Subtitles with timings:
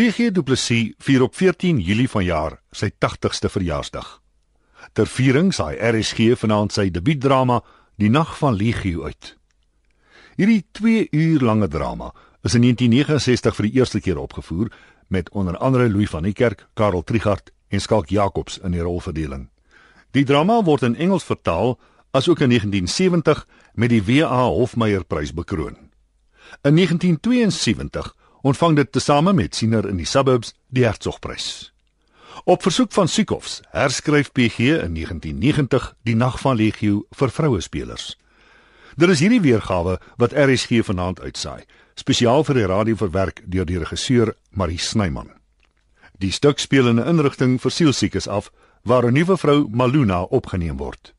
[0.00, 4.06] PG Du Plessis vier op 14 Julie vanjaar sy 80ste verjaarsdag.
[4.96, 7.58] Ter viering saai RSG vanaand sy debuutdrama
[8.00, 9.34] Die Nag van Legio uit.
[10.38, 12.08] Hierdie 2 uur lange drama
[12.40, 14.70] is in 1969 vir die eerste keer opgevoer
[15.12, 19.50] met onder andere Louis van die Kerk, Karel Trigard en Skalk Jacobs in die rolverdeling.
[20.16, 21.76] Die drama word in Engels vertaal
[22.16, 23.44] asook in 1970
[23.74, 24.48] met die W.A.
[24.48, 25.76] Hofmeyer Prys bekroon.
[26.64, 31.72] In 1972 ontvang dit tesame met siener in die suburbs die Hertzogprys.
[32.44, 38.16] Op versoek van Sukovs herskryf PG in 1990 Die Nag van Legio vir vroue spelers.
[38.96, 43.78] Dit is hierdie weergawe wat RSG vanaand uitsaai, spesiaal vir die radio verwerk deur die
[43.78, 45.30] regisseur Marie Snyman.
[46.20, 48.50] Die stuk speel in 'n inrigting vir sielsiekes af
[48.84, 51.14] waar 'n nuwe vrou Maluna opgeneem word.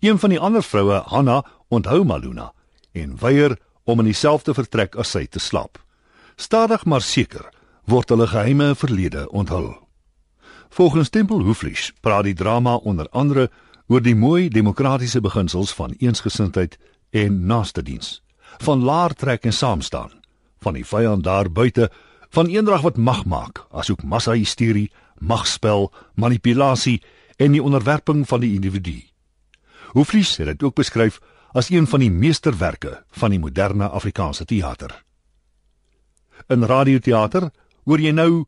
[0.00, 2.52] Een van die ander vroue, Hanna, onthou Maluna
[2.92, 5.78] en weier om in dieselfde vertrek as sy te slaap.
[6.38, 7.48] Stadig maar seker
[7.90, 9.72] word hulle geheime verlede onthul.
[10.70, 13.48] Volgens Tempel Hoeflies praat die drama onder andere
[13.88, 16.76] oor die mooi demokratiese beginsels van eensgesindheid
[17.10, 18.20] en naaste diens,
[18.62, 20.12] van laar trek en saam staan,
[20.62, 21.88] van die vyand daar buite,
[22.30, 27.00] van eendrag wat mag maak, asook massa-hysterie, magspel, manipulasie
[27.36, 29.00] en die onderwerping van die individu.
[29.96, 31.18] Hoeflies het dit ook beskryf
[31.50, 35.07] as een van die meesterwerke van die moderne Afrikaanse teater.
[36.48, 37.50] In radioteater
[37.84, 38.46] hoor jy nou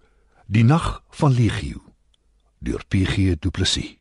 [0.48, 1.84] Die Nag van Legio
[2.65, 3.97] deur PG Du Plessis.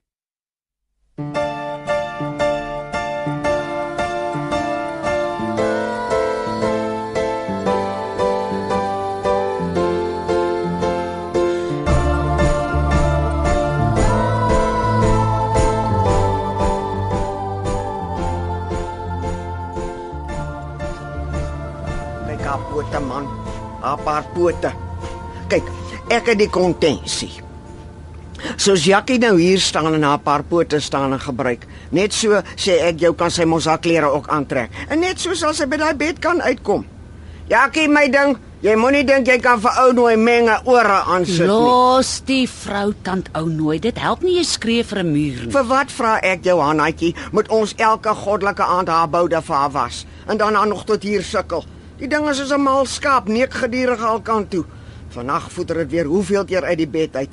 [23.82, 24.72] Haar paar pote.
[25.50, 25.70] Kyk,
[26.12, 27.32] ek het die kontensie.
[28.60, 31.66] Soos Jackie nou hier staan en haar paar pote staan en gebruik.
[31.96, 34.72] Net so sê ek jou kan sy mos haar klere ook aantrek.
[34.90, 36.86] En net so sal sy by daai bed kan uitkom.
[37.50, 41.50] Jackie, my ding, jy moenie dink jy kan vir ou nooi menge ore aansit nie.
[41.50, 43.82] Los die vrou tant ou nooit.
[43.82, 45.52] Dit help nie jy skree vir 'n muur nie.
[45.52, 49.72] Vir wat vra ek jou Hanatjie, moet ons elke goddelike aand haar boude vir haar
[49.72, 51.66] was en dan haar nog tot hier sukkel.
[52.00, 54.66] Die ding is soos 'n mal skaap, neek gedurig al kant toe.
[55.10, 57.30] Vannag voeter dit weer hoeveel keer uit die bed uit.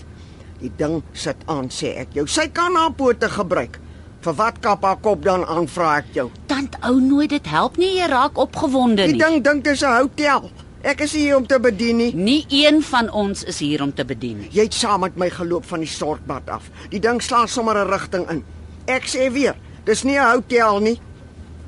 [0.60, 2.27] Die ding sit aan, sê ek jou.
[2.27, 3.78] Sy kan haar pote gebruik.
[4.21, 6.31] Vir wat kap haar kop dan aan, vra ek jou.
[6.47, 7.31] Tant ou nooit.
[7.31, 9.19] Dit help nie jy raak opgewonde Die nie.
[9.19, 10.50] ding dink dis 'n hotel.
[10.83, 12.15] Ek is hier om te bedien nie.
[12.15, 14.48] Nie een van ons is hier om te bedien nie.
[14.53, 16.71] Jy het saam met my geloop van die stortbad af.
[16.91, 18.44] Die ding slaan sommer 'n rigting in.
[18.87, 19.54] Ek sê weer,
[19.84, 21.00] dis nie 'n hotel nie.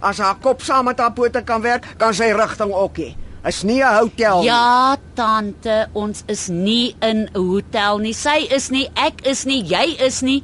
[0.00, 3.14] As haar kop saam met haar pote kan werk, kan sy rigting ook hê.
[3.46, 4.46] Is nie 'n hotel nie.
[4.46, 8.12] Ja, tante, ons is nie in 'n hotel nie.
[8.12, 10.42] Sy is nie, ek is nie, jy is nie.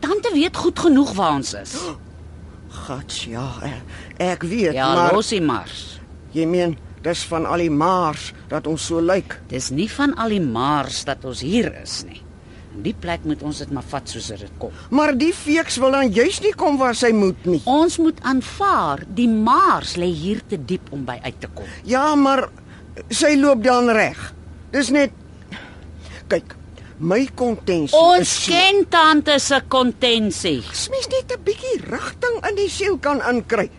[0.00, 1.74] Tante weet goed genoeg waar ons is.
[2.70, 3.82] Gats, ja, ek,
[4.18, 5.70] ek weet, Ja, maar losie maar.
[6.32, 9.40] jy meen, dis van al die maars dat ons so lyk.
[9.48, 12.22] Dis nie van al die maars dat ons hier is nie.
[12.82, 14.70] Die plek moet ons dit maar vat soos dit kom.
[14.90, 17.60] Maar die feeks wil dan juis nie kom waar sy moet nie.
[17.64, 21.66] Ons moet aanvaar die maars lê hier te diep om by uit te kom.
[21.84, 22.48] Ja, maar
[23.10, 24.34] sy loop dan reg.
[24.70, 25.10] Dis net
[26.28, 26.54] kyk,
[26.98, 30.62] my kontensie Ons is so- ken tante se kontensie.
[30.70, 33.70] As mens net 'n bietjie rigting in die siel kan inkry.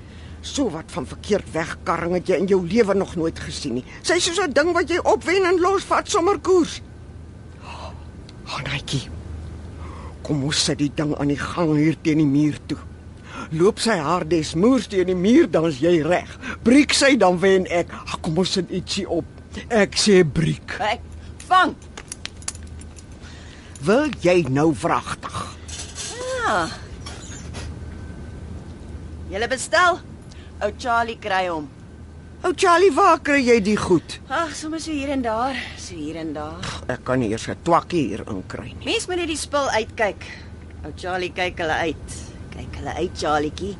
[0.41, 3.83] So wat van verkeerd wegkarring het jy in jou lewe nog nooit gesien nie.
[4.01, 6.81] Sy is soos 'n ding wat jy opwen en losvat sommer koers.
[8.49, 9.05] Hanaitjie.
[10.25, 12.77] Kom ons sit die ding aan die gang hier teen die muur toe.
[13.55, 16.29] Loop sy haar des moers teen die muur dan is jy reg.
[16.65, 17.93] Breek sy dan wen ek.
[18.05, 19.25] Ag, kom ons sit ietsie op.
[19.73, 20.77] Ek sê breek.
[20.77, 21.05] Kyk,
[21.49, 21.73] vang.
[23.87, 25.39] Wil jy nou wragtig?
[26.43, 26.61] Ja.
[29.31, 30.01] Julle bestel.
[30.59, 31.69] Ou Charlie kry hom.
[32.39, 34.13] Ou Charlie, waar kry jy die goed?
[34.31, 36.63] Ag, sommer so hier en daar, so hier en daar.
[36.87, 38.85] Ek kan nie eers 'n twakkie hier inkry nie.
[38.85, 40.23] Mens moet net die spul uitkyk.
[40.85, 42.15] Ou Charlie kyk hulle uit.
[42.55, 43.75] Kyk hulle uit, Charlietjie.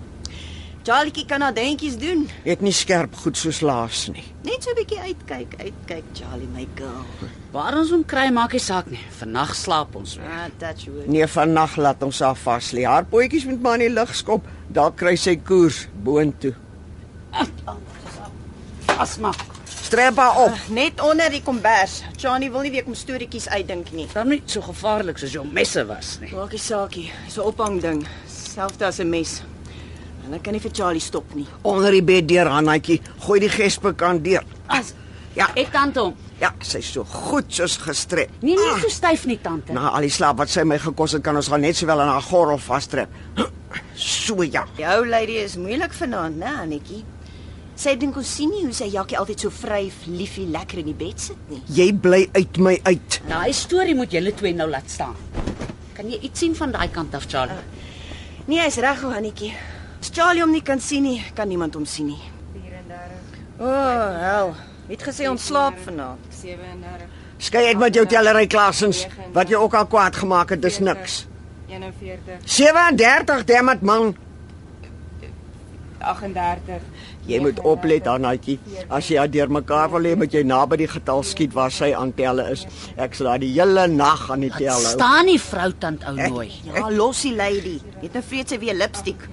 [0.83, 2.27] Charlietjie kan nou dentjies doen.
[2.43, 4.23] Het nie skerp goed soos laas nie.
[4.43, 7.05] Net so 'n bietjie uitkyk, uitkyk, Charlie my girl.
[7.51, 8.99] Waar ons hom kry maak nie saak nie.
[9.19, 10.25] Vannag slaap ons weer.
[10.25, 11.07] Ah, touch wood.
[11.07, 12.83] Nee, vannag laat ons haar vas lê.
[12.83, 14.45] Haar potjies moet maar in die lug skop.
[14.67, 16.53] Daar kry sy koers boontoe.
[18.99, 19.31] Asma.
[19.65, 20.57] Strap haar op.
[20.75, 22.01] Net onder die kombers.
[22.19, 24.07] Charlie wil nie weer kom storieetjies uitdink nie.
[24.13, 26.33] Dan nie so gevaarlik soos jou messe was nie.
[26.35, 27.07] Maak nie saakie.
[27.31, 28.03] So ophang ding.
[28.27, 29.41] Selfs as 'n mes.
[30.25, 31.47] En ek kan nie vir Charlie stop nie.
[31.63, 33.01] Onder die bed deur Hannetjie.
[33.19, 34.43] Gooi die gespe kan deur.
[34.67, 34.93] As
[35.37, 36.15] Ja, ek tante hom.
[36.41, 38.29] Ja, sy's so goed soos gestrek.
[38.41, 39.73] Nee, nie so styf nie, tante.
[39.75, 42.07] Na al die slaap wat sy my gekos het, kan ons haar net sowel aan
[42.07, 43.07] haar gordel vastrek.
[43.95, 44.65] So ja.
[44.77, 47.03] Jou lady is moeilik vanaand, né, Annetjie?
[47.79, 50.97] Sy dink ons sien nie hoe sy Jakkie altyd so vryf, liefie, lekker in die
[50.99, 51.61] bed sit nie.
[51.71, 53.19] Jy bly uit my uit.
[53.29, 55.15] Daai storie moet julle twee nou laat staan.
[55.95, 57.55] Kan jy iets sien van daai kant af, Charlie?
[58.49, 59.53] Nee, hy's reg, o, Annetjie.
[59.95, 62.19] As Charlie hom nie kan sien nie, kan niemand hom sien nie.
[62.57, 63.39] 34.
[63.61, 64.53] O, oh, hel.
[64.89, 66.27] Het gesê ons slaap vanaand?
[66.35, 67.07] 37
[67.39, 69.05] Skei uit met jou tellery klasens.
[69.31, 71.21] Wat jy ook al kwaad gemaak het, dis niks.
[71.71, 74.11] 41 37, dammit man.
[75.99, 76.98] 38
[77.29, 78.57] Jy moet oplet daarnaatjie.
[78.89, 82.13] As jy haar deurmekaar wil hê, moet jy naby die getal skiet waar sy aan
[82.17, 82.65] telle is.
[82.97, 84.95] Ek sal haar die hele nag aan die tel hou.
[84.95, 86.49] Staan nie vrou tant ou nooi.
[86.65, 87.77] Ja, los die lady.
[88.01, 89.27] Net nou vreet sy weer lipstik.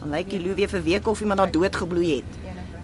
[0.00, 2.38] Dan lyk die loo weer vir week of iemand haar dood gebloei het.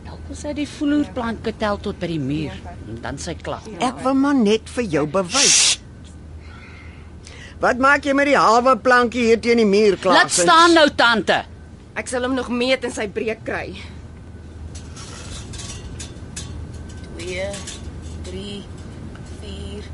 [0.06, 2.54] Dalk wil sy die vloerplanke tel tot by die muur
[2.90, 3.64] en dan sy klap.
[3.80, 5.62] Ek wil maar net vir jou bewys.
[7.62, 10.26] Wat maak jy met die halwe plankie hier teen die muur klaar?
[10.26, 11.38] Laat staan nou tante.
[11.96, 13.70] Ek sal hom nog meet en sy breek kry.
[17.26, 17.50] 2
[18.30, 18.64] 3
[19.42, 19.84] 4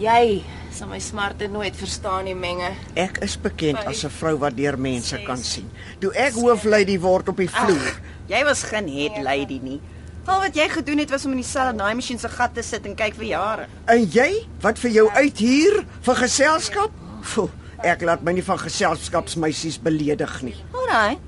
[0.00, 0.42] Jy
[0.74, 2.72] sal my smarte nooit verstaan nie, menge.
[2.98, 5.68] Ek is bekend as 'n vrou wat deur mense kan sien.
[6.00, 9.80] Toe ek hooflady word op die vloer, Jy was geen head lady nie.
[10.26, 12.94] Al wat jy gedoen het was om in dieselfde naaimasjien se gat te sit en
[12.96, 13.66] kyk vir jare.
[13.86, 16.90] en jy wat vir jou uit hier vir geselskap?
[17.22, 17.50] Foe,
[17.84, 20.56] ek laat my nie van geselskapsmeisies beledig nie.
[20.72, 21.18] Alraai.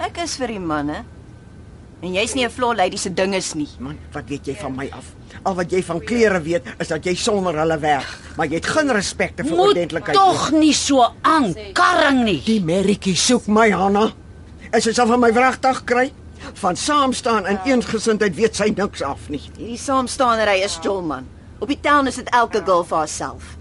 [0.00, 1.04] Ek is vir die manne.
[2.04, 3.68] En jy's nie 'n floor lady se dinges nie.
[3.78, 5.04] Man, wat weet jy van my af?
[5.42, 8.66] Al wat jy van klere weet is dat jy sonder hulle werk, maar jy het
[8.66, 12.42] geen respek vir Moet ordentlikheid tog nie so aankarring nie.
[12.44, 14.12] Die Merrietjie soek my, Hanna.
[14.70, 16.12] En sy sal van my wragtig kry.
[16.52, 19.40] Van saam staan in eensgesindheid weet sy niks af nie.
[19.56, 21.26] Hierdie saamstaanery is jolman.
[21.60, 23.56] Op die town is dit elke girl vir haarself.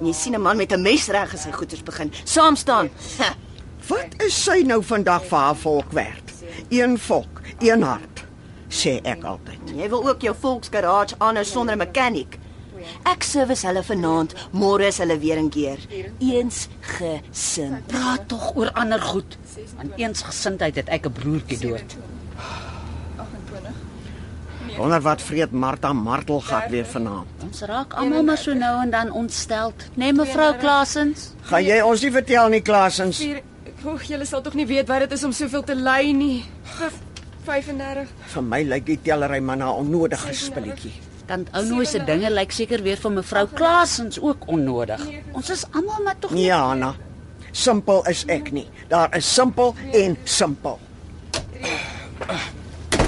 [0.00, 2.12] En jy sien 'n man met 'n mes reg as hy goeters begin.
[2.24, 2.90] Saam staan.
[3.18, 3.34] Ha,
[3.88, 6.21] Wat is sy nou vandag vir haar volk werd?
[6.72, 8.22] Een volk, een hart,
[8.72, 9.74] sê ek altyd.
[9.76, 12.38] Jy wil ook jou volksgarage aanhou sonder 'n mechanic.
[13.04, 15.78] Ek service hulle vanaand, môre is hulle weer 'n keer.
[16.18, 17.86] Eens gesind.
[17.86, 19.36] Praat tog oor ander goed.
[19.78, 21.96] Aan eensgesindheid het ek 'n broertjie dood.
[24.76, 27.28] Wonder wat vreet Martha Martelgat weer vanaand.
[27.42, 29.74] Ons raak almal maar so nou en dan ontsteld.
[29.94, 31.34] Nee mevrou Klasens.
[31.42, 33.20] Gaan jy ons nie vertel nie, Klasens?
[33.82, 36.44] Oeg, julle sal tog nie weet wat dit is om soveel te ly nie.
[36.76, 36.98] Gif,
[37.46, 40.92] 35 Vir my lyk die tellery maar na 'n onnodige spilletjie.
[41.26, 45.00] Tant ou nooi se dinge lyk seker weer vir mevrou Klasens ook onnodig.
[45.32, 46.94] Ons is almal maar tog nie Nee, Anna.
[47.52, 48.68] Simpel is ek nie.
[48.88, 50.78] Daar is simpel en simpel.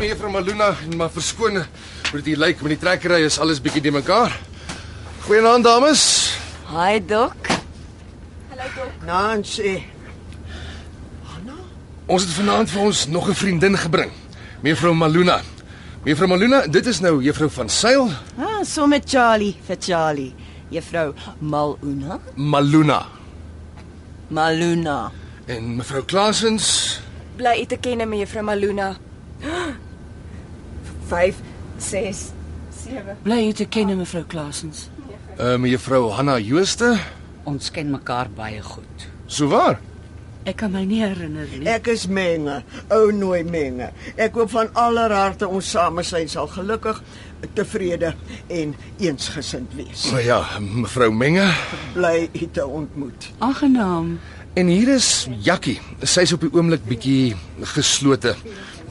[0.01, 3.91] Mevrou Maluna, maar verskoon hoe dit hier lyk met die trekkery is alles bietjie de
[3.91, 4.41] mekaar.
[5.27, 6.35] Goeienaand dames.
[6.69, 7.35] Hi dok.
[9.07, 9.85] Nancy,
[12.07, 14.11] Ons het vanaand vir ons nog 'n vriendin gebring.
[14.63, 15.41] Mevrou Maluna.
[16.05, 18.09] Mevrou Maluna, dit is nou juffrou van Sail,
[18.39, 20.35] Ah, so met Charlie vir Charlie.
[20.71, 22.19] Juffrou Maluna.
[22.35, 23.07] Maluna
[24.29, 25.11] Maluna.
[25.47, 27.01] en mevrou Klasens.
[27.37, 28.97] bly u te ken met juffrou Maluna.
[31.09, 31.35] 5
[31.79, 32.17] 6
[32.85, 34.89] 7 bly jy te ken mevrou Klasens.
[35.39, 36.99] Uh mevrou Hanna Jooste.
[37.45, 39.09] Ons ken mekaar baie goed.
[39.27, 39.81] So waar?
[40.45, 41.65] Ek kan my nie herinner nie.
[41.73, 42.59] ek is Menge,
[42.93, 43.87] ou nooi Menge.
[44.21, 47.01] Ek hoop van aller harte ons samesyn sal gelukkig,
[47.57, 48.11] tevrede
[48.53, 50.11] en eensgesind wees.
[50.13, 51.47] Nou ja, mevrou Menge.
[51.95, 53.31] Bly u te ontmoet.
[53.39, 54.19] Aangenaam.
[54.55, 55.81] En hier is Jakkie.
[56.03, 57.35] Sy's op die oomblik bietjie
[57.75, 58.37] geslote.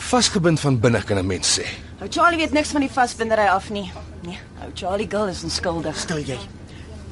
[0.09, 1.67] Vasgebind van binne kan 'n mens sê.
[1.99, 3.91] Nou Charlie weet niks van die vasbindery af nie.
[4.25, 5.97] Nee, ou Charlie girl is onskuldig.
[5.97, 6.37] Stil jy.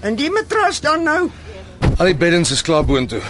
[0.01, 1.29] En die matras dan nou?
[1.97, 3.21] Al die beddens is klaar boontoe.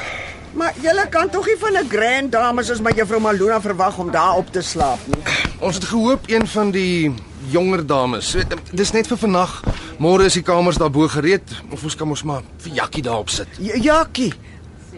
[0.53, 4.12] Maar julle kan tog nie van 'n grand dame soos my juffrou Malona verwag om
[4.12, 5.24] daar op te slaap nie.
[5.60, 7.13] Ons het gehoop een van die
[7.50, 8.36] jonger dames.
[8.36, 8.43] Eh,
[8.74, 9.63] Dis net vir vannag.
[10.00, 11.41] Môre is die kamers daarbo gereed.
[11.72, 13.48] Of ons kan ons maar vir Jakkie daarop sit.
[13.60, 14.34] J Jakkie.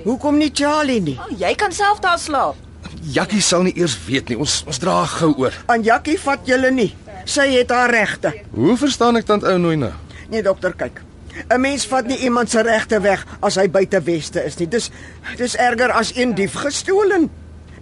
[0.04, 1.20] Hoekom nie Charlie nie?
[1.20, 2.56] Oh, jy kan self daar slaap.
[3.02, 4.38] Jakkie sal nie eers weet nie.
[4.38, 5.54] Ons ons dra gou oor.
[5.66, 6.96] Aan Jakkie vat julle nie.
[7.26, 8.34] Sy het haar regte.
[8.54, 9.92] Hoe verstaan ek tant ou nooi nou?
[10.30, 11.02] Nee dokter, kyk.
[11.50, 14.68] 'n Mens vat nie iemand se regte weg as hy buite weste is nie.
[14.68, 14.92] Dis
[15.38, 17.30] dis erger as een dief gestolen.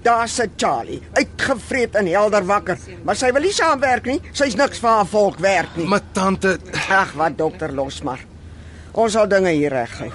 [0.01, 4.22] Daar sit Charlie, uitgevreet en helder wakker, maar sy wil nie saamwerk nie.
[4.34, 5.86] Sy's niks vir haar volk werk nie.
[5.86, 6.58] Maar tante,
[6.89, 8.24] Ag, wat dokter los maar.
[8.91, 10.10] Ons sal dinge hier reghou.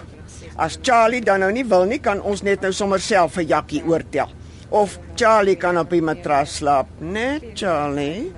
[0.56, 3.84] As Charlie dan nou nie wil nie, kan ons net nou sommer self vir Jakkie
[3.86, 4.32] oortel.
[4.70, 8.32] Of Charlie kan op die matras slaap, né, Charlie?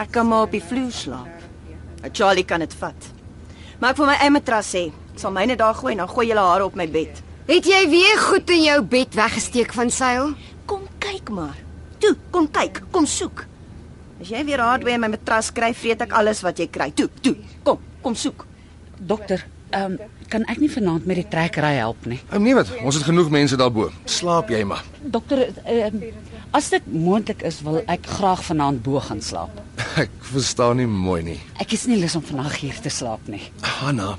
[0.00, 1.28] Ek kan maar op die vloer slaap.
[2.12, 3.19] Charlie kan dit vat.
[3.80, 4.88] Maar ek wil my eie matras hê.
[5.14, 7.22] Ek sal myne daar gooi en dan gooi julle hare op my bed.
[7.48, 10.34] Het jy weer goed in jou bed weggesteek van seil?
[10.68, 11.56] Kom kyk maar.
[12.00, 13.46] Toe, kom kyk, kom soek.
[14.20, 16.90] As jy weer hardware in my matras kry, vreet ek alles wat jy kry.
[16.92, 17.34] Toe, toe.
[17.64, 18.44] Kom, kom soek.
[19.00, 22.20] Dokter, ehm um, kan ek nie vanaand met die trekkery help nie.
[22.30, 23.88] Ou nee wat, ons het genoeg mense daarbo.
[24.06, 24.84] Slaap jy maar.
[25.00, 29.60] Dokter, ehm um, as dit moontlik is, wil ek graag vanaand bo gaan slaap.
[30.00, 31.38] Ek verstaan nie mooi nie.
[31.62, 33.42] Ek is nie lus om vandag hier te slaap nie.
[33.80, 34.16] Hanna,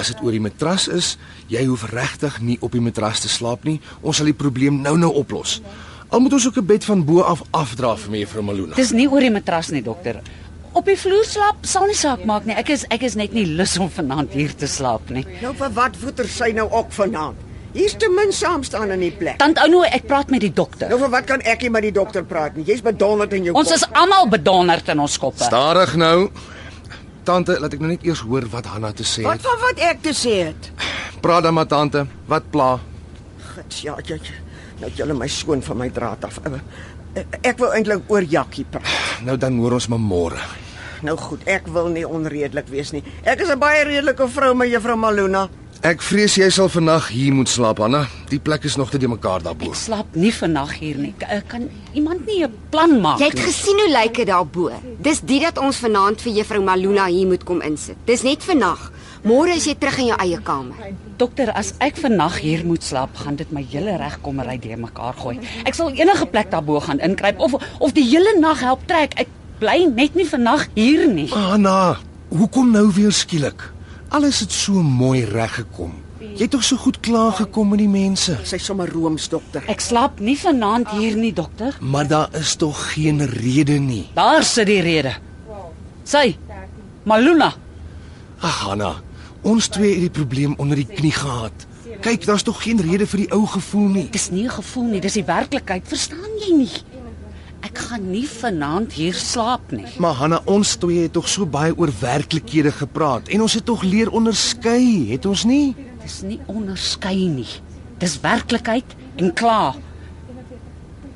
[0.00, 1.14] as dit oor die matras is,
[1.52, 3.78] jy hoef regtig nie op die matras te slaap nie.
[4.02, 5.60] Ons sal die probleem nou-nou oplos.
[6.10, 8.74] Al moet ons ook 'n bed van bo af afdra vir mevrou Malona.
[8.74, 10.22] Dis nie oor die matras nie, dokter.
[10.72, 12.54] Op die vloer slaap sal nie saak maak nie.
[12.54, 15.24] Ek is ek is net nie lus om vanaand hier te slaap nie.
[15.42, 17.36] Nou vir wat voeter sy nou ook vanaand?
[17.72, 19.38] Hier's te min saam staan in die plek.
[19.38, 20.88] Tant Ouno, ek praat met die dokter.
[20.90, 22.64] Nou vir wat kan ek nie met die dokter praat nie?
[22.66, 23.76] Jy's bedonderd in jou Ons kop.
[23.76, 25.44] is almal bedonderd in ons koppe.
[25.44, 26.30] Stadig nou.
[27.24, 29.42] Tante, laat ek nou net eers hoor wat Hanna te sê Wat het.
[29.46, 30.70] van wat ek te sê het?
[31.22, 32.06] Praat dan maar tante.
[32.26, 32.78] Wat pla?
[33.54, 34.16] Gits, ja, ja.
[34.16, 34.38] ja.
[34.80, 36.38] Nou julle my skoon van my draad af.
[36.46, 36.58] Eh,
[37.20, 38.88] eh, Ek wou eintlik oor Jakkie praat.
[39.22, 40.40] Nou dan hoor ons maar môre.
[41.02, 43.02] Nou goed, ek wil nie onredelik wees nie.
[43.24, 45.48] Ek is 'n baie redelike vrou, my juffrou Maluna.
[45.80, 48.02] Ek vrees jy sal vannag hier moet slaap, Hanna.
[48.28, 49.70] Die plek is nog te de mekaar daarbo.
[49.72, 51.14] Ek slaap nie vandag hier nie.
[51.16, 53.42] K- eh, Kan iemand nie 'n plan maak Jy het nie?
[53.42, 54.70] gesien hoe lyk dit daarbo.
[55.00, 57.96] Dis dit dat ons vanaand vir juffrou Maluna hier moet kom insit.
[58.04, 58.92] Dis net vannag.
[59.24, 60.76] Môre is jy terug in jou eie kamer.
[61.16, 65.38] Dokter, as ek vannag hier moet slaap, gaan dit my hele regkommery de mekaar gooi.
[65.64, 69.14] Ek sal enige plek daarbo gaan inkruip of of die hele nag help trek.
[69.18, 71.28] Ek bly net nie vannag hier nie.
[71.28, 71.96] Hanna,
[72.28, 73.72] hoekom nou weer skielik?
[74.10, 75.92] Alles het so mooi reggekom.
[76.20, 78.34] Jy het tog so goed klaar gekom met die mense.
[78.44, 79.62] Sy's sommer rooms dokter.
[79.70, 81.76] Ek slaap nie vanaand hier nie, dokter.
[81.80, 84.08] Maar daar is tog geen rede nie.
[84.14, 85.14] Daar sit die rede.
[86.04, 86.36] Sy
[87.06, 87.52] Maluna,
[88.40, 88.90] Ag Hanna,
[89.46, 91.66] ons twee het die probleem onder die knie gehad.
[92.00, 94.08] Kyk, daar's tog geen rede vir die ou gevoel nie.
[94.10, 95.82] dis nie 'n gevoel nie, dis die werklikheid.
[95.86, 96.70] Verstaan jy nie?
[97.66, 99.88] Ek gaan nie vanaand hier slaap nie.
[100.00, 103.84] Maar Hanna, ons twee het tog so baie oor werklikhede gepraat en ons het tog
[103.84, 105.74] leer onderskei, het ons nie?
[106.00, 107.48] Dis nie onderskei nie.
[108.00, 109.76] Dis werklikheid en klaar.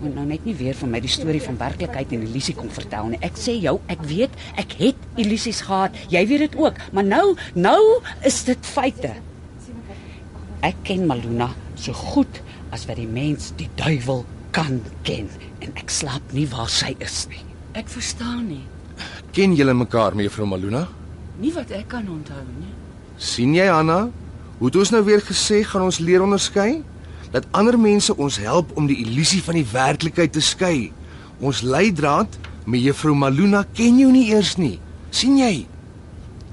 [0.02, 3.14] Moet nou net nie weer van my die storie van werklikheid en illusie kom vertel
[3.14, 3.20] nie.
[3.24, 5.96] Ek sê jou, ek weet, ek het illusies gehad.
[6.12, 7.24] Jy weet dit ook, maar nou,
[7.56, 7.80] nou
[8.28, 9.14] is dit feite.
[10.64, 11.48] Ek ken Maluna
[11.80, 12.42] so goed
[12.74, 14.24] as wat die mens die duiwel
[14.54, 15.28] kan ken
[15.64, 17.42] en ek slaap nie waar sy is nie.
[17.75, 18.62] Ek verstaan nie.
[19.34, 20.84] Ken julle mekaar, mevrou Maluna?
[21.42, 22.70] Nie wat ek kan onthou nie.
[23.18, 24.08] sien jy Hanna?
[24.58, 26.82] Hoe het ons nou weer gesê gaan ons leer onderskei?
[27.34, 30.92] Dat ander mense ons help om die illusie van die werklikheid te skei.
[31.40, 32.30] Ons leidraad,
[32.66, 34.78] mevrou Maluna ken jou nie eers nie.
[35.11, 35.66] sien jy?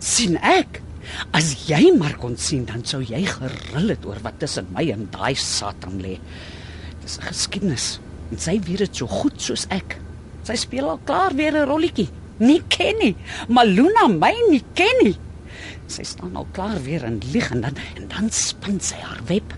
[0.01, 0.81] sien ek.
[1.35, 5.07] As jy maar kon sien, dan sou jy geril het oor wat tussen my en
[5.11, 6.17] daai Satan lê.
[7.01, 7.99] Dis 'n geskiedenis
[8.31, 9.97] en sy weet dit so goed soos ek.
[10.43, 12.09] Sy speel al klaar weer 'n rolletjie.
[12.39, 13.15] Nie ken nie.
[13.47, 15.17] Maluna my nie ken nie.
[15.87, 19.53] Sy staan al klaar weer in lieg en dan en dan spin sy haar web.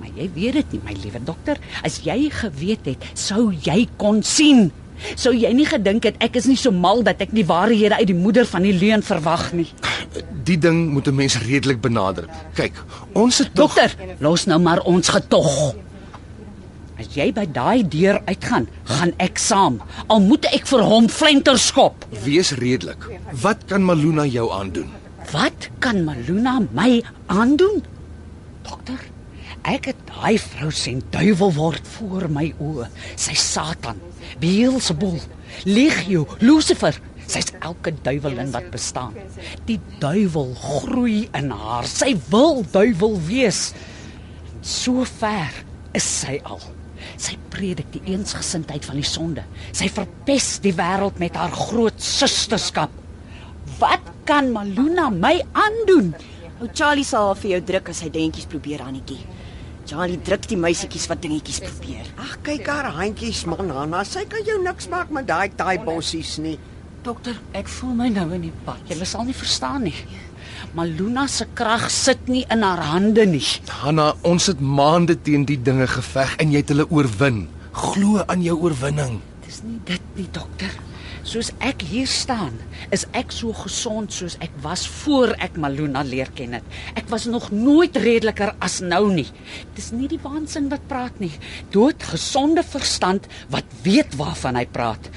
[0.00, 1.58] Maar jy weet dit nie, my liewe dokter.
[1.84, 4.70] As jy geweet het, sou jy kon sien.
[5.16, 8.06] Sou jy nie gedink het ek is nie so mal dat ek die waarhede uit
[8.06, 9.68] die moeder van die leuen verwag nie.
[10.44, 12.24] Die ding moet 'n mens redelik benader.
[12.54, 12.72] Kyk,
[13.12, 15.74] ons het tog Dokter, los nou maar ons getog.
[17.00, 19.78] As jy by daai deur uitgaan, gaan ek saam.
[20.12, 22.04] Al moet ek vir hom flenter skop.
[22.24, 23.06] wees redelik.
[23.40, 24.90] Wat kan Maluna jou aandoen?
[25.32, 27.00] Wat kan Maluna my
[27.32, 27.80] aandoen?
[28.66, 28.98] Dokter,
[29.64, 32.90] ek het daai vrou sien duiwel word voor my oë.
[33.16, 34.02] Sy Satan,
[34.42, 35.16] Beelzebul,
[35.64, 36.98] Legio, Lucifer.
[37.30, 39.14] Sy's elke duiwelin wat bestaan.
[39.64, 41.88] Die duiwel groei in haar.
[41.88, 43.70] Sy wil duiwel wees.
[44.60, 45.64] So ver
[45.96, 46.60] is sy al.
[47.20, 49.44] Sy predik die eensgesindheid van die sonde.
[49.76, 52.92] Sy verpes die wêreld met haar groot susterskap.
[53.80, 56.14] Wat kan Maluna my aandoen?
[56.60, 59.20] Ou Charlie sal vir jou druk as hy dingetjies probeer, Annetjie.
[59.88, 62.08] Charlie druk die meisietjies wat dingetjies probeer.
[62.20, 64.04] Ag, kyk haar handjies man, Hanna.
[64.06, 66.56] Sy kan jou niks maak met daai taai bossies nie.
[67.04, 68.80] Dokter, ek voel my nou in die pad.
[68.88, 69.96] Jy sal nie verstaan nie.
[70.70, 73.42] Maluna se krag sit nie in haar hande nie.
[73.80, 77.40] Hanna, ons het maande teen die dinge geveg en jy het hulle oorwin.
[77.74, 79.16] Glo aan jou oorwinning.
[79.42, 80.70] Dis nie dit nie, dokter.
[81.26, 82.54] Soos ek hier staan,
[82.94, 86.78] is ek so gesond soos ek was voor ek Maluna leer ken het.
[86.94, 89.26] Ek was nog nooit redeliker as nou nie.
[89.74, 91.32] Dis nie die waansin wat praat nie.
[91.74, 95.10] Doodgesonde verstand wat weet waarvan hy praat.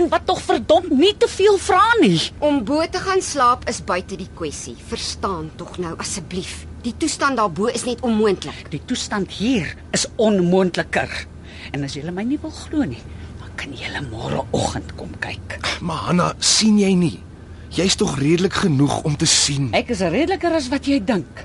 [0.00, 2.16] En wat tog verdomp nie te veel vra nie.
[2.38, 4.72] Om bo te gaan slaap is buite die kwessie.
[4.88, 6.62] Verstaan tog nou asseblief.
[6.86, 8.70] Die toestand daarbo is net onmoontlik.
[8.72, 11.12] Die toestand hier is onmoontliker.
[11.76, 13.02] En as julle my nie wil glo nie,
[13.42, 15.58] dan kan julle môreoggend kom kyk.
[15.84, 17.18] Maar Hanna, sien jy nie?
[17.76, 19.68] Jy's tog redelik genoeg om te sien.
[19.76, 21.44] Ek is redeliker as wat jy dink.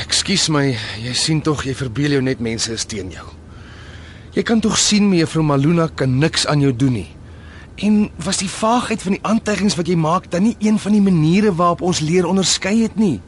[0.00, 0.70] Ekskuus my,
[1.04, 3.28] jy sien tog jy verbeel jou net mense is teen jou.
[4.32, 7.10] Jy kan tog sien mevrou Maluna kan niks aan jou doen nie.
[7.76, 11.02] En was die vaagheid van die aantuigings wat jy maak dan nie een van die
[11.02, 13.20] maniere waarop ons leer onderskei het nie?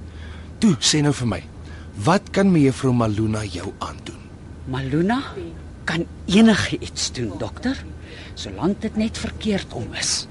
[0.59, 1.41] Toe, sê nou vir my.
[2.05, 4.21] Wat kan mevrou Maluna jou aandoen?
[4.71, 5.21] Maluna
[5.85, 7.79] kan enige iets doen, dokter,
[8.35, 10.27] solank dit net verkeerd om is.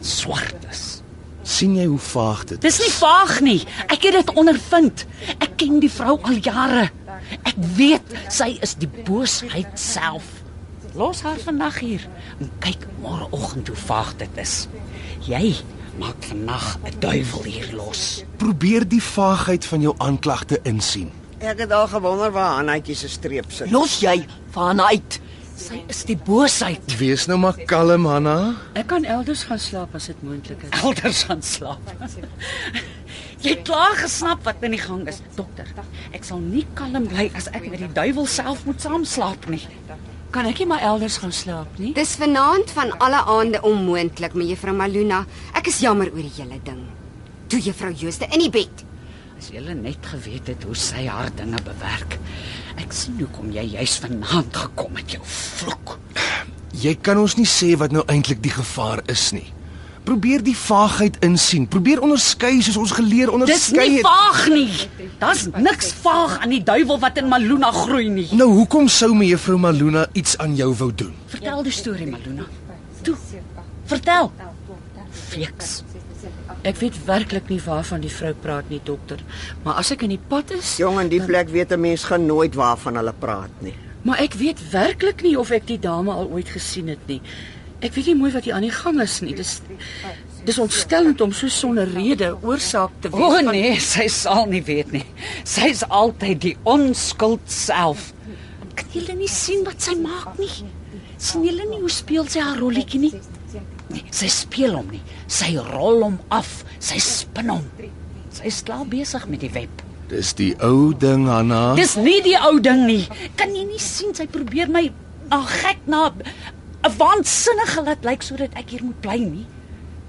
[0.00, 1.02] Swart is.
[1.42, 3.58] sien jy hoe vaag dit Dis nie vaag nie.
[3.90, 5.04] Ek het dit ondervind.
[5.42, 6.88] Ek ken die vrou al jare.
[7.42, 10.41] Ek weet sy is die boosheid self.
[10.94, 12.02] Los haar vandag hier
[12.40, 14.66] en kyk môreoggend hoe vaag dit is.
[15.24, 15.54] Jy
[15.96, 18.24] maak vandag 'n duiwel hier los.
[18.36, 21.10] Probeer die vaagheid van jou aanklagte insien.
[21.38, 23.70] Ek het al gewonder waar Hannetjie se streep sit.
[23.70, 25.20] Los jy van uit.
[25.56, 26.98] Sy is die boosheid.
[26.98, 28.54] Wees nou maar kalm, Hanna.
[28.74, 30.80] Ek kan elders gaan slaap as dit moontlik is.
[30.82, 31.92] Elders gaan slaap.
[33.42, 35.66] Jy het klaar gesnap wat in die gang is, dokter.
[36.12, 39.66] Ek sal nie kalm bly as ek met die duiwel self moet saamslaap nie.
[40.32, 41.90] Kan ek nie maar elders gaan slaap nie?
[41.92, 45.26] Dis vanaand van alle aande onmoontlik, mevrou Maluna.
[45.58, 46.78] Ek is jammer oor die hele ding.
[47.52, 48.84] Toe juffrou Jooste in die bed.
[49.36, 52.16] As jy net geweet het hoe sy haar dinge bewerk.
[52.80, 55.98] Ek sien hoekom jy juis vanaand gekom het, jou vloek.
[56.80, 59.50] Jy kan ons nie sê wat nou eintlik die gevaar is nie.
[60.04, 61.68] Probeer die vaagheid insien.
[61.70, 64.06] Probeer onderskei soos ons geleer Dis onderskei nie het.
[64.06, 65.08] vaag nie.
[65.18, 68.28] Daar's niks vaag aan die duiwel wat in Maluna groei nie.
[68.34, 71.14] Nou hoekom sou mevrou Maluna iets aan jou wou doen?
[71.26, 72.46] Vertel die storie, Maluna.
[73.02, 73.16] Toe.
[73.84, 74.32] Vertel.
[75.10, 75.82] Fiks.
[76.62, 79.18] Ek weet werklik nie waarvan die vrou praat nie, dokter.
[79.64, 82.26] Maar as ek in die pad is, Jong, in die plek weet 'n mens gaan
[82.26, 83.74] nooit waarvan hulle praat nie.
[84.02, 87.20] maar ek weet werklik nie of ek die dame al ooit gesien het nie.
[87.82, 89.34] Ek weet nie mooi wat hier aan die gang is nie.
[89.34, 89.56] Dis
[90.46, 93.22] dis ontstellend om so sonder rede oorsaak te wees.
[93.22, 95.04] O oh, nee, sy sal nie weet nie.
[95.46, 98.10] Sy's altyd die onskuld self.
[98.78, 100.64] Kan julle nie sien wat sy maak nie?
[101.22, 103.12] sien julle nie hoe speel sy haar rolletjie nie?
[103.92, 105.02] Nee, sy speel hom nie.
[105.30, 106.62] Sy rol hom af.
[106.82, 107.66] Sy spin hom.
[108.34, 109.84] Sy is klaar besig met die web.
[110.10, 111.72] Dis die ou ding, Hanna.
[111.78, 113.04] Dis nie die ou ding nie.
[113.38, 114.88] Kan jy nie sien sy probeer my
[115.30, 116.08] na gek na
[116.82, 119.46] 'n waansinnige laat lyk sodat ek hier moet bly nie?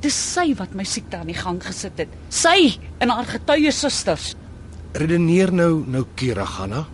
[0.02, 2.10] Dis sy wat my siekte aan die gang gesit het.
[2.30, 4.34] Sy en haar getuie susters.
[4.94, 6.86] Redeneer nou nou keurig, Hanna.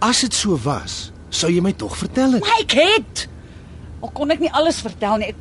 [0.00, 2.40] As dit so was, sou jy my tog vertel het.
[2.40, 3.28] Maar ek het
[4.00, 5.28] al kon ek nie alles vertel nie.
[5.34, 5.36] Ek,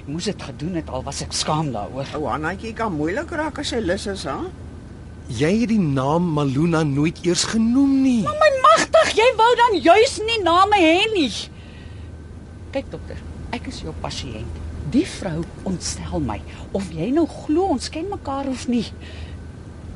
[0.00, 2.08] ek moes dit gedoen het al was ek skaam daaroor.
[2.16, 4.38] Ou Hannetjie kan moeilik raak as sy lus is, hè?
[5.30, 8.22] Jy het die naam Maluna nooit eers genoem nie.
[8.26, 11.30] My magtig, jy wou dan juis nie name hê nie.
[12.70, 13.18] Kyk dokter,
[13.50, 14.58] ek is jou pasiënt.
[14.94, 16.38] Die vrou ontstel my
[16.76, 18.86] of jy nou glo ons ken mekaar of nie.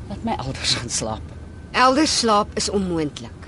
[0.08, 1.34] Laat my elders gaan slaap.
[1.74, 3.46] Elders slaap is onmoontlik.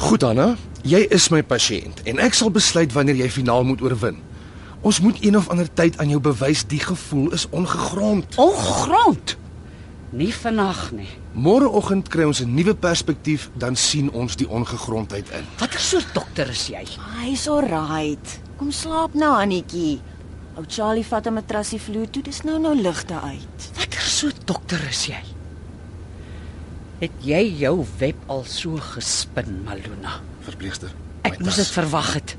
[0.00, 0.54] Goed, Hanna.
[0.84, 4.20] Jy is my pasiënt en ek sal besluit wanneer jy finaal moet oorwin.
[4.80, 8.36] Ons moet een of ander tyd aan jou bewys die gevoel is ongegrond.
[8.40, 9.36] Ongrond.
[10.16, 11.10] Nie vannag nie.
[11.30, 15.44] Môreoggend kry ons 'n nuwe perspektief, dan sien ons die ongegrondheid in.
[15.58, 16.84] Watter soort dokter is jy?
[17.22, 18.40] Hy's alright.
[18.58, 20.00] Kom slaap nou, Annetjie.
[20.56, 23.70] Ou Charlie vat 'n matrasie vloer toe, dis nou nou ligte uit.
[23.76, 25.22] Watter soort dokter is jy?
[27.00, 30.20] Het jy jou web al so gespin, Maluna?
[30.40, 30.90] Verpleegster.
[31.22, 32.36] Ek moes dit verwag het.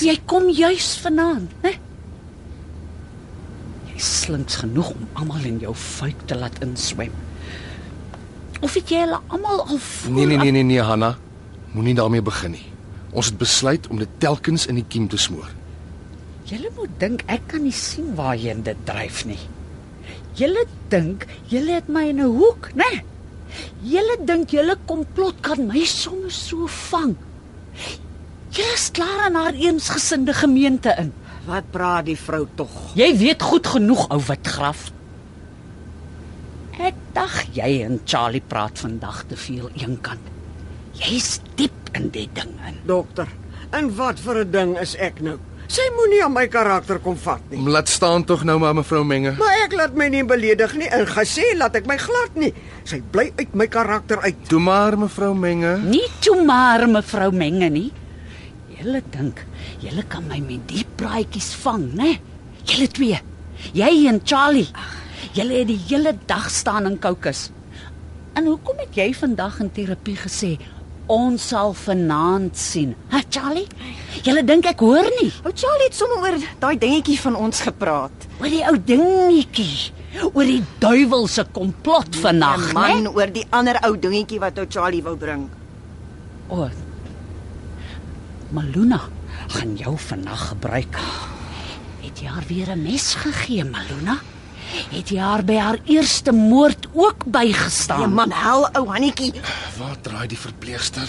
[0.00, 1.72] Jy kom juis vanaand, né?
[3.90, 7.10] Jy slinks genoeg om almal in jou fuik te laat inswem.
[8.64, 10.12] Of het jy hulle almal al voor?
[10.14, 11.14] Nee nee nee nee nee Hanna.
[11.74, 12.64] Moenie daarmee begin nie.
[13.12, 15.50] Ons het besluit om dit telkens in die kiem te smoor.
[16.48, 19.40] Julle moet dink ek kan nie sien waarheen dit dryf nie.
[20.38, 23.04] Julle dink julle het my in 'n hoek, né?
[23.82, 27.16] Julle dink julle komplot kan my sommer so vang.
[28.50, 31.12] Julle is klaar aan haar eensgesinde gemeente in.
[31.46, 32.70] Wat praat die vrou tog?
[32.94, 34.93] Jy weet goed genoeg ou wit graf.
[36.82, 40.32] Ek dink jy en Charlie praat vandag te veel eenkant.
[40.98, 42.80] Jy's diep in die ding in.
[42.86, 43.28] Dokter,
[43.70, 45.38] en wat vir 'n ding is ek nou?
[45.68, 47.58] Sy moenie aan my karakter kom vat nie.
[47.58, 49.32] Laat staan tog nou maar mevrou Menge.
[49.38, 52.52] Maar ek laat my nie beledig nie en gesê laat ek my glad nie.
[52.84, 54.36] Sy bly uit my karakter uit.
[54.48, 55.78] Toe maar mevrou Menge.
[55.78, 57.92] Nie toe maar mevrou Menge nie.
[58.76, 59.44] Julle dink
[59.80, 62.18] julle kan my met die praatjies vang, né?
[62.64, 63.20] Julle twee.
[63.72, 64.68] Jy en Charlie.
[65.32, 67.50] Julle het die hele dag staan in kokes.
[68.34, 70.58] En hoekom het jy vandag in terapie gesê
[71.06, 72.94] ons sal vanaand sien?
[73.12, 73.66] Ha Charlie?
[74.24, 75.30] Julle dink ek hoor nie.
[75.44, 78.26] Ou Charlie het sommer oor daai dingetjie van ons gepraat.
[78.40, 79.92] Oor die ou dingetjie.
[80.32, 83.10] Oor die duiwelse komplot vannag, Ja, man né?
[83.14, 85.48] oor die ander ou dingetjie wat ou Charlie wou bring.
[86.48, 86.70] O.
[88.54, 89.00] Maluna
[89.48, 90.98] gaan jou vannag gebruik.
[92.04, 94.18] Het jy haar weer 'n mes gegee, Maluna?
[94.94, 98.00] Het jy haar by haar eerste moord ook bygestaan?
[98.00, 99.32] Ja man, hel ou Hannetjie.
[99.78, 101.08] Waar draai die verpleegster?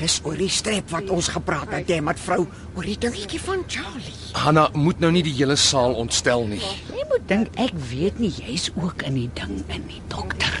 [0.00, 3.64] Dis oor die strep wat ons gepraat het jy met vrou oor die dingetjie van
[3.68, 4.16] Charlie.
[4.32, 6.62] Hanna moet nou nie die hele saal ontstel nie.
[6.96, 10.60] Jy moet dink ek weet nie jy's ook in die ding in die dokter.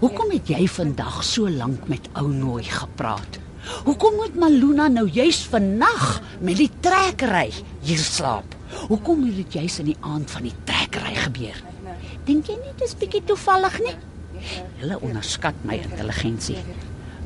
[0.00, 3.40] Hoekom het jy vandag so lank met ou Nooi gepraat?
[3.84, 7.48] Hoekom moet Maluna nou juis vannag met die trekkery
[7.84, 8.56] hier slaap?
[8.88, 11.60] Hoekom het dit juis in die aand van die trekkery gebeur?
[12.28, 13.94] Dink jy nie dis bietjie toevallig nie?
[14.82, 16.58] Hulle onderskat my intelligensie.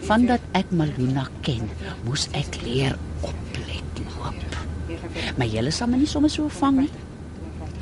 [0.06, 1.66] Vandat ek Maluna ken,
[2.06, 2.94] moes ek leer
[3.26, 4.58] oplet loop.
[5.38, 6.90] Maar julle sal my nie sommer so vang nie.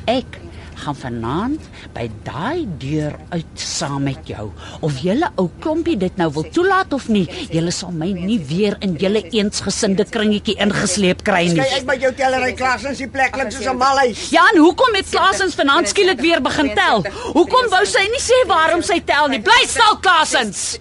[0.09, 0.39] Ek
[0.77, 4.47] gaan vanaand by daai deur uit saam met jou.
[4.85, 8.77] Of julle ou klompie dit nou wil toelaat of nie, julle sal my nie weer
[8.85, 11.61] in julle eensgesinde kringetjie ingesleep kry nie.
[11.61, 14.29] Kyk ek by jou tellery klas in die plek klink soos 'n malhuis.
[14.31, 17.03] Ja, en hoekom het Klasens vanaand skielik weer begin tel?
[17.33, 19.41] Hoekom wou sy nie sê waarom sy tel nie?
[19.41, 20.79] Bly stil, Klasens.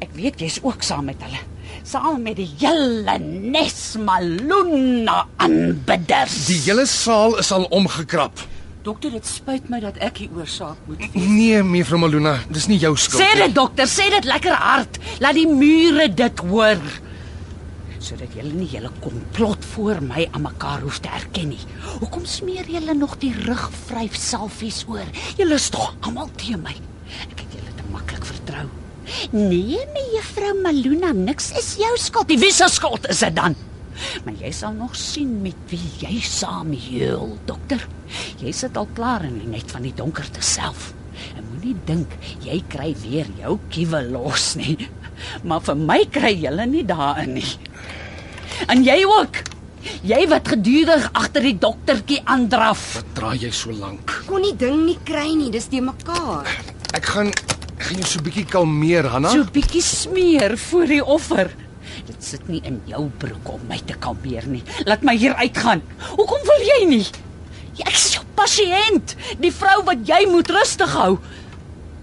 [0.00, 1.40] Ek weet jy's ook saam met hulle.
[1.82, 6.46] Saam met die hele Nes Maluna aanbidders.
[6.46, 8.38] Die hele saal is al omgekrap.
[8.82, 11.26] Dokter, dit spyt my dat ek die oorsaak moet wees.
[11.30, 14.98] Nee, mevrou Maluna, dis nie jou skuld Sê dit dokter, sê dit lekker hard.
[15.22, 16.82] Laat die mure dit hoor.
[18.02, 21.62] Sodat julle nie julle komplot voor my aan mekaar hoef te erken nie.
[22.00, 25.06] Hoekom smeer julle nog die rugvryf selfies oor?
[25.38, 26.74] Julle is tog almal teen my.
[27.30, 28.66] Ek het julle te maklik vertrou.
[29.30, 32.34] Nee, mevrou Maluna, niks is jou skuld.
[32.34, 33.54] Die wie se skuld is dit dan?
[34.24, 37.86] Maar jy sal nog sien met wie jy saam heel, dokter.
[38.42, 40.92] Jy sit al klaar in die net van die donkerte self.
[41.36, 42.12] En moenie dink
[42.44, 44.88] jy kry weer jou kiewe los nie.
[45.46, 47.50] Maar vir my kry julle nie daarin nie.
[48.72, 49.42] En jy ook.
[50.06, 52.82] Jy wat gedurig agter die doktertjie aandraf.
[52.98, 54.12] Wat draai jy so lank?
[54.28, 56.46] Kon die ding nie kry nie, dis te mekaar.
[56.94, 59.30] Ek gaan ek gaan jou so 'n bietjie kalmeer, Hanna.
[59.30, 61.50] So 'n bietjie smeer voor die offer.
[62.08, 64.62] Dit sit nie in jou broek om my te kalmeer nie.
[64.88, 65.82] Laat my hier uitgaan.
[66.14, 67.04] Hoekom wil jy nie?
[67.82, 71.16] Ek is jou pasiënt, die vrou wat jy moet rustig hou.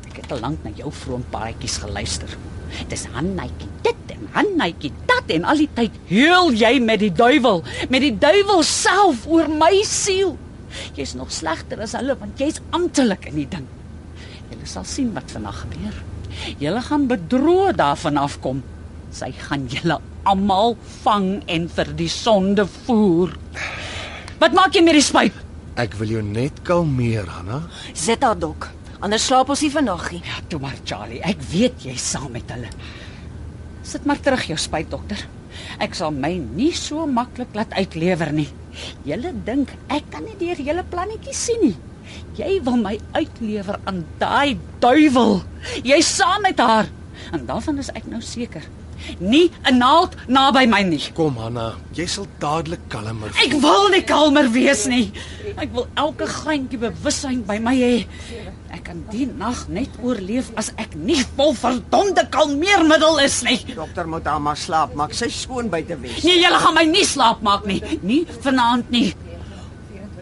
[0.10, 2.32] Ek het al lank na jou vroom paadjies geluister.
[2.90, 7.64] Dis Hannaitjie dit en Hannaitjie dat en al die tyd heel jy met die duiwel,
[7.90, 10.36] met die duiwel self oor my siel.
[10.98, 13.66] Jy's nog slegter as hulle want jy's amptelik in die ding.
[14.50, 15.98] Julle sal sien wat vanaand gebeur.
[16.62, 18.62] Julle gaan bedroog daarvan afkom.
[19.12, 23.34] Sy gaan julle almal vang en vir die sonde voer.
[24.40, 25.36] Wat maak jy met die spyt?
[25.80, 27.64] Ek wil jou net kalmeer, Hanna.
[27.98, 28.70] Sit daar dok.
[29.00, 30.22] Anders slaap ons nie vandag nie.
[30.28, 32.70] Ja, toe maar Charlie, ek weet jy's saam met hulle.
[33.88, 35.22] Sit maar terug jou spyt, dokter.
[35.82, 38.50] Ek sal my nie so maklik laat uitlewer nie.
[39.08, 41.78] Julle dink ek kan nie deur julle plannetjies sien nie.
[42.38, 45.40] Jy wil my uitlewer aan daai duiwel.
[45.86, 46.90] Jy's saam met haar.
[47.36, 48.66] En daarvan is ek nou seker.
[49.20, 51.04] Nie 'n naald naby my nie.
[51.14, 53.30] Kom, Hanna, jy sal dadelik kalmer.
[53.44, 55.12] Ek wil nie kalmer wees nie.
[55.58, 58.06] Ek wil elke greintjie bewussyn by my hê.
[58.72, 63.58] Ek kan die nag net oorleef as ek nie vol verdomde kalmeermiddel is nie.
[63.76, 65.14] Dokter moet haar maar slaap maak.
[65.14, 66.24] Sy skoon buite wees.
[66.24, 67.82] Nee, julle gaan my nie slaap maak nie.
[68.02, 69.14] Nie vanaand nie.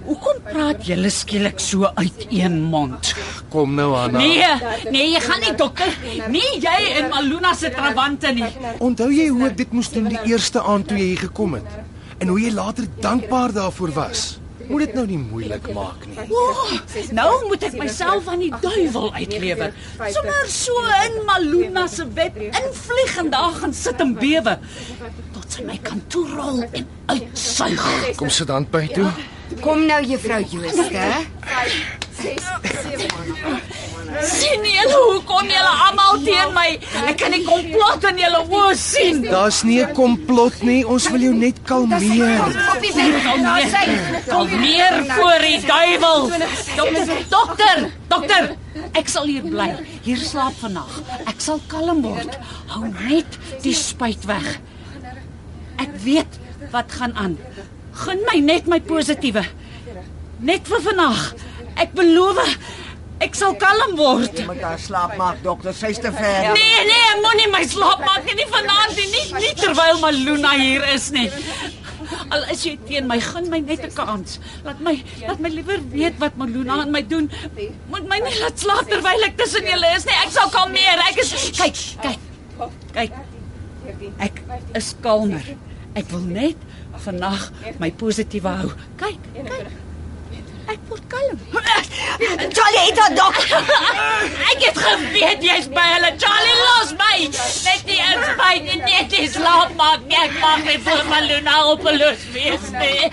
[0.08, 3.12] Hoekom praat julle skielik so uit een mond?
[3.52, 4.22] Kom nou, Hanna.
[4.24, 5.92] Nee, nee, jy gaan nie dokter.
[6.32, 8.48] Nie jy en Maluna se trawante nie.
[8.84, 11.78] Onthou jy hoe ek dit moes doen die eerste aand toe jy hier gekom het?
[12.24, 14.26] En hoe jy later dankbaar daarvoor was?
[14.68, 16.24] Moet dit nou nie moeilik maak nie.
[16.36, 16.72] Oh,
[17.16, 19.72] nou moet ek myself aan die duiwel uitlewer.
[20.12, 24.58] Sommer so in Maluna se web invlieg en daar gaan sit en bewe
[25.36, 27.88] tot sy my kan toerol en uitsuig.
[28.20, 29.12] Kom sit dan by toe.
[29.62, 31.06] Kom nou juffrou Jooste.
[34.28, 36.68] sien julle hoe kon julle almal teen my?
[37.10, 39.22] Ek kan die komplot in julle oë sien.
[39.26, 40.84] Daar's nie 'n komplot nie.
[40.86, 42.42] Ons wil jou net kalmeer.
[42.74, 43.24] Op die weg.
[43.24, 46.30] Kalmeer, kalmeer voor die duiwel.
[46.76, 48.56] Dokter, dokter, dokter.
[48.94, 49.76] Ek sal hier bly.
[50.02, 51.02] Hier slaap vannag.
[51.26, 52.38] Ek sal kalm word.
[52.68, 54.60] Hou net die spyt weg.
[55.78, 56.40] Ek weet
[56.72, 57.38] wat gaan aan.
[58.06, 59.44] Gun my net my positiewe.
[60.48, 61.24] Net vir vandag.
[61.78, 62.42] Ek beloof
[63.26, 64.36] ek sal kalm word.
[64.38, 65.74] Jy moet haar slaap maak, dokter.
[65.74, 66.52] Sy's te ver.
[66.54, 70.86] Nee, nee, moenie my slaap maak nie, nie vanaand nie, nie, nie terwyl Maluna hier
[70.94, 71.26] is nie.
[72.32, 74.38] Al is jy teen my, gun my net 'n kans.
[74.68, 77.30] Laat my laat my liewer weet wat Maluna aan my doen.
[77.90, 80.18] Moet my nie laat slaap terwyl ek tussen julle is nie.
[80.26, 81.02] Ek sal kalmeer.
[81.10, 82.22] Ek is kyk, kyk.
[82.94, 83.14] Kyk.
[84.20, 84.42] Ek
[84.76, 85.44] is kalmer.
[85.98, 86.67] Ek wil net
[87.06, 88.72] vannag my positiewe hou.
[88.98, 89.87] Kyk, kyk.
[90.68, 91.38] Ek word kalm.
[92.56, 93.38] Charlie, het haar dok.
[94.52, 96.10] Ek het geweet jy's by hulle.
[96.20, 97.18] Charlie, los my.
[97.68, 100.18] Net nie eens by nie, net nie slaap maak nie.
[100.20, 103.08] Ek mag nie vir Maluna hopeloos wees nie.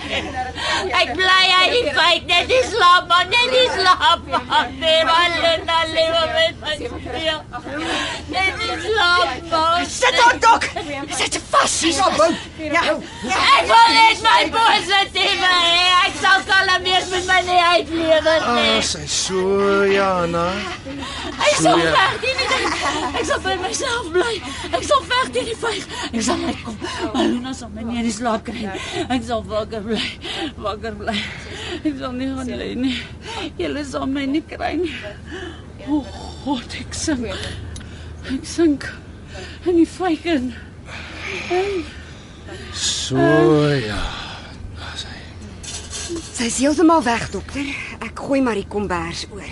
[0.99, 4.97] Ek bly hy feit net nie slaap maak, net nie slaap maak nie.
[5.11, 7.39] Maluna lewe met my speel.
[8.35, 9.87] Net nie slaap maak.
[9.95, 10.67] Sit haar dok.
[11.21, 11.79] Sit vas.
[11.85, 12.19] Dis op.
[12.59, 12.83] Ja.
[12.83, 13.39] Ja.
[13.55, 15.87] Ek wil net my positiewe hê.
[16.05, 18.81] Ek sal kalm wees met my nie uitlewe Ah, nie.
[18.85, 20.45] sy so Jana.
[21.45, 21.91] Ek sal ja.
[21.95, 22.75] veg teen die ding.
[23.19, 24.33] Ek sal by myself bly.
[24.71, 25.85] Ek sal veg teen die vyg.
[26.11, 26.77] Ek sal uitkom.
[27.13, 28.85] Maluna sal my nie in die slaap kry nie.
[29.09, 30.01] Ek sal wakker bly.
[30.67, 31.17] Wakker bly.
[31.83, 32.97] Ek sal nie gaan lê nie.
[33.59, 34.93] Julle sal my nie kry nie.
[35.89, 36.01] O
[36.45, 37.27] God, ek sink.
[38.33, 38.87] Ek sink
[39.65, 40.53] in die vyg in.
[42.73, 43.17] So
[43.75, 44.01] ja.
[46.35, 47.67] Sy's heeltemal weg, dokter.
[48.03, 49.51] Ek gooi maar die kombers oor.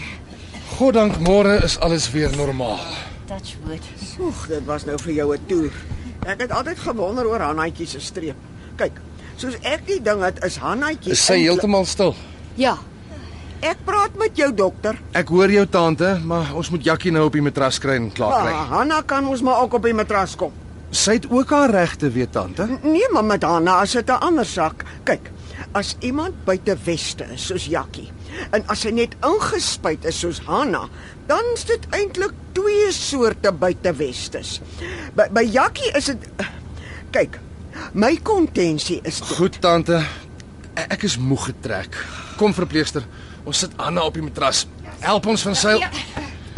[0.78, 2.82] Goddank môre is alles weer normaal.
[3.30, 3.86] Touch wood.
[4.20, 5.72] Oeg, dit was nou vir jou 'n toer.
[6.28, 8.36] Ek het altyd gewonder oor Hannaatjie se streep.
[8.76, 9.00] Kyk,
[9.38, 12.16] soos ek die ding het, is Hannaatjie Is sy heeltemal stil?
[12.56, 12.78] Ja,
[13.64, 14.98] Ek praat met jou dokter.
[15.14, 18.32] Ek hoor jou tante, maar ons moet Jakkie nou op die matras kry en klaar
[18.34, 18.52] Ah, kry.
[18.54, 20.52] Hanna kan ons maar ook op die matras kom.
[20.92, 22.68] Sy het ook haar regte, weet tante.
[22.84, 24.84] Nee, maar met Hanna is dit 'n ander saak.
[25.06, 25.32] Kyk,
[25.74, 28.10] as iemand buite weste is soos Jakkie
[28.52, 30.88] en as hy net ingespuit is soos Hanna,
[31.28, 34.60] dan is dit eintlik twee soorte buite westes.
[35.16, 36.26] By, by Jakkie is dit
[37.14, 37.40] kyk,
[37.94, 39.28] my kontensie is dit.
[39.38, 40.02] Goed tante.
[40.76, 41.98] E- Ek is moeg getrek.
[42.38, 43.06] Kom verpleegster,
[43.46, 44.66] ons sit Anna op die matras.
[45.00, 45.80] Help ons van seil.
[45.80, 45.90] Ja.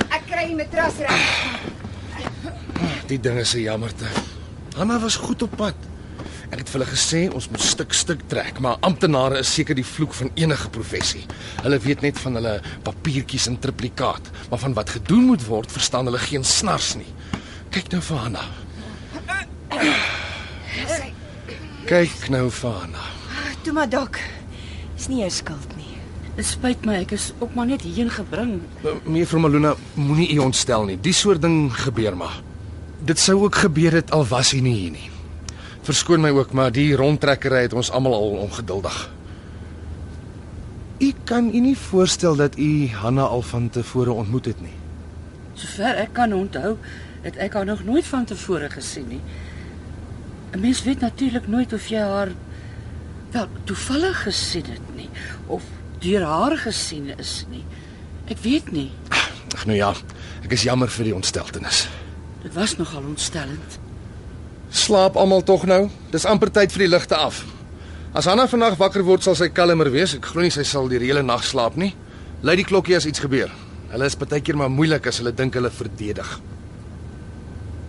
[0.09, 1.11] Ek kry die matras reg.
[3.07, 4.05] Die ding is 'n jammerte.
[4.77, 5.75] Anna was goed op pad.
[6.51, 9.85] Ek het vir hulle gesê ons moet stuk stuk trek, maar amptenare is seker die
[9.85, 11.23] vloek van enige professie.
[11.63, 16.05] Hulle weet net van hulle papiertjies en triplikaat, maar van wat gedoen moet word, verstaan
[16.09, 17.09] hulle geen snars nie.
[17.73, 18.45] Kyk nou vir Anna.
[21.89, 23.09] Kyk nou vir Anna.
[23.65, 24.21] Toe maar dok.
[24.95, 25.95] Dis nie jou skuld nie.
[26.35, 28.59] Dit spyt my, ek is ook maar net hierheen gebring.
[29.07, 30.99] Mevrou Malona, moenie u ontstel nie.
[31.01, 32.37] Die soort ding gebeur maar.
[33.05, 35.09] Dit sou ook gebeur het al was u nie hier nie.
[35.85, 38.95] Verskoon my ook, maar die rondtrekkery het ons almal al ongeduldig.
[40.97, 44.73] U kan u nie voorstel dat u Hanna al van tevore ontmoet het nie.
[45.53, 46.77] Sover ek kan onthou,
[47.21, 49.21] het ek haar nog nooit van tevore gesien nie.
[50.55, 52.31] 'n Mens weet natuurlik nooit of jy haar
[53.31, 55.09] wel toevallig gesien het nie
[55.47, 55.63] of
[55.99, 57.63] deur haar gesien is nie.
[58.25, 58.91] Ek weet nie.
[59.55, 59.93] Ag nou ja,
[60.43, 61.87] ek is jammer vir die ontsteltenis.
[62.41, 63.84] Dit was nogal ontstellend.
[64.75, 65.85] Slaap almal tog nou?
[66.11, 67.37] Dis amper tyd vir die ligte af.
[68.15, 70.17] As Hanna vandag wakker word, sal sy kalmer wees.
[70.17, 71.93] Ek glo nie sy sal die hele nag slaap nie.
[72.43, 73.53] Lui die klokkie as iets gebeur.
[73.93, 76.27] Hulle is baie keer maar moeilik as hulle dink hulle verdedig.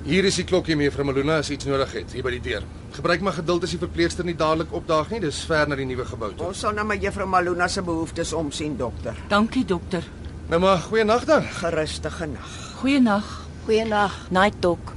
[0.07, 2.66] Hier is die klokkie mevrou Malona as iets nodig het hier by die deur.
[2.94, 5.25] Gebruik maar geduld as die verpleegster nie dadelik opdaag nie.
[5.27, 6.53] Dis ver na die nuwe gebou toe.
[6.53, 9.18] Ons sal na my juffrou Maluna se behoeftes omsien, dokter.
[9.33, 10.07] Dankie dokter.
[10.46, 11.42] Nou maar goeie nag dan.
[11.59, 12.61] Gerustige nag.
[12.79, 13.35] Goeienaand.
[13.66, 14.31] Goeienaand.
[14.31, 14.95] Night talk.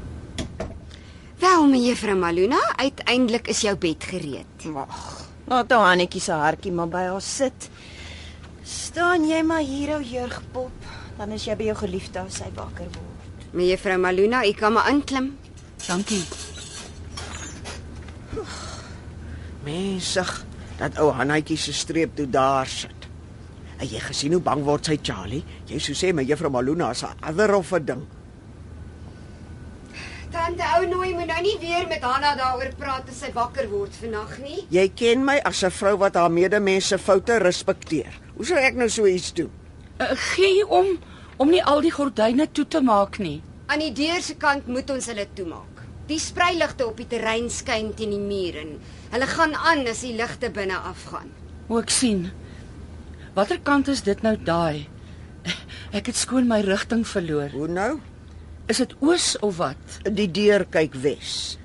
[1.40, 4.66] Wel, mevrou Maluna, uiteindelik is jou bed gereed.
[4.76, 5.28] Wag.
[5.48, 7.70] Laat ou Hannetjie se hartjie maar by haar sit.
[8.68, 12.92] Staan jy maar hier ou jeugpop, dan is jy by jou geliefde as sy wakker
[12.92, 13.48] word.
[13.56, 15.32] Mevrou Maluna, u kan maar inklim.
[15.88, 16.22] Dankie.
[19.64, 20.36] Mensig
[20.78, 23.08] dat ou Hannaatjie se streep toe daar sit.
[23.80, 25.46] Het jy gesien hoe bang word sy Charlie?
[25.72, 28.08] Jy sou sê my juffrou Maluna is 'n ander of 'n ding.
[30.30, 33.96] Tante ou nooi moet nou nie weer met Hanna daaroor praat as sy wakker word
[33.98, 34.60] vannag nie.
[34.70, 38.14] Jy ken my as 'n vrou wat haar medemense foute respekteer.
[38.36, 39.50] Hoe sou ek nou so iets doen?
[40.00, 41.00] Uh, gee jy om
[41.38, 43.42] om nie al die gordyne toe te maak nie.
[43.68, 45.82] Aan die deur se kant moet ons hulle toemaak.
[46.08, 48.80] Die spreiligte op die terrein skyn teen die muur en
[49.12, 51.32] hulle gaan aan as die ligte binne afgaan.
[51.70, 52.32] O, ek sien.
[53.34, 54.88] Watter kant is dit nou daai?
[55.92, 57.50] Ek het skoon my rigting verloor.
[57.50, 58.00] Hoe nou?
[58.70, 59.96] Is dit oos of wat?
[60.14, 61.58] Die deur kyk wes.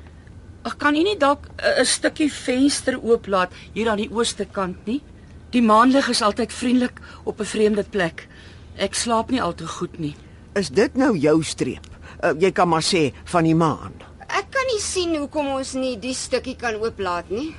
[0.64, 4.86] Ag kan u nie dalk 'n 'n stukkie venster ooplaat hier aan die ooste kant
[4.86, 5.02] nie?
[5.50, 8.28] Die maanlig is altyd vriendelik op 'n vreemde plek.
[8.76, 10.16] Ek slaap nie al te goed nie.
[10.54, 11.86] Is dit nou jou streep?
[12.22, 13.92] Uh, jy kan maar sê van die maan.
[14.28, 17.54] Ek kan nie sien hoekom ons nie die stukkie kan ooplaat nie.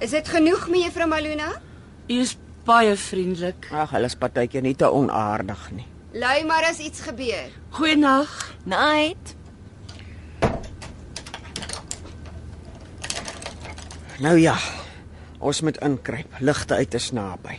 [0.00, 1.60] Is dit genoeg, mevrou Maluna?
[2.08, 2.36] U is
[2.68, 3.70] baie vriendelik.
[3.72, 5.86] Ag, hulle is partykeer nie te onaardig nie.
[6.18, 7.52] Lui maar as iets gebeur.
[7.76, 8.28] Goeienaand.
[8.64, 9.34] Night.
[14.18, 14.56] Nou ja,
[15.38, 16.40] ons moet inkruip.
[16.40, 17.58] Ligte uit is naby.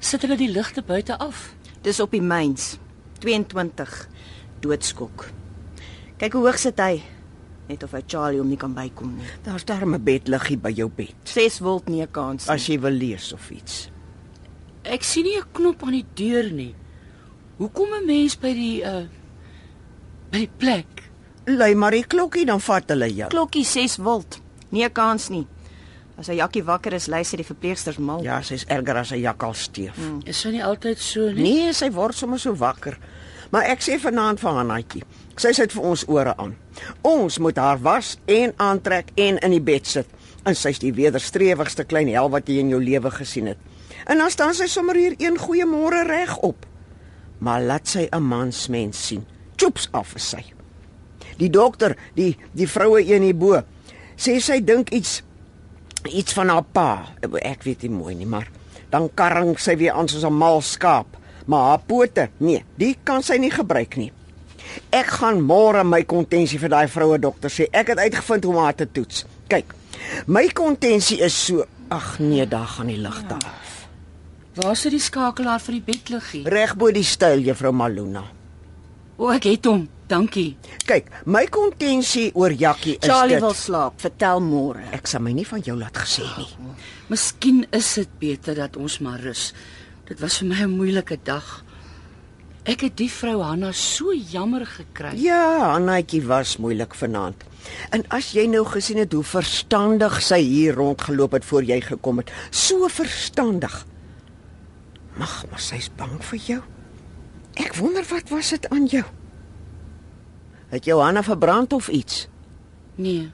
[0.00, 1.52] Sit hulle die ligte buite af?
[1.84, 2.74] Dis op die myns.
[3.20, 3.94] 22.
[4.64, 5.28] Doodskok.
[6.20, 6.98] Kyk hoe hoog sit hy.
[7.70, 9.30] Net of hy Charlie hom nie kan bykom nie.
[9.44, 11.14] Daar's daar 'n bedliggie by jou bed.
[11.24, 12.54] 6 volt nie 'n kans nie.
[12.54, 13.90] As jy wil lees of iets.
[14.84, 16.74] Ek sien nie 'n knop aan die deur nie.
[17.58, 19.06] Hoekom 'n mens by die uh
[20.30, 20.86] by die plek?
[21.46, 23.28] Lui maar die klokkie dan vat hulle jou.
[23.28, 24.40] klokkie 6 volt.
[24.70, 25.46] Nie 'n kans nie.
[26.18, 28.22] As hy Jakkie wakker is, luister die verpleegsters mal.
[28.22, 29.94] Ja, sy's erger as 'n jakkalsteef.
[29.96, 30.20] Hmm.
[30.24, 31.42] Is sy nie altyd so nie?
[31.42, 32.98] Nee, sy word sommer so wakker.
[33.50, 35.02] Maar ek sê vanaand vir Hannatjie,
[35.36, 36.56] sy sit vir ons ore aan.
[37.02, 40.06] Ons moet haar was en aantrek en in die bed sit.
[40.44, 43.58] En sy's die wederstrewigste klein hel wat jy in jou lewe gesien het.
[44.04, 46.66] En dan staan sy sommer hier een goeie môre reg op.
[47.38, 49.24] Maar laat sy 'n mansmens sien.
[49.56, 50.44] Chops af is sy.
[51.36, 53.62] Die dokter, die die vroue een hierbo,
[54.16, 55.22] sê sy dink iets
[56.04, 57.14] iets van haar pa.
[57.42, 58.50] Ek weet nie mooi nie, maar
[58.90, 61.16] dan karring sy weer aan soos 'n mal skaap.
[61.46, 64.12] Maar haar pote, nee, die kan sy nie gebruik nie.
[64.90, 67.66] Ek gaan môre my kontensie vir daai vroue dokter sê.
[67.72, 69.24] Ek het uitgevind hoe om haar te toets.
[69.48, 69.74] Kyk.
[70.26, 73.69] My kontensie is so Ag nee, daar gaan die ligte af.
[74.60, 76.42] Waar sit die skakelaar vir die bedliggie?
[76.52, 78.22] Reg bo die styl, juffrou Maluna.
[79.16, 79.86] O, ek het hom.
[80.10, 80.56] Dankie.
[80.88, 83.44] Kyk, my kontensie oor Jakkie is Charlie dit.
[83.44, 84.00] wil slaap.
[84.02, 84.82] Vertel môre.
[84.96, 86.48] Ek sal my nie van jou laat gesê nie.
[87.12, 89.52] Miskien is dit beter dat ons maar rus.
[90.10, 91.62] Dit was vir my 'n moeilike dag.
[92.66, 95.14] Ek het die vrou Hanna so jammer gekry.
[95.14, 97.44] Ja, Annetjie was moeilik vanaand.
[97.90, 102.18] En as jy nou gesien het hoe verstandig sy hier rondgeloop het voor jy gekom
[102.18, 103.86] het, so verstandig.
[105.20, 106.60] Mag, maar sy's bang vir jou.
[107.60, 109.04] Ek wonder wat was dit aan jou?
[110.70, 112.28] Het Johanna verbrand of iets?
[112.96, 113.28] Nee,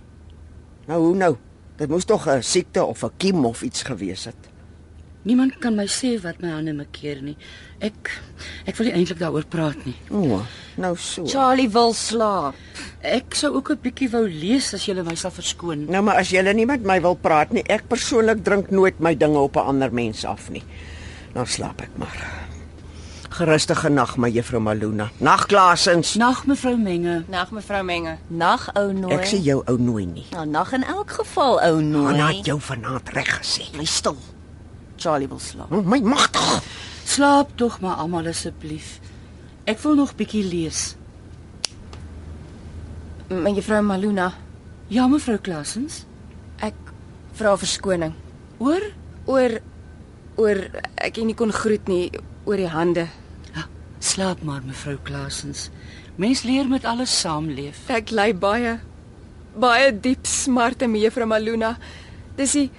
[0.86, 1.32] Nou hoe nou?
[1.76, 4.36] Dit moes tog 'n siekte of 'n kiem of iets gewees het.
[5.22, 7.36] niemand kan my sê wat my hande mekeer nie.
[7.82, 8.10] Ek
[8.66, 9.96] ek wil nie eintlik daaroor praat nie.
[10.10, 10.42] O,
[10.76, 11.26] nou so.
[11.26, 12.54] Charlie wil slaap.
[13.02, 15.86] Ek sou ook 'n bietjie wou lees as jy my sal verskoon.
[15.90, 19.14] Nou maar as jy nie met my wil praat nie, ek persoonlik drink nooit my
[19.14, 20.62] dinge op 'n ander mens af nie.
[21.36, 22.16] Dan slaap ek maar.
[23.36, 25.10] Gerustige nag, my juffrou Maluna.
[25.20, 26.14] Nag Klaasens.
[26.16, 27.18] Nag mevrou Menge.
[27.28, 28.14] Nag mevrou Menge.
[28.32, 29.12] Nag ou nooi.
[29.18, 30.24] Ek sê jou ou nooi nie.
[30.32, 32.14] Nou, nag in elk geval ou nooi.
[32.14, 33.66] Anna het jou vanaand reg gesê.
[33.74, 34.16] Bly stil.
[34.96, 35.68] Charlie wil slaap.
[35.76, 36.64] Oh, my magtig.
[37.04, 38.96] Slaap tog maar almal asseblief.
[39.68, 40.94] Ek wil nog bietjie lees.
[43.28, 44.30] Mevrou Maluna,
[44.88, 46.04] Ja mevrou Klassens.
[46.62, 46.76] ek
[47.36, 48.14] vra verskoning
[48.62, 48.80] Oor?
[49.26, 49.58] oor
[50.36, 52.10] oor ek nie kon groet nie
[52.44, 53.06] oor die hande.
[53.54, 53.66] Ja,
[54.00, 55.70] slaap maar mevrou Klassens.
[56.16, 57.88] Mens leer met alles saamleef.
[57.88, 58.78] Ek ly baie
[59.56, 61.76] baie diep smarte, mevrou Maluna.
[62.36, 62.70] Dis die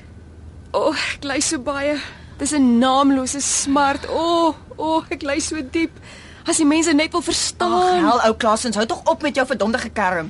[0.76, 1.96] O, oh, ek ly so baie.
[2.38, 4.06] Dis 'n naamlose smart.
[4.10, 5.92] O, oh, o, oh, ek ly so diep.
[6.46, 8.04] As die mense net wil Ag, verstaan.
[8.06, 10.30] hel ou Klaasens, hou tog op met jou verdomde gekerm.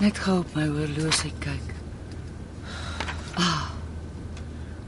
[0.00, 1.69] Net gou op my horlosie kyk.
[3.40, 3.70] Ah.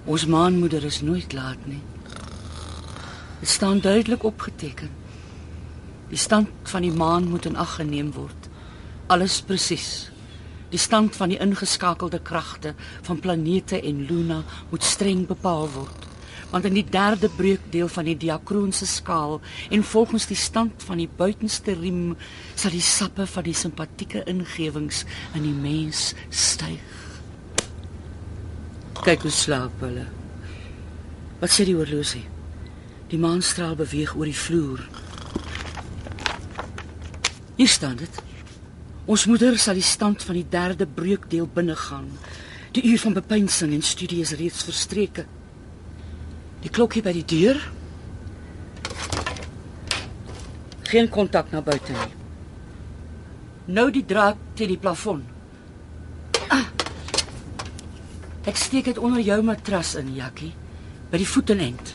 [0.04, 1.80] Ons maanmoeder is nooit laat nie.
[3.40, 4.90] Dit staan duidelik opgeteken.
[6.12, 8.48] Die stand van die maan moet in ag geneem word.
[9.06, 10.10] Alles presies.
[10.72, 12.74] Die stand van die ingeskakelde kragte
[13.08, 16.08] van planete en Luna moet streng bepaal word.
[16.50, 21.08] Want in die derde breukdeel van die diakroonse skaal en volgens die stand van die
[21.08, 22.16] buitenste riem
[22.54, 27.01] sal die sappe van die simpatieke ingewings in die mens styg.
[29.02, 30.04] Kyk hoe slaap hulle.
[31.40, 32.22] Wat sê die horlosie?
[33.10, 34.84] Die maanstraal beweeg oor die vloer.
[37.56, 38.20] Hier staan dit.
[39.10, 42.06] Ons moeder sal die stand van die derde breukdeel binnegaan.
[42.78, 45.26] Die uur van bepeinsing en studie is reeds verstreke.
[46.62, 47.58] Die klokkie by die deur.
[50.92, 52.12] Geen kontak na buite nie.
[53.74, 55.26] Nou die draad teen die plafon.
[56.46, 56.68] Ah.
[58.42, 60.50] Ek steek dit onder jou matras in, Jakkie,
[61.12, 61.92] by die voetenend.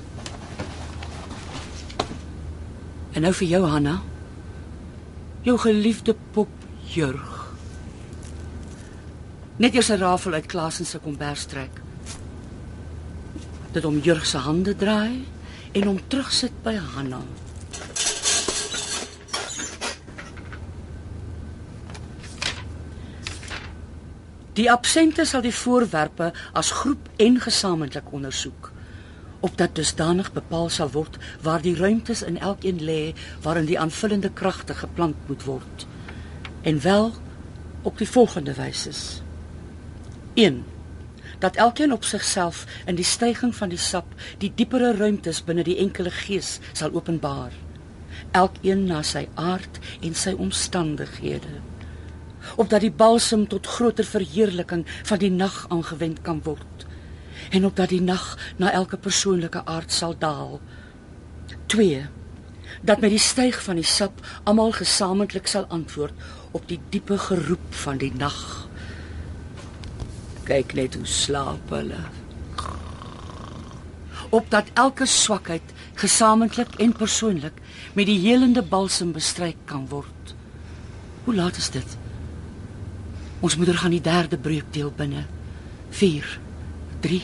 [3.11, 3.97] En nou vir jou Hanna.
[5.43, 6.51] Jou geliefde pop
[6.87, 7.33] Jurg.
[9.57, 11.81] Net eers 'n rafel uit Klaas se kombers trek.
[13.71, 15.25] Dit om Jurg se hande draai
[15.71, 17.21] en hom terugsit by Hanna.
[24.57, 28.71] Die absente sal die voorwerpe as groep en gesamentlik ondersoek
[29.45, 34.73] opdat dusdanig bepaal sal word waar die ruimtes in elkeen lê waarin die aanvullende kragte
[34.73, 35.85] geplant moet word.
[36.61, 37.13] En wel
[37.81, 39.21] op die volgende wyse.
[40.33, 40.65] 1
[41.39, 44.09] dat elkeen op sigself in die stygings van die sap
[44.41, 47.53] die diepere ruimtes binne die enkele gees sal openbaar.
[48.31, 51.66] Elkeen na sy aard en sy omstandighede.
[52.55, 56.87] Opdat die balsem tot groter verheerliking van die nag aangewend kan word
[57.49, 60.59] en opdat die nag na elke persoonlike aard sal daal.
[61.71, 62.07] 2
[62.81, 66.13] dat met die styg van die sap almal gesamentlik sal antwoord
[66.51, 68.67] op die diepe geroep van die nag.
[70.47, 71.99] Kyk net hoe slaap hulle.
[74.29, 77.57] Opdat elke swakheid gesamentlik en persoonlik
[77.95, 80.35] met die helende balsem bestryk kan word.
[81.23, 81.97] Hoe laat is dit?
[83.39, 85.25] Ons moeder gaan die derde breukdeel binne.
[85.89, 86.39] 4
[87.01, 87.21] 3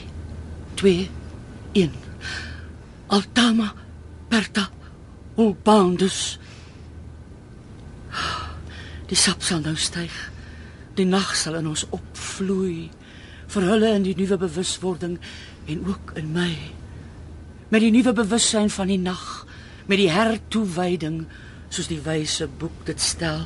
[0.80, 1.10] 2
[1.74, 1.92] 1
[3.08, 3.74] Altama
[4.30, 4.70] Berta
[5.36, 6.40] Ulbandus
[9.14, 10.14] Die sap sal nou styg.
[10.98, 12.88] Die nag sal in ons opvloei
[13.54, 15.20] vir hulle in die nuwe bewuswording
[15.70, 16.54] en ook in my.
[17.70, 19.46] Met die nuwe bewussyn van die nag,
[19.86, 21.24] met die hertoewyding
[21.70, 23.46] soos die wyse boek dit stel.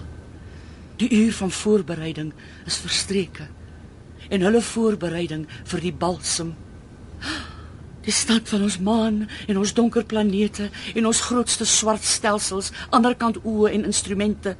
[0.97, 2.33] Die uur van voorbereiding
[2.65, 3.47] is verstreke
[4.29, 6.55] en hulle voorbereiding vir die balsem
[8.07, 9.15] Die stand van ons maan
[9.51, 14.53] en ons donker planete en ons grootste swart stelsels, anderkant oë en instrumente.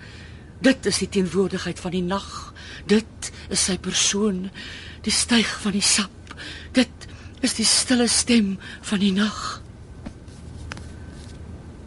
[0.60, 2.28] Dit is die teenwoordigheid van die nag.
[2.92, 4.50] Dit is sy persoon,
[5.08, 6.36] die styg van die sap.
[6.76, 7.08] Dit
[7.40, 8.58] is die stille stem
[8.90, 9.40] van die nag.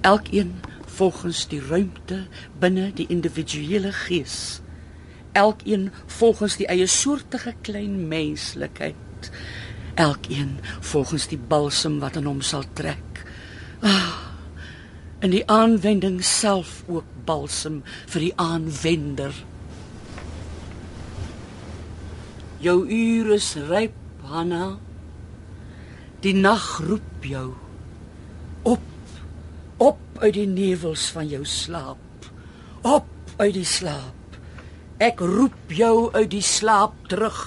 [0.01, 0.57] Elkeen
[1.01, 2.27] volgens die ruimte
[2.61, 4.61] binne die individuele gees.
[5.33, 5.89] Elkeen
[6.21, 9.31] volgens die eie soortige klein menslikheid
[10.01, 13.23] elkeen volgens die balsem wat in hom sal trek.
[13.85, 14.17] Ah,
[15.21, 19.35] en die aanwending self ook balsem vir die aanwender.
[22.61, 23.97] Jou uur is ryp,
[24.29, 24.79] Hanna.
[26.25, 27.47] Die nag roep jou
[28.69, 28.90] op
[29.81, 32.29] op uit die nevels van jou slaap.
[32.85, 33.09] Op
[33.41, 34.37] uit die slaap.
[35.01, 37.41] Ek roep jou uit die slaap terug.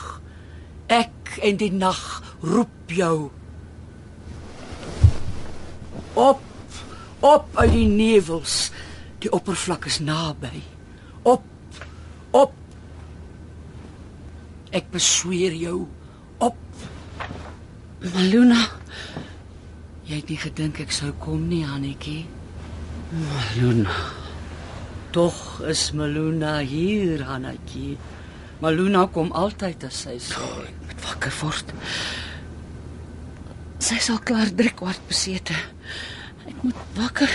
[0.90, 2.02] Ek en die nag
[2.42, 3.30] roep jou.
[6.18, 6.42] Op,
[7.22, 8.72] op uit die nevels.
[9.22, 10.64] Die oppervlak is naby.
[11.22, 11.46] Op,
[12.34, 12.58] op.
[14.74, 15.84] Ek besweer jou
[16.42, 16.58] op.
[18.04, 18.66] Maluna,
[20.14, 22.28] Jy het nie gedink ek sou kom nie, Hannetjie.
[23.18, 23.96] Maluna.
[25.10, 27.96] Tog is Maluna hier, Hannetjie.
[28.62, 30.52] Maluna kom altyd as sy sê.
[30.86, 31.74] Moet wakker word.
[33.82, 35.58] Sy sal klaar 3 kwart besete.
[36.46, 37.34] Ek moet wakker.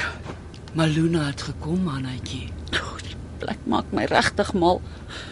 [0.79, 2.45] Maluna het gekom, Hannetjie.
[2.79, 4.79] Oh, die plek maak my regtig mal.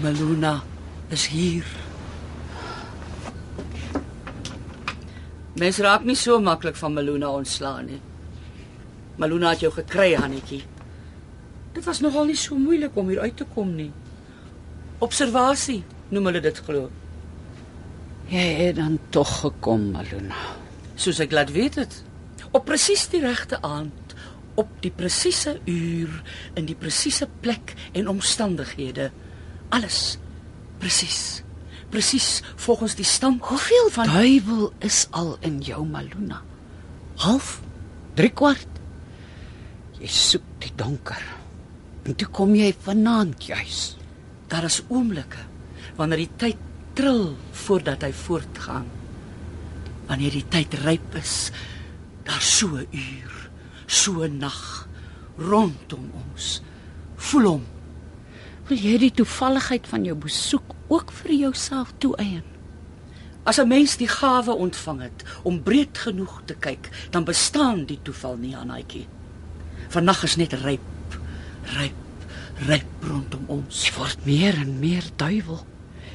[0.02, 0.56] Maluna
[1.14, 1.76] is hier.
[5.56, 8.00] Mens raak nie so maklik van Maluna ontslaan nie.
[9.16, 10.60] Maluna het jou gekry, Hannetjie.
[11.72, 13.88] Dit was nogal nie so moeilik om hier uit te kom nie.
[15.00, 15.80] Observasie
[16.12, 16.90] noem hulle dit glo.
[18.28, 20.42] Jy het dan tog gekom, Maluna.
[20.96, 22.02] Soos ek laat weet het.
[22.52, 24.16] Op presies die regte aand,
[24.60, 26.20] op die presiese uur,
[26.56, 29.10] in die presiese plek en omstandighede.
[29.72, 30.18] Alles
[30.80, 31.45] presies.
[31.96, 36.42] Presies volgens die stand Hoeveel van duiwel is al in jou, Maluna?
[37.24, 37.62] Half?
[38.20, 38.80] 3 kwart?
[39.96, 41.22] Jy soek die donker.
[42.04, 43.96] En toe kom jy vanaand juis.
[44.52, 45.46] Daar is oomblikke
[45.96, 46.60] wanneer die tyd
[47.00, 47.32] tril
[47.64, 48.92] voordat hy voortgaan.
[50.12, 51.48] Wanneer die tyd ryp is,
[52.28, 53.50] daar so 'n uur,
[53.86, 54.88] so 'n nag
[55.38, 56.60] rondom ons.
[57.16, 57.66] Voel hom.
[58.68, 62.44] Wil jy die toevalligheid van jou besoek ook vir jouself toeëien?
[63.44, 67.98] As 'n mens die gawe ontvang het om breed genoeg te kyk, dan bestaan die
[68.02, 69.06] toeval nie, Anaitjie.
[69.88, 70.80] Vannag is net ryp,
[71.62, 71.94] ryp,
[72.66, 73.86] ryp rondom ons.
[73.86, 75.66] Jy word meer en meer duiwel.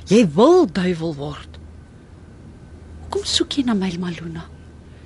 [0.05, 1.59] Jy wil duiwel word.
[3.09, 4.45] Kom soek jy na my Maluna.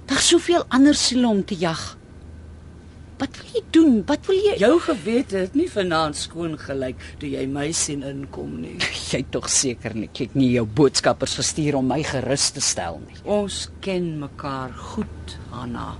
[0.05, 1.97] Daar's soveel ander siele om te jag.
[3.15, 3.93] Wat wil jy doen?
[4.07, 8.57] Wat wil jy Jou gewete het nie vanaand skoon gelyk toe jy my sien inkom
[8.59, 8.75] nie.
[9.13, 13.15] Jy tog seker nie het nie jou boodskappers gestuur om my gerus te stel nie.
[13.23, 15.93] Ons ken mekaar goed, Hanna.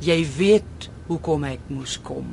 [0.00, 2.30] Jy weet hoekom ek moes kom.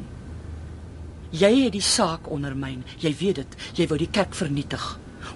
[1.36, 2.86] Jy het die saak ondermyn.
[3.04, 3.58] Jy weet dit.
[3.82, 4.84] Jy wou die kerk vernietig.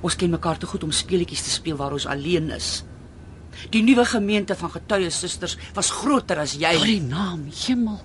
[0.06, 2.86] Ons ken mekaar te goed om speletjies te speel waar ons alleen is.
[3.74, 6.72] Die nuwe gemeente van getuie susters was groter as jy.
[6.80, 8.00] Vir die naam Hemel.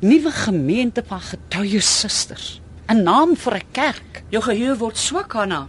[0.00, 2.60] Nuwe gemeente van getuie susters.
[2.86, 4.22] 'n Naam vir 'n kerk.
[4.28, 5.68] Jou geheue word swak, Hanna.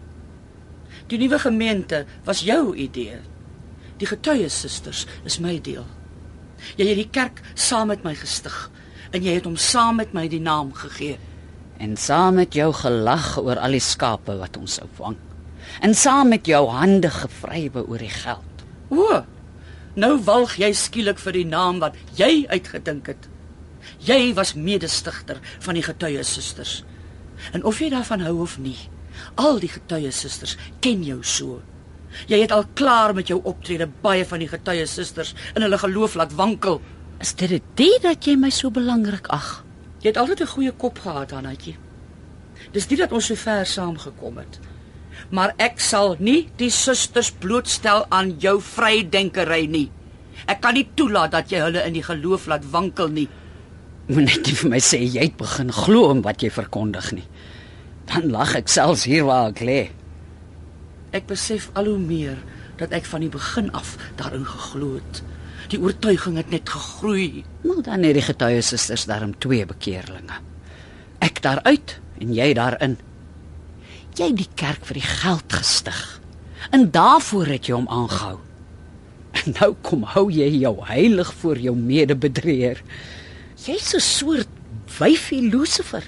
[1.07, 3.17] Die nuwe gemeente was jou idee.
[3.97, 5.85] Die getuie susters is my deel.
[6.75, 8.69] Jy het die kerk saam met my gestig
[9.11, 11.17] en jy het hom saam met my die naam gegee.
[11.77, 15.17] En saam met jou gelag oor al die skape wat ons sou vang.
[15.81, 18.65] En saam met jou hande gevrywe oor die geld.
[18.89, 19.25] O.
[19.95, 23.29] Nou walg jy skielik vir die naam wat jy uitgedink het.
[23.99, 26.83] Jy was medestigter van die getuie susters.
[27.51, 28.77] En of jy daarvan hou of nie,
[29.35, 31.59] al die getuie susters ken jou so.
[32.27, 36.15] Jy het al klaar met jou optrede baie van die getuie susters in hulle geloof
[36.15, 36.79] laat wankel.
[37.19, 39.63] Is dit dit dat jy my so belangrik ag?
[39.99, 41.77] Jy het altyd 'n goeie kop gehad, Hanatjie.
[42.71, 44.59] Dis dit dat ons so ver saamgekom het.
[45.29, 49.91] Maar ek sal nie die susters blootstel aan jou vrydenkery nie.
[50.47, 53.27] Ek kan nie toelaat dat jy hulle in die geloof laat wankel nie.
[54.09, 57.27] Moenie net vir my sê jy het begin glo in wat jy verkondig nie.
[58.09, 59.81] Dan lag ek selfs hier waar ek lê.
[61.13, 62.39] Ek besef al hoe meer
[62.79, 65.21] dat ek van die begin af daarin geglo het.
[65.69, 67.43] Die oortuiging het net gegroei.
[67.61, 70.41] Maar dan het die getuie susters daarom twee bekeerlinge.
[71.21, 72.97] Ek daaruit en jy daarin.
[74.17, 76.01] Jy het die kerk vir die geld gestig.
[76.73, 78.39] En daarvoor het jy hom aangehou.
[79.37, 82.81] En nou kom hou jy jou heilig voor jou medebedrieër.
[83.65, 84.51] Jy's 'n soort
[84.99, 86.03] wyfie Lucifer.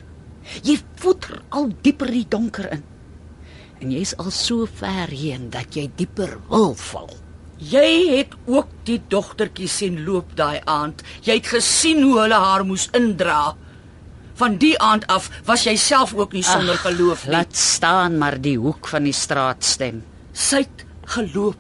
[0.64, 2.84] Jy voeter al dieper die donker in.
[3.82, 7.10] En jy's al so ver heen dat jy dieper wil val.
[7.58, 11.04] Jy het ook die dogtertjie sien loop daai aand.
[11.22, 13.56] Jy het gesien hoe hulle haar moes indra.
[14.40, 17.32] Van die aand af was jy self ook nie sonder Ag, geloof nie.
[17.36, 20.02] Laat staan maar die hoek van die straat stem.
[20.34, 21.58] Sy het geloop.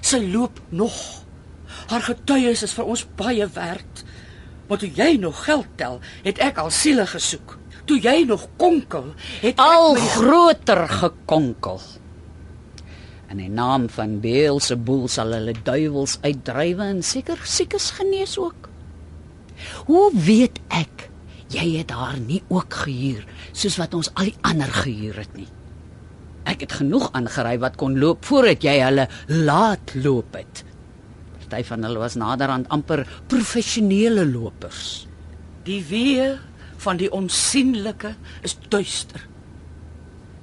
[0.00, 1.24] Sy loop nog.
[1.90, 3.89] Haar getuies is vir ons baie werd.
[4.70, 7.56] Maar toe jy nog geld tel, het ek al siele gesoek.
[7.90, 9.08] Toe jy nog konkel,
[9.42, 11.80] het Al ek my groter gekonkel.
[13.34, 18.70] In die naam van Beelzebul sal hulle duiwels uitdrywe en seker siekes genees ook.
[19.90, 21.08] Hoe weet ek
[21.50, 25.50] jy het haar nie ook gehuur soos wat ons al die ander gehuur het nie?
[26.46, 30.62] Ek het genoeg aangery wat kon loop voordat jy hulle laat loop het.
[31.50, 35.06] Party van hulle was naderhand amper professionele lopers.
[35.66, 36.36] Die wee
[36.80, 38.14] van die onsigbare
[38.46, 39.26] is duister.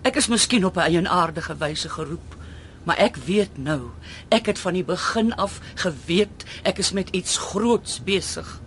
[0.04, 2.36] Ek is miskien op 'n eienaardige wyse geroep,
[2.84, 3.92] maar ek weet nou,
[4.30, 8.62] ek het van die begin af geweet ek is met iets groots besig.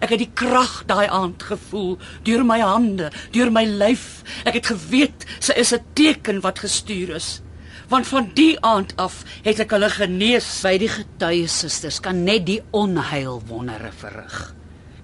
[0.00, 4.22] Ek het die krag daai aand gevoel deur my hande, deur my lyf.
[4.44, 7.40] Ek het geweet sy is 'n teken wat gestuur is.
[7.88, 10.48] Want van die aand af het ek hulle genees.
[10.64, 14.56] By die getuie susters kan net die onheil wondere verrig.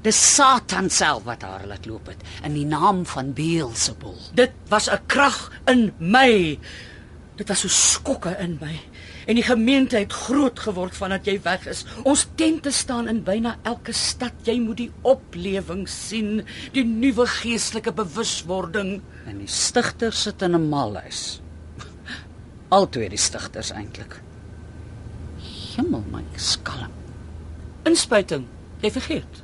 [0.02, 4.16] Dis Satan self wat haar laat loop het in die naam van Beelzebul.
[4.34, 6.58] Dit was 'n krag in my.
[7.36, 8.80] Dit was so skokke in my.
[9.26, 11.84] En die gemeente het groot geword vandat jy weg is.
[12.02, 14.32] Ons tente staan in byna elke stad.
[14.42, 19.02] Jy moet die oplewing sien, die nuwe geestelike bewuswording.
[19.26, 21.41] En die stigter sit in 'n malhuis.
[22.72, 24.16] Altwee die stigters eintlik.
[25.44, 26.92] Hemel my skalm.
[27.88, 28.46] Inspuiting,
[28.80, 29.42] jy vergeet.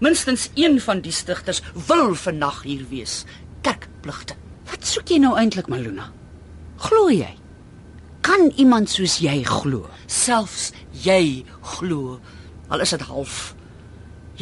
[0.00, 3.22] Minstens een van die stigters wil vannag hier wees.
[3.60, 4.38] Kerkpligte.
[4.70, 6.08] Wat soek jy nou eintlik, Maluna?
[6.86, 7.34] Glo jy?
[8.24, 9.90] Kan iemand soos jy glo?
[10.06, 10.70] Selfs
[11.04, 12.16] jy glo,
[12.72, 13.52] al is dit half.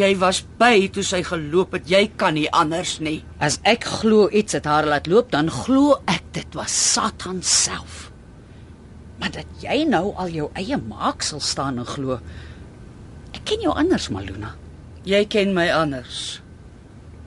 [0.00, 1.88] Jy was by toe sy geloop het.
[1.90, 3.18] Jy kan nie anders nie.
[3.42, 8.06] As ek glo iets het haar laat loop, dan glo ek dit was Satan self.
[9.20, 12.16] Maar dat jy nou al jou eie maaksel staan en glo.
[13.36, 14.54] Ek ken jou anders, Maluna.
[15.04, 16.40] Jy ken my anders.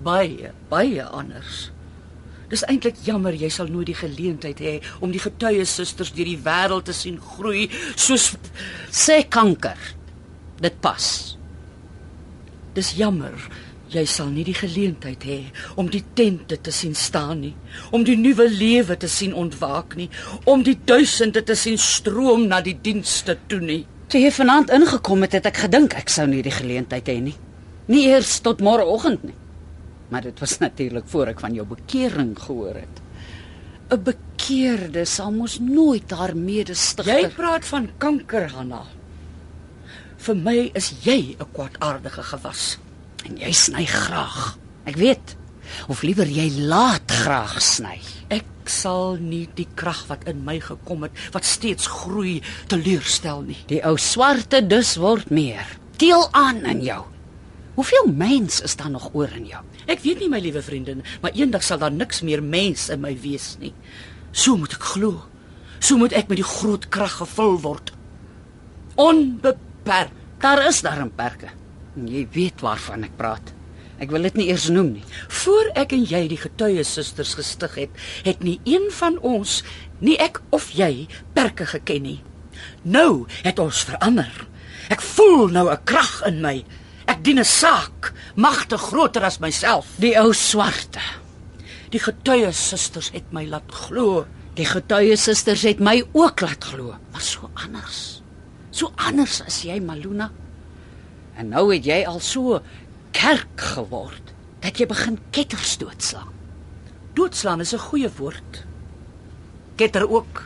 [0.03, 1.67] Baie, baie anders.
[2.49, 6.41] Dis eintlik jammer jy sal nooit die geleentheid hê om die getuie susters deur die
[6.41, 8.33] wêreld te sien groei soos
[8.93, 9.77] Sê kanker.
[10.61, 11.05] Dit pas.
[12.73, 13.37] Dis jammer
[13.93, 15.39] jy sal nie die geleentheid hê
[15.79, 17.53] om die tente te sien staan nie,
[17.93, 20.09] om die nuwe lewe te sien ontwaak nie,
[20.49, 23.83] om die duisende te sien stroom na die dienste toe nie.
[24.09, 27.35] Toe jy vanaand ingekom het, het ek gedink ek sou nie die geleentheid hê nie.
[27.91, 29.37] Nie eers tot môreoggend nie.
[30.13, 33.01] Maar dit was natuurlik voor ek van jou bekering gehoor het.
[33.93, 38.83] 'n Bekeerde sal mos nooit haar medestigter Jy praat van kanker, Hanna.
[40.23, 42.77] Vir my is jy 'n kwaadaardige gewas.
[43.25, 44.57] en jy sny graag.
[44.85, 45.35] Ek weet.
[45.87, 47.99] Of liewer jy laat graag sny.
[48.33, 53.57] Ek sal nie die krag wat in my gekom het, wat steeds groei, teleurstel nie.
[53.67, 55.65] Die ou swarte dus word meer.
[55.97, 57.03] Teel aan in jou.
[57.75, 59.63] Hoeveel mens is daar nog oor in jou?
[59.87, 63.15] Ek weet nie my liewe vriendin, maar eendag sal daar niks meer mens in my
[63.19, 63.73] wees nie.
[64.31, 65.23] So moet ek glo.
[65.79, 67.91] So moet ek met die groot krag gevul word.
[69.83, 70.11] Onbeperk.
[70.39, 71.47] Daar is daar 'n perke.
[72.05, 73.53] Jy weet waarvan ek praat.
[73.99, 75.03] Ek wil dit nie eers noem nie.
[75.27, 77.89] Voor ek en jy die getuie susters gestig het,
[78.23, 79.63] het nie een van ons,
[79.99, 82.21] nie ek of jy, perke geken nie.
[82.81, 84.47] Nou het ons verander.
[84.89, 86.65] Ek voel nou 'n krag in my.
[87.05, 89.85] Ek dien 'n saak, magte groter as myself.
[89.97, 90.99] Die ou swarte.
[91.89, 94.25] Die getuie susters het my laat glo.
[94.55, 98.22] Die getuie susters het my ook laat glo, maar so anders.
[98.73, 100.31] So anders as jy, Maluna.
[101.37, 102.59] En nou het jy al so
[103.13, 106.31] kerk geword dat jy begin ketters doodslaan.
[107.13, 108.65] Doodslaan is 'n goeie woord.
[109.75, 110.43] Ketter ook.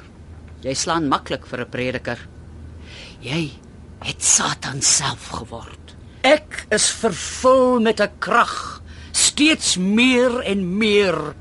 [0.62, 2.20] Jy slaan maklik vir 'n prediker.
[3.20, 3.52] Jy
[4.04, 5.96] het Satan self geword.
[6.24, 11.36] Ek is vervul met 'n krag, steeds meer en meer.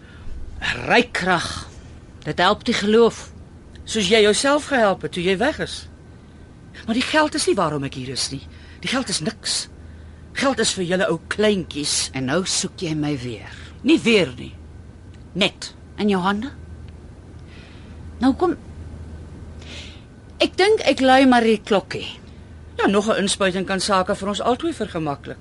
[0.86, 1.68] Ryk krag.
[2.24, 3.32] Dit help die geloof.
[3.86, 5.88] soos jy jouself gehelp het toe jy weg is.
[6.86, 8.42] Maar die geld is nie waarom ek hier is nie.
[8.80, 9.68] Die geld is niks.
[10.32, 13.50] Geld is vir julle ou kleintjies, En nou soek jy my weer.
[13.82, 14.54] nie weer nie.
[15.32, 15.74] Net.
[15.98, 16.50] In jou hande?
[18.20, 18.56] Nou kom
[20.38, 22.06] Ek dink ek lui maar die klokkie.
[22.76, 25.38] Ja, nog 'n inspuiting kan sake vir ons albei vergemaklik.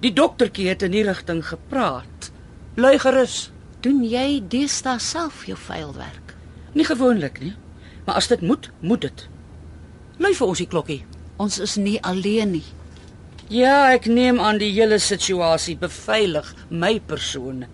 [0.00, 2.30] Die doktertjie het in die rigting gepraat.
[2.76, 3.50] Lui gerus.
[3.80, 6.34] Doen jy deesdae self jou vuilwerk?
[6.74, 7.54] Nie gewoonlik nie,
[8.06, 9.28] maar as dit moet, moet dit.
[10.18, 11.02] Lui vir ons die klokkie.
[11.38, 12.64] Ons is nie alleen nie.
[13.48, 17.64] Ja, ek neem aan die hele situasie beveilig my persoon.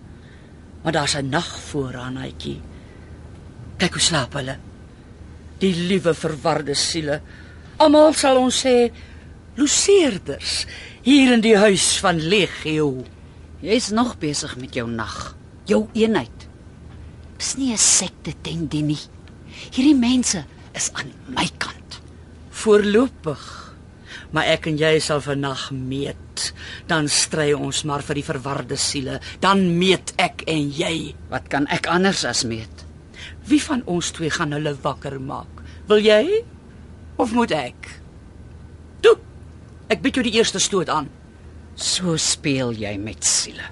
[0.83, 2.61] Maar daar's 'n nag vooraan, hytjie.
[3.77, 4.57] Kyk hoe slaap hulle.
[5.59, 7.21] Die liewe verwarde siele.
[7.77, 8.91] Almal sal ons sê
[9.55, 10.65] loseerders
[11.01, 13.03] hier in die huis van Legio.
[13.61, 15.35] Jy's nog besig met jou nag,
[15.65, 16.47] jou eenheid.
[17.37, 19.03] Dis nie 'n sekte tendie nie.
[19.71, 21.84] Hierdie mense is aan my kant.
[22.65, 23.43] Voorlopig.
[24.33, 26.49] Maar ek en jy sal vannag meet.
[26.89, 29.19] Dan stry ons maar vir die verwarde siele.
[29.43, 31.13] Dan meet ek en jy.
[31.29, 32.85] Wat kan ek anders as meet?
[33.45, 35.61] Wie van ons twee gaan hulle wakker maak?
[35.89, 36.41] Wil jy
[37.21, 37.91] of moet ek?
[39.05, 39.15] Toe.
[39.93, 41.11] Ek bied jou die eerste stoot aan.
[41.77, 43.69] So speel jy met siele.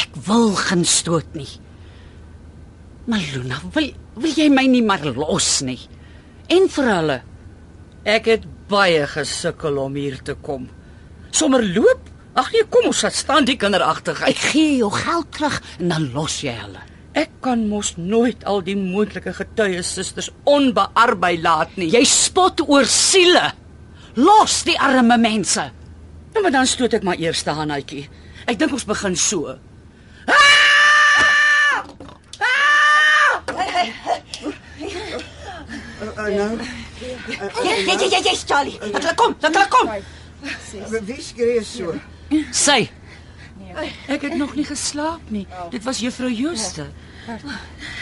[0.00, 1.50] Ek wil geen stoot nie.
[3.06, 5.80] Maar Luna, wil wil jy my nie maar los nie?
[6.54, 7.16] En vir hulle,
[8.04, 10.66] Ek het baie gesukkel om hier te kom.
[11.32, 12.10] Sommer loop?
[12.36, 14.36] Ag nee, kom ons laat staan die ek kinderagtigheid.
[14.52, 16.82] gee jou geld terug en dan los jy hulle.
[17.14, 21.88] Ek kan mos nooit al die moontlike getuie susters onbearbei laat nie.
[21.94, 23.52] Jy spot oor siele.
[24.18, 25.70] Los die arme mense.
[26.34, 28.08] Nou maar dan stoot ek maar eers te Hanetjie.
[28.50, 29.54] Ek dink ons begin so.
[36.14, 36.58] Uh, nou,
[37.28, 37.36] Jy
[37.86, 38.78] jy jy jy's Charlie.
[38.80, 39.88] Laat hulle kom, laat hulle kom.
[41.08, 41.94] wie skree so?
[42.52, 42.88] Sy,
[44.08, 45.46] Ek het nog nie geslaap nie.
[45.70, 46.86] Dit was juffrou Jooste.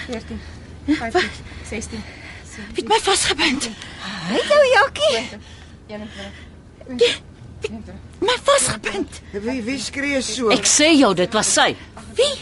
[0.06, 0.40] 14
[0.86, 1.20] 15
[1.68, 2.02] 16
[2.74, 3.68] Wie het my vasgebind?
[4.28, 5.20] Het jou jakkie
[5.88, 7.20] 21
[8.20, 9.20] my vasgebind?
[9.32, 10.50] Wie wie skree so?
[10.50, 11.76] ek sê jou dit was sy.
[12.18, 12.34] Wie?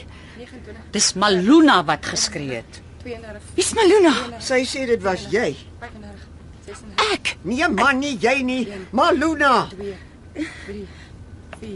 [0.90, 2.80] Dis Maluna wat geskree het.
[3.04, 4.14] 32 Wie's Maluna?
[4.42, 5.52] Sy sê dit was jy.
[5.84, 6.19] 35 36
[7.12, 7.36] Ek.
[7.42, 8.62] Nee man, nie jy nie.
[8.90, 9.68] Maluna.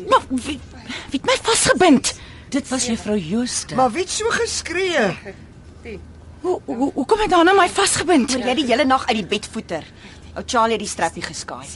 [0.09, 0.59] Maar wie,
[1.11, 2.14] wie het my vasgebind?
[2.49, 3.74] Dit was juffrou Jooste.
[3.74, 5.07] Maar wie het so geskree?
[6.40, 8.36] Hoe hoe hoe kom jy dan aan my vasgebind?
[8.36, 9.84] Moet jy die hele nag uit die bed voeter.
[10.34, 11.66] Ou Charlie het die strappie geskaai.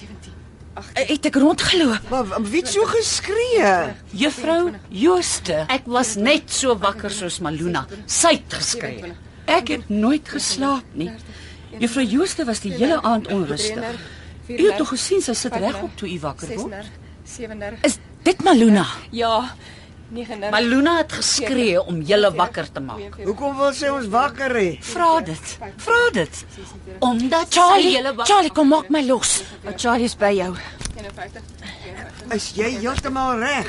[0.94, 2.10] Het ek rondgeloop?
[2.10, 3.72] Maar wie het so geskree?
[4.14, 5.64] Juffrou Jooste.
[5.72, 7.86] Ek was net so wakker soos Maluna.
[8.06, 9.12] Sy het geskree.
[9.48, 11.10] Ek het nooit geslaap nie.
[11.78, 13.98] Juffrou Jooste was die hele aand onrustig.
[14.48, 16.72] U het tog gesien sy sit regop toe u wakker word.
[16.72, 18.86] 36 37 Is dit Maluna?
[19.10, 19.34] Ja
[20.08, 23.18] 39 Maluna het geskree om julle wakker te maak.
[23.24, 24.68] Hoekom wil sy ons wakker hê?
[24.94, 25.50] Vra dit.
[25.84, 26.44] Vra dit.
[27.04, 29.42] Omdat Charlie, sy julle Charlie, kom maak my los.
[29.76, 30.54] Charlie is by jou.
[30.96, 33.68] 51 Is jy heeltemal reg?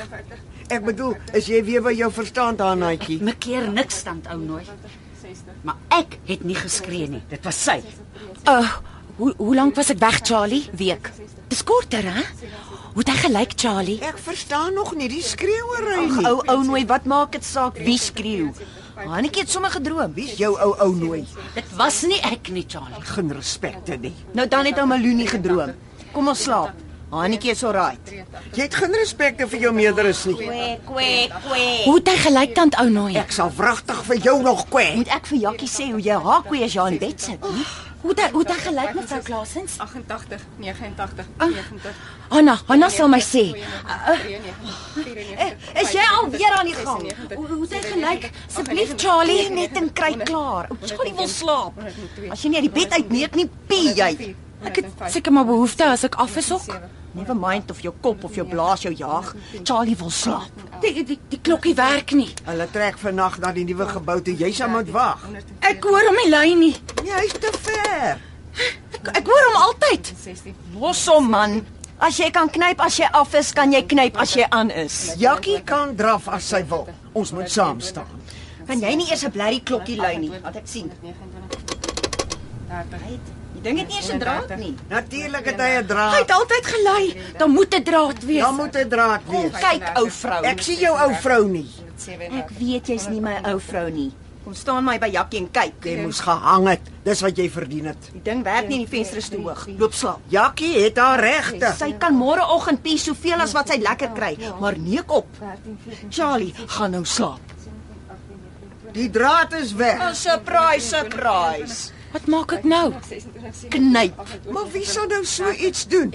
[0.69, 3.19] Ek bedoel, is jy weer by jou verstand aan, Natjie?
[3.25, 4.63] Me keer niks stand ou nooi.
[5.67, 7.21] Maar ek het nie geskree nie.
[7.29, 7.79] Dit was sy.
[8.47, 8.77] Uh,
[9.19, 10.63] hoe hoe lank was ek weg, Charlie?
[10.79, 11.11] Week.
[11.51, 12.23] Dis korter, hè?
[12.93, 13.97] Hoe het hy gelyk, Charlie?
[14.05, 16.25] Ek verstaan nog nie die skreeuery nie.
[16.29, 18.49] ou ou nooi, wat maak dit saak wie skreeu?
[18.99, 20.13] Hannetjie het sommer gedroom.
[20.15, 21.21] Wie's jou ou ou nooi?
[21.55, 23.03] Dit was nie ek nie, Charlie.
[23.13, 24.13] Geen respekte nie.
[24.35, 25.75] Nou dan het ou Maloonie gedroom.
[26.11, 26.75] Kom ons slaap.
[27.09, 28.11] Hannetjie is alright.
[28.53, 30.35] Jy het geen respekte vir jou meerderes nie.
[30.37, 31.83] Kwek, kwek, kwek.
[31.87, 33.15] Hoe het hy gelyk tant ou nooi?
[33.17, 34.99] Ek sal wragtig vir jou nog kwek.
[35.01, 37.65] Moet ek vir Jakkie sê hoe jy haar kwee as jy in bed sit, nie?
[37.99, 39.73] Hoe het hoe het hy gelyk mevrou Klasens?
[39.83, 41.97] 88, 89, 90.
[42.29, 43.41] Hanna, Hanna sal my sê.
[43.57, 45.49] Eh,
[45.81, 47.09] Is jy alweer aan die gang?
[47.35, 48.29] Hoe hoe het hy gelyk?
[48.47, 50.69] Asseblief Charlie, net en kry klaar.
[50.85, 51.81] Charlie wil slaap.
[52.31, 54.13] As jy nie uit die bed uitneek nie, pie jy.
[54.63, 56.67] Ek het seker maar behoefte as ek af is ook.
[57.13, 59.33] Never mind of jou kop of jou blaas jou jaag.
[59.63, 60.51] Charlie wil slaap.
[60.81, 62.29] Die die, die klokkie werk nie.
[62.45, 64.35] Hulle trek vannag na die nuwe gebou toe.
[64.37, 65.23] Jy sal moet wag.
[65.65, 66.75] Ek hoor hom nie lui nie.
[67.07, 68.21] Jy's te ver.
[68.93, 70.13] Ek, ek hoor hom altyd.
[70.77, 71.59] Los hom man.
[71.99, 74.99] As jy kan knyp as jy af is, kan jy knyp as jy aan is.
[75.19, 76.87] Jakkie kan draf as sy wil.
[77.13, 78.07] Ons moet saam staan.
[78.69, 80.31] Kan jy nie eers 'n blerrie klokkie lui nie?
[80.43, 80.91] Wat ek sien.
[83.59, 84.75] Die ding het nie eens 'n draad nie.
[84.87, 86.19] Natuurlik het hy 'n Hy draad.
[86.19, 87.21] het altyd gelei.
[87.37, 88.41] Dan moet 'n draad wees.
[88.41, 89.51] Dan moet 'n draad wees.
[89.51, 90.43] Kyk, ou vrou.
[90.43, 91.67] Ek sien jou ou vrou nie.
[92.39, 94.11] ek weet jy's nie my ou vrou nie.
[94.43, 95.73] Kom staan my by Jakkie en kyk.
[95.83, 96.79] Jy moes gehang het.
[97.03, 98.09] Dis wat jy verdien het.
[98.13, 99.67] Die ding werk nie en die venster is te hoog.
[99.77, 100.19] Loop slaap.
[100.27, 101.73] Jakkie het haar regte.
[101.77, 105.27] Sy kan môreoggend pie soveel as wat sy lekker kry, maar neek op.
[106.09, 107.39] Charlie, gaan nou slaap.
[108.91, 110.15] Die draad is weg.
[110.15, 111.91] surprise, surprise.
[112.11, 112.93] Wat maak ek nou?
[113.69, 114.21] Knyp.
[114.49, 116.13] Maar wie sou nou so iets doen?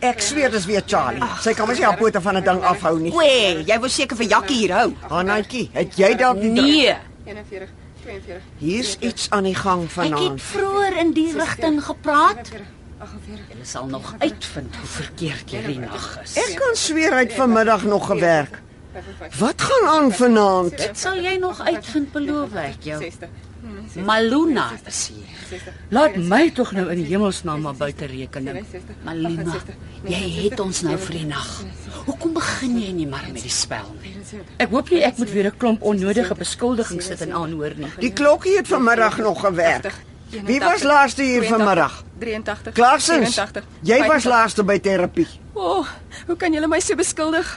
[0.00, 1.22] Ek sweer dis weer Charlie.
[1.44, 3.10] Sy kan mos nie haar pote van 'n ding afhou nie.
[3.12, 4.92] Kwee, jy wou seker vir Jakkie hier hou.
[5.10, 6.64] Hanatjie, het jy dalk die draad?
[6.66, 6.96] Nee.
[7.26, 7.68] 41,
[8.04, 10.42] 42, Hier's iets aan die gang Ek het vanaand.
[10.42, 12.50] vroeër in die rigting gepraat.
[12.98, 13.58] 48.
[13.58, 16.36] Jy sal nog uitvind hoe verkeerd hierdie nag is.
[16.36, 18.62] Ek kan sweer hy het vanmiddag nog gewerk.
[19.38, 20.76] Wat gaan aan vanaand?
[20.78, 23.00] Dit sal jy nog uitvind beloof ek jou.
[23.92, 24.04] 60.
[24.04, 24.70] Maluna.
[25.94, 28.64] Laat my tog nou in die hemelsnaam maar buite rekening.
[29.04, 29.60] Maluna,
[30.08, 31.52] jy het ons nou vir die nag.
[32.06, 34.16] Hoekom begin jy nie maar met die spel nie?
[34.62, 37.92] Ek hoop nie ek moet weer 'n klomp onnodige beskuldigings sit en aanhoor nie.
[37.98, 39.92] Die klokkie het vanmiddag nog gewerk.
[40.44, 42.02] Wie was laaste hier vanmiddag?
[42.18, 42.72] 83.
[42.72, 43.34] Klaasens.
[43.34, 43.64] 84.
[43.82, 45.26] Jy was laaste by terapie.
[45.56, 45.86] O, oh,
[46.26, 47.48] hoe kan julle my so beskuldig?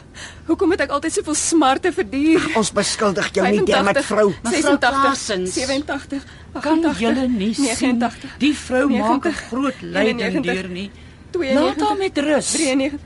[0.48, 2.46] Hoekom het ek altyd soveel smarte verduur?
[2.60, 4.30] Ons beskuldig jou nie, dammit vrou.
[4.44, 5.58] Mevrou 86, Klaasens.
[5.58, 6.24] 87.
[6.60, 10.70] Kan 88, julle nie sien 89, die vrou maak 'n 90, groot lyding 91, deur
[10.70, 10.92] nie.
[11.32, 12.52] 92, Laat haar met rus.
[12.52, 13.00] 93.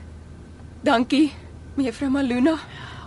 [0.82, 1.32] Dankie,
[1.74, 2.58] mevrou Maluna.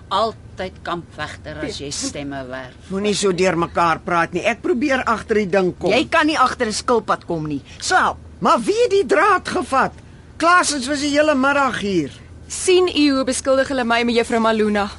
[0.07, 0.46] Altyd
[0.83, 2.75] kampvegter as jy stemme werf.
[2.89, 4.43] Moenie so deurmekaar praat nie.
[4.45, 5.91] Ek probeer agter die ding kom.
[5.91, 7.61] Jy kan nie agter 'n skilpad kom nie.
[7.79, 8.17] Slaap.
[8.39, 9.93] Maar wie het die draad gevat?
[10.37, 12.11] Klaasens was die hele middag hier.
[12.47, 14.89] sien u hoe beskuldig hulle my mevrou Maluna?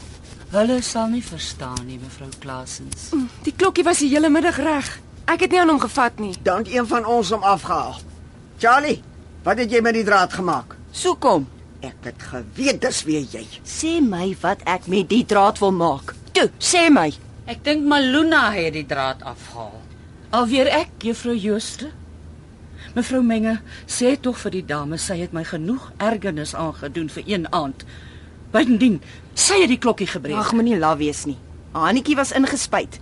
[0.50, 3.10] Hulle sal nie verstaan nie, mevrou Klasens.
[3.42, 5.00] Die klokkie was die hele middag reg.
[5.26, 6.34] Ek het nie aan hom gevat nie.
[6.42, 7.96] Dan het een van ons hom afgehaal.
[8.58, 9.02] Charlie,
[9.44, 10.76] wat het jy met die draad gemaak?
[10.92, 11.46] So kom.
[11.80, 13.44] Ek het geweet dis weer jy.
[13.62, 16.14] Sê my wat ek met die draad wil maak.
[16.34, 17.12] Toe, sê my.
[17.48, 19.76] Ek dink Maluna het die draad afhaal.
[20.34, 21.92] Alweer ek, juffrou Jooste.
[22.96, 27.46] Mevrou Menge, sê tog vir die dame sy het my genoeg ergernis aangedoen vir een
[27.54, 27.84] aand.
[28.52, 28.98] Bytendien,
[29.38, 30.40] sy het die klokkie gebreek.
[30.40, 31.38] Ag, moenie laf wees nie.
[31.76, 32.98] Hannetjie was ingespuit.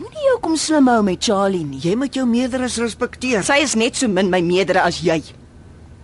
[0.00, 1.80] Moenie jou kom slim hou met Charlie nie.
[1.82, 3.42] Jy moet jou meerderes respekteer.
[3.44, 5.18] Sy is net so min my meerdere as jy.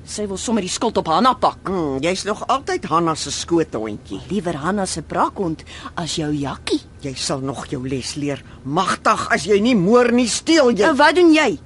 [0.06, 1.66] Sy wil sommer die skuld op Hanna pak.
[1.66, 4.20] Hmm, jy's nog altyd Hanna se skoothondjie.
[4.30, 5.64] Liewer Hanna se brakhond
[5.98, 6.78] as jou Jakkie.
[7.02, 8.42] Jy sal nog jou les leer.
[8.62, 10.84] Magtig as jy nie moer nie, steel jy.
[10.86, 11.56] Nou wat doen jy?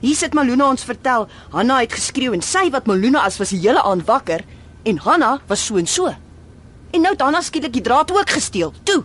[0.00, 1.26] Hier sit Maluna ons vertel.
[1.50, 4.46] Hanna het geskreeu en sy wat Maluna as was die hele aand wakker
[4.86, 6.14] en Hanna was so en so.
[6.94, 8.70] En nou het Hanna skielik die draad ook gesteel.
[8.86, 9.02] Toe.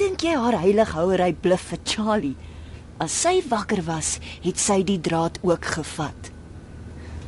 [0.00, 2.36] Dink jy haar heilighouery bluf vir Charlie?
[2.96, 6.32] As sy wakker was, het sy die draad ook gevat.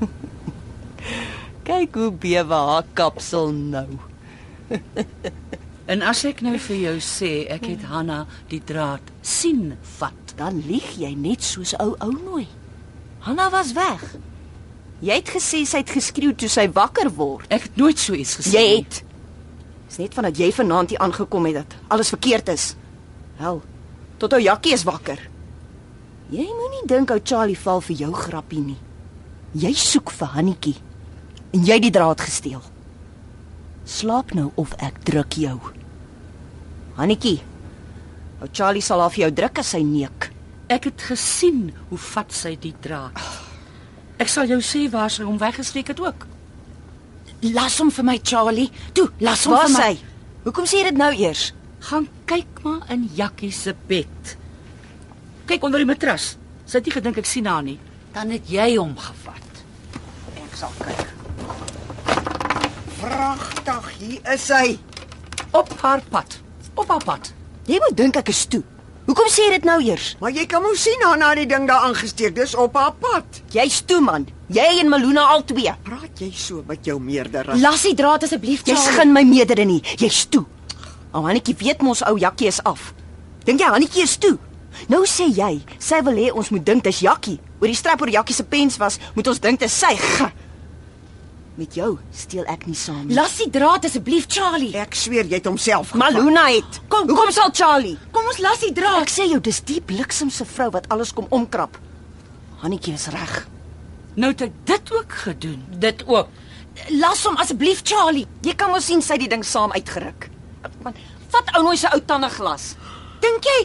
[1.68, 3.88] Kyk hoe bewe haar kapsel nou.
[5.84, 10.62] En as ek nou vir jou sê ek het Hanna die draad sien vat, Dan
[10.66, 12.46] lieg jy net soos ou ou nooi.
[13.22, 14.02] Hanna was weg.
[15.04, 17.46] Jy het gesê sy het geskreeu toe sy wakker word.
[17.52, 18.56] ek het nooit so iets gesê.
[18.56, 19.04] Jy het.
[19.88, 22.74] Dis net vandat jy vanaand hier aangekom het dat alles verkeerd is.
[23.38, 23.62] Hel,
[24.18, 25.20] tot ou Jakkie is wakker.
[26.30, 28.80] Jy moenie dink ou Charlie val vir jou grappie nie.
[29.54, 30.74] Jy soek vir Hannetjie
[31.54, 32.62] en jy die draad gesteel.
[33.86, 35.56] Slaap nou of ek druk jou.
[36.98, 37.38] Hannetjie.
[38.42, 40.30] Ou Charlie sal vir jou druk as hy neek.
[40.72, 43.18] Ek het gesien hoe vat sy die draad.
[44.18, 46.26] Ek sal jou sê waar sy hom weggesteek het ook.
[47.52, 48.70] Las hom vir my, Charlie.
[48.96, 49.82] Toe, las hom Waar vir my.
[49.82, 50.38] sy?
[50.46, 51.50] Hoekom sê jy dit nou eers?
[51.84, 54.36] Gaan kyk maar in Jakkie se bed.
[55.46, 56.34] Kyk onder die matras.
[56.64, 57.76] Sy het nie gedink ek sien haar nie.
[58.14, 59.60] Dan het jy hom gevat.
[60.40, 61.04] Ek sal kyk.
[63.04, 64.76] Pragtig, hier is hy.
[65.52, 66.38] Op haar pad.
[66.74, 67.32] Op haar pad.
[67.68, 68.62] Jy moet dink ek is toe.
[69.04, 70.14] Hoekom sê jy dit nou eers?
[70.22, 72.32] Maar jy kan mos sien haar na die ding daar aangesteek.
[72.38, 73.42] Dis op haar pad.
[73.52, 74.24] Jy's toe man.
[74.52, 75.74] Jy en Maluna al twee.
[75.84, 77.58] Praat jy so met jou meerdere?
[77.60, 79.82] Las die draad asseblief, Jy skyn my meerdere nie.
[80.00, 80.46] Jy's toe.
[81.12, 82.92] Ou Hannetjie weet mos ou Jakkie is af.
[83.44, 84.38] Dink jy Hannetjie is toe?
[84.90, 87.36] Nou sê jy, sy wil hê ons moet dink dis Jakkie.
[87.60, 89.92] Oor die strap oor Jakkie se pens was, moet ons dink dis sy.
[90.00, 90.30] G.
[91.56, 93.14] Met jou steel ek nie saam nie.
[93.14, 94.72] Las die draad asseblief, Charlie.
[94.76, 95.92] Ek sweer jy het homself.
[95.94, 96.80] Maluna het.
[96.90, 97.94] Kom, Hoekom sal Charlie?
[98.10, 99.04] Kom ons las die draad.
[99.06, 101.78] Ek sê jou, dis die bliksemse vrou wat alles kom omkrap.
[102.64, 103.36] Hannetjie is reg.
[104.18, 105.62] Nou het ek dit ook gedoen.
[105.78, 106.28] Dit ook.
[106.98, 108.26] Las hom asseblief, Charlie.
[108.42, 110.26] Jy kan mos sien sy het die ding saam uitgeruk.
[110.82, 110.94] Man,
[111.30, 112.72] vat ou nooi se ou tande glas.
[113.22, 113.58] Dink jy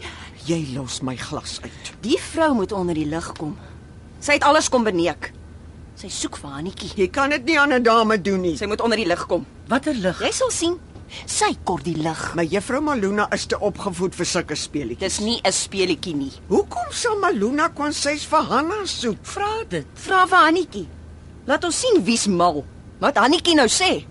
[0.49, 1.89] Jy los my glas uit.
[2.01, 3.57] die vrou moet onder die lig kom?
[4.21, 5.31] Sy het alles kom beneek.
[5.99, 6.93] Sy soek vir Hannetjie.
[6.95, 8.55] Jy kan dit nie aan 'n dame doen nie.
[8.55, 9.45] Sy moet onder die lig kom.
[9.67, 10.19] Watter lig?
[10.21, 10.79] Jy sal sien.
[11.25, 12.35] Sy kort die lig.
[12.35, 15.17] My juffrou Maluna is te opgevoed vir sulke speelietjies.
[15.17, 16.31] Dis nie 'n speelietjie nie.
[16.47, 19.17] Hoekom sal Maluna konsys vir Hanna soek?
[19.23, 19.85] Vra dit.
[19.93, 20.87] Vra vir Hannetjie.
[21.45, 22.63] Laat ons sien wie's mal.
[22.99, 24.05] Wat Hannetjie nou sê.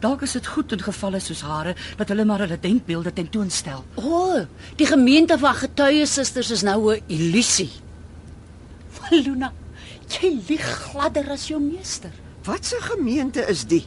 [0.00, 3.84] Dalk is dit goed in gevalle soos hare dat hulle maar hulle denkbeelde tentoonstel.
[3.96, 4.46] O, oh,
[4.76, 7.70] die gemeente van getuie susters is nou 'n illusie.
[9.10, 9.52] Luna,
[10.20, 12.10] jy lieg gladder as jou meester.
[12.44, 13.86] Wat 'n gemeente is die?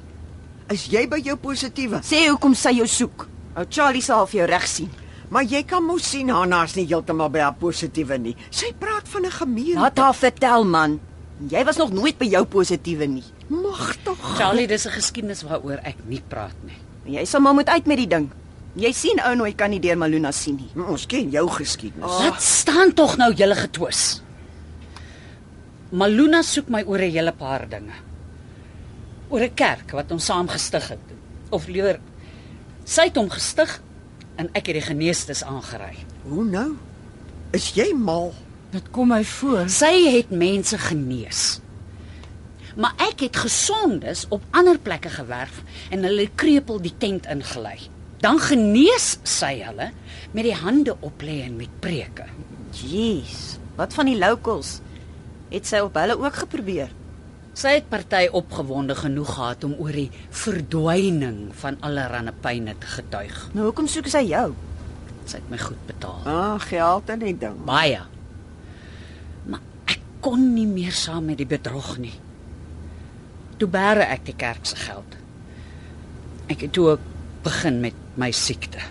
[0.69, 1.99] Is jy by jou positiewe?
[2.03, 3.27] Sê hoekom sy jou soek.
[3.55, 4.89] Ou Charlie sal vir jou reg sien.
[5.29, 8.35] Maar jy kan mos sien Hanna is nie heeltemal by haar positiewe nie.
[8.49, 9.79] Sy praat van 'n gemeente.
[9.79, 10.99] Laat haar vertel man.
[11.49, 13.23] Jy was nog nooit by jou positiewe nie.
[13.47, 14.17] Mag tog.
[14.37, 16.77] Charlie, dis 'n geskiedenis waaroor ek nie praat nie.
[17.17, 18.31] Jy sal maar moet uit met die ding.
[18.75, 20.83] Jy sien ou nooit kan nie deur Maluna sien nie.
[20.83, 22.09] Ons ken jou geskiedenis.
[22.09, 22.23] Oh.
[22.23, 24.21] Dit staan tog nou julle getwis.
[25.93, 27.93] Maluna soek my oor 'n hele paar dinge.
[29.29, 31.05] Oor 'n kerk wat ons saam gestig het.
[31.51, 31.99] Of liewer
[32.85, 33.81] sy het hom gestig
[34.37, 35.95] en ek het die geneestes aangery.
[36.23, 36.75] Hoe nou?
[37.51, 38.33] Is jy mal?
[38.71, 39.69] Dit kom my voor.
[39.69, 41.61] Sy het mense genees.
[42.75, 47.79] Maar ek het gesondes op ander plekke gewerf en hulle krepel die tent ingelei.
[48.19, 49.91] Dan genees sy hulle
[50.31, 52.25] met die hande oplê en met preke.
[52.73, 54.81] Jeez, wat van die locals?
[55.51, 56.93] Het sy op hulle ook geprobeer?
[57.55, 63.37] Sy het party opgewonde genoeg gehad om oor die verdwyning van allerlei pyne te getuig.
[63.55, 64.49] Nou hoekom soek sy jou?
[65.25, 66.19] Sy het my goed betaal.
[66.27, 67.55] Ah, geld en die ding.
[67.65, 68.01] Baie.
[69.47, 72.13] Maar ek kon nie meer saam met die bedrog nie.
[73.55, 75.15] Toe bære ek die kerk se geld.
[76.51, 76.97] Ek het toe
[77.45, 78.83] begin met my siekte.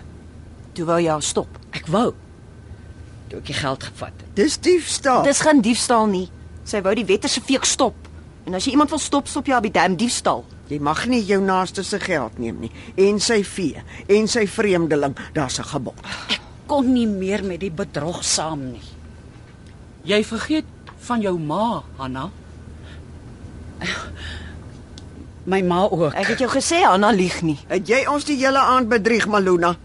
[0.75, 1.61] Toe wou jy haar stop.
[1.75, 2.15] Ek wou
[3.29, 4.31] toe ek die geld gevat het.
[4.37, 5.23] Dis diefstal.
[5.25, 6.27] Dis geen diefstal nie.
[6.65, 7.95] Sy wou die wette se feek stop.
[8.45, 10.43] En as jy iemand wil stop, stop jy haar by dam diefstal.
[10.69, 15.13] Jy mag nie jou naaste se geld neem nie en sy vee en sy vreemdeling,
[15.33, 15.99] daar's 'n gebod.
[16.65, 18.81] Kon nie meer met die bedrog saam nie.
[20.03, 20.65] Jy vergeet
[20.97, 22.31] van jou ma, Hanna.
[25.45, 26.13] My ma ook.
[26.13, 27.59] Ek het jou gesê Anna lieg nie.
[27.67, 29.75] Het jy ons die hele aand bedrieg, Maluna?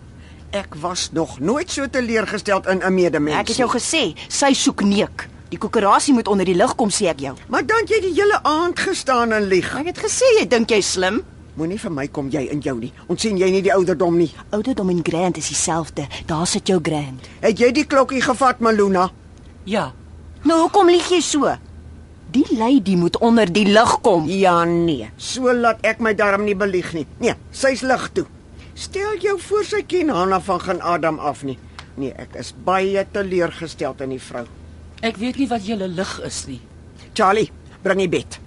[0.51, 3.37] Ek was nog nooit so teleurgesteld in 'n medemens.
[3.37, 5.29] Ek het jou gesê sy soek neek.
[5.51, 7.35] Die koöperasie moet onder die lig kom, sê ek jou.
[7.51, 9.71] Maar dan jy die hele aand gestaan en lieg.
[9.77, 11.23] Ek het gesê jy dink jy slim.
[11.59, 12.93] Moenie vir my kom jy in jou nie.
[13.11, 14.31] Ons sien jy nie die ouderdom nie.
[14.55, 16.07] Ouderdom en grand is dieselfde.
[16.27, 17.27] Daar sit jou grand.
[17.43, 19.09] Het jy die klokkie gevat, Maluna?
[19.67, 19.91] Ja,
[20.41, 21.51] Nou hoekom lieg jy so?
[22.33, 24.25] Die lady moet onder die lig kom.
[24.31, 25.11] Ja nee.
[25.21, 27.05] So laat ek my darm nie belieg nie.
[27.21, 28.25] Nee, sy's lig toe.
[28.73, 31.59] Stel jou voor sy ken Hanna van gaan Adam af nie.
[32.01, 34.47] Nee, ek is baie teleurgesteld in die vrou.
[35.03, 36.61] Ek weet nie wat julle lig is nie.
[37.15, 37.51] Charlie,
[37.83, 38.39] bring die bed.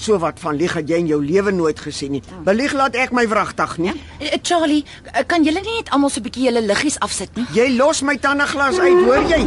[0.00, 2.22] So wat van lieg het jy in jou lewe nooit gesien nie.
[2.44, 3.92] Belieg laat ek my wragtig nie.
[4.18, 4.84] Eh, Charlie,
[5.28, 7.46] kan julle nie net almal so 'n bietjie julle liggies afsit nie?
[7.52, 9.44] Jy los my tandeglas uit, hoor jy?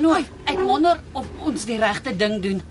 [0.00, 0.16] Nou
[0.46, 2.62] ek wonder of ons die regte ding doen.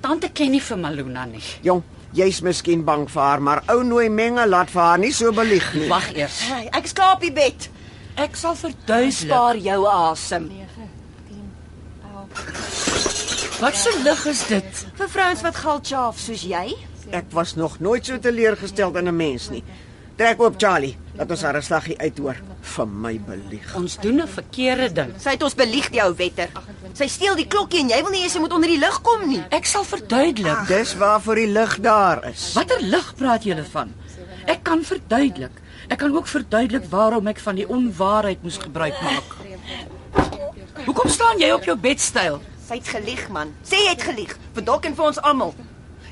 [0.00, 1.40] Tante ken nie vir Maluna nie.
[1.62, 1.82] Jong,
[2.12, 5.74] jy's miskien bang vir haar, maar ou nooi menge laat vir haar nie so belieg
[5.74, 5.88] nie.
[5.88, 6.40] Wag eers.
[6.48, 7.68] Hey, ek slaap die bed.
[8.16, 9.12] Ek sal verduidelik.
[9.12, 10.50] Spaar jou asem.
[13.60, 14.86] Wat 'n lig is dit?
[14.94, 16.76] Vir vrouens wat geld chaaf soos jy.
[17.10, 19.64] Ek was nog nooit so teleurgesteld in 'n mens nie.
[20.16, 23.74] Trek oop Charlie, laat ons haar 'n slaggie uithoor vir my belieg.
[23.74, 25.12] Ons doen 'n verkeerde ding.
[25.18, 26.48] Sy het ons belieg die ou wetter.
[26.92, 29.28] Sy steel die klokkie en jy wil nie hê sy moet onder die lig kom
[29.28, 29.44] nie.
[29.50, 30.66] Ek sal verduidelik.
[30.66, 32.52] Dis waarvoor die lig daar is.
[32.54, 33.92] Watter lig praat julle van?
[34.46, 35.52] Ek kan verduidelik.
[35.88, 39.36] Ek kan ook verduidelik waarom ek van die onwaarheid moes gebruik maak.
[40.84, 42.40] Hoekom staan jy op jou bedstyl?
[42.70, 43.48] Sy het gelieg man.
[43.66, 45.50] Sê jy het gelieg vir dalk en vir ons almal.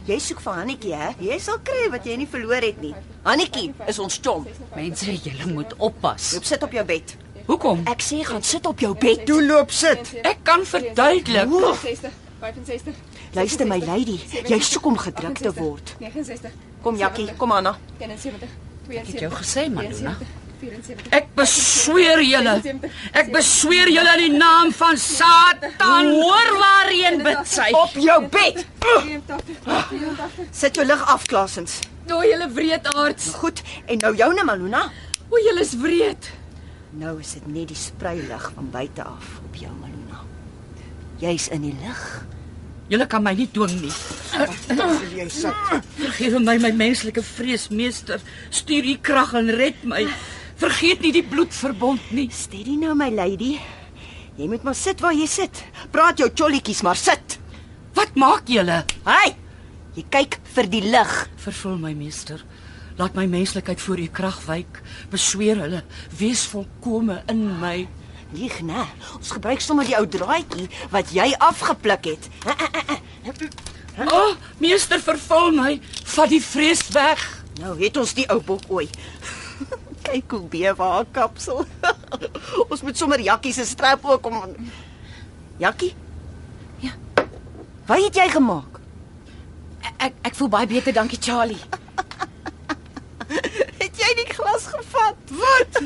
[0.08, 1.10] Jy soek vir Hannetjie hè?
[1.22, 2.90] Jy sal kry wat jy nie verloor het nie.
[3.22, 4.48] Hannetjie is ons chom.
[4.74, 6.32] Mense, julle moet oppas.
[6.34, 7.14] Loop sit op jou bed.
[7.46, 7.84] Hoekom?
[7.92, 9.22] Ek sê gaan sit op jou bed.
[9.28, 10.10] Toe loop sit.
[10.26, 11.54] Ek kan verduidelik.
[11.84, 12.98] 60, 65,
[13.38, 15.94] Luister my lady, jy soek om gedruk te word.
[16.02, 17.76] 69, Kom Jakkie, kom Anna.
[18.02, 18.50] 71,
[18.88, 20.16] Ek het jou gesê, Maluna.
[20.60, 22.54] 74, Ek besweer julle.
[23.12, 26.10] Ek besweer julle in die naam van Satan.
[26.12, 27.68] Hoor waarheen bid sy.
[27.78, 28.64] Op jou bed.
[28.82, 29.60] 83,
[29.92, 30.48] 84.
[30.62, 31.78] Sit jou lig af, Klasens.
[32.08, 33.34] O, julle wreedaards.
[33.42, 33.62] Goed.
[33.86, 34.86] En nou joune Maluna.
[35.28, 36.30] O, julle is wreed.
[36.98, 40.24] Nou is dit net die spreilig van buite af op jou Maluna.
[41.20, 42.02] Jy's in die lig.
[42.88, 43.92] Julle kan my nie dwing nie.
[45.98, 48.22] Vergewe my my menslike vrees, meester.
[48.48, 50.06] Stuur u krag en red my.
[50.58, 52.28] Vergeet nie die bloedverbond nie.
[52.34, 53.56] Steady nou my lady.
[54.38, 55.62] Jy moet maar sit waar jy sit.
[55.94, 57.38] Praat jou cholletjies maar sit.
[57.94, 58.82] Wat maak julle?
[59.06, 59.36] Hey!
[59.94, 61.14] Jy kyk vir die lig.
[61.42, 62.42] Vervul my meester.
[62.98, 64.82] Laat my menslikheid voor u krag wyk.
[65.10, 65.84] Besweer hulle,
[66.18, 67.76] wees volkome in my.
[68.34, 68.84] Lieg, né?
[69.16, 72.30] Ons gebruik sommer die ou draadjie wat jy afgepluk het.
[73.98, 75.78] O, oh, meester, vervul my.
[76.14, 77.22] Vat die vrees weg.
[77.62, 78.86] Nou het ons die ou bok ooi.
[80.08, 81.64] kyk hoe bewe haar kapsel.
[82.70, 84.54] ons moet sommer Jakkie se strap ook om
[85.58, 85.94] Jakkie?
[86.84, 86.94] Ja.
[87.88, 88.78] Wat het jy gemaak?
[89.98, 91.60] Ek ek voel baie beter, dankie Charlie.
[93.78, 95.32] Het jy die glas gevat?
[95.38, 95.78] Wat?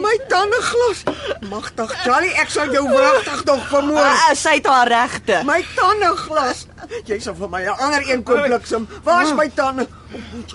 [0.00, 1.02] My tandeglas.
[1.50, 4.00] Magtig Charlie, ek sal jou wragtig nog vermoor.
[4.00, 5.42] Ah, sy het haar regte.
[5.48, 6.64] My tandeglas.
[7.08, 8.88] Jy sal vir my 'n ander een koop bliksem.
[9.04, 9.88] Waar's my tande?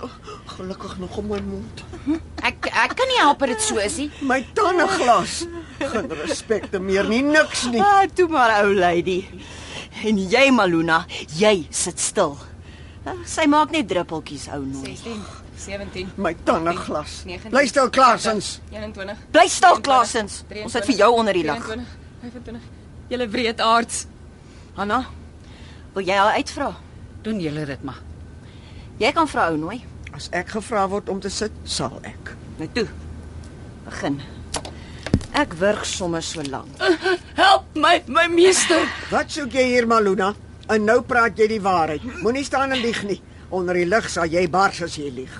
[0.01, 0.09] Oh,
[0.57, 1.83] gelukkig nog om my mond.
[2.43, 4.09] Ek ek kan nie help dat dit so is nie.
[4.21, 5.43] My tandeglas.
[5.79, 7.81] Geen respek te meer nie, niks nie.
[7.81, 9.23] Ah, toe maar ou lady.
[10.03, 11.05] En jy Maluna,
[11.37, 12.37] jy sit stil.
[13.05, 14.93] Ah, Sy maak net druppeltjies ou nooi.
[14.95, 15.19] 16,
[15.65, 17.23] 17, My tandeglas.
[17.49, 18.59] Bly stil, Klaasens.
[18.71, 19.17] 21.
[19.31, 20.41] Bly stil Klasens.
[20.63, 21.59] Ons het vir jou onder die lag.
[21.63, 21.87] 24,
[22.21, 22.61] 25.
[23.11, 24.05] Julle wreedaards.
[24.75, 25.03] Hanna,
[25.93, 26.71] wil jy haar uitvra?
[27.23, 27.99] Doen julle dit maar.
[28.99, 29.81] Jy kan vra ou nooi.
[30.13, 32.35] As ek gevra word om te sit, sal ek.
[32.59, 32.85] Nou toe.
[33.87, 34.19] Begin.
[35.33, 36.69] Ek wurg sommer so lank.
[37.39, 38.85] Help my, my meester.
[39.09, 40.29] Wat soek jy hier, Maluna?
[40.69, 42.05] En nou praat jy die waarheid.
[42.21, 43.17] Moenie staan en lieg nie.
[43.53, 45.33] Onder die lig sal jy bars as jy lieg.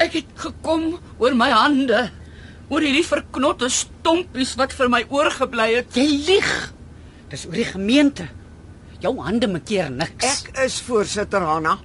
[0.00, 2.06] Ek het gekom oor my hande.
[2.70, 5.98] Oor hierdie verknotte stompies wat vir my oorgebly het.
[5.98, 6.50] Jy lieg.
[7.34, 8.30] Dis oor die gemeente.
[9.02, 10.46] Jou hande maak keer niks.
[10.46, 11.80] Ek is voorsitter Hanna.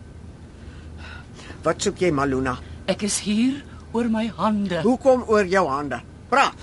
[1.66, 2.60] Wat soek jy, Maluna?
[2.86, 3.64] Ek is hier
[3.96, 4.84] oor my hande.
[4.86, 5.98] Hoekom oor jou hande?
[6.30, 6.54] Praat.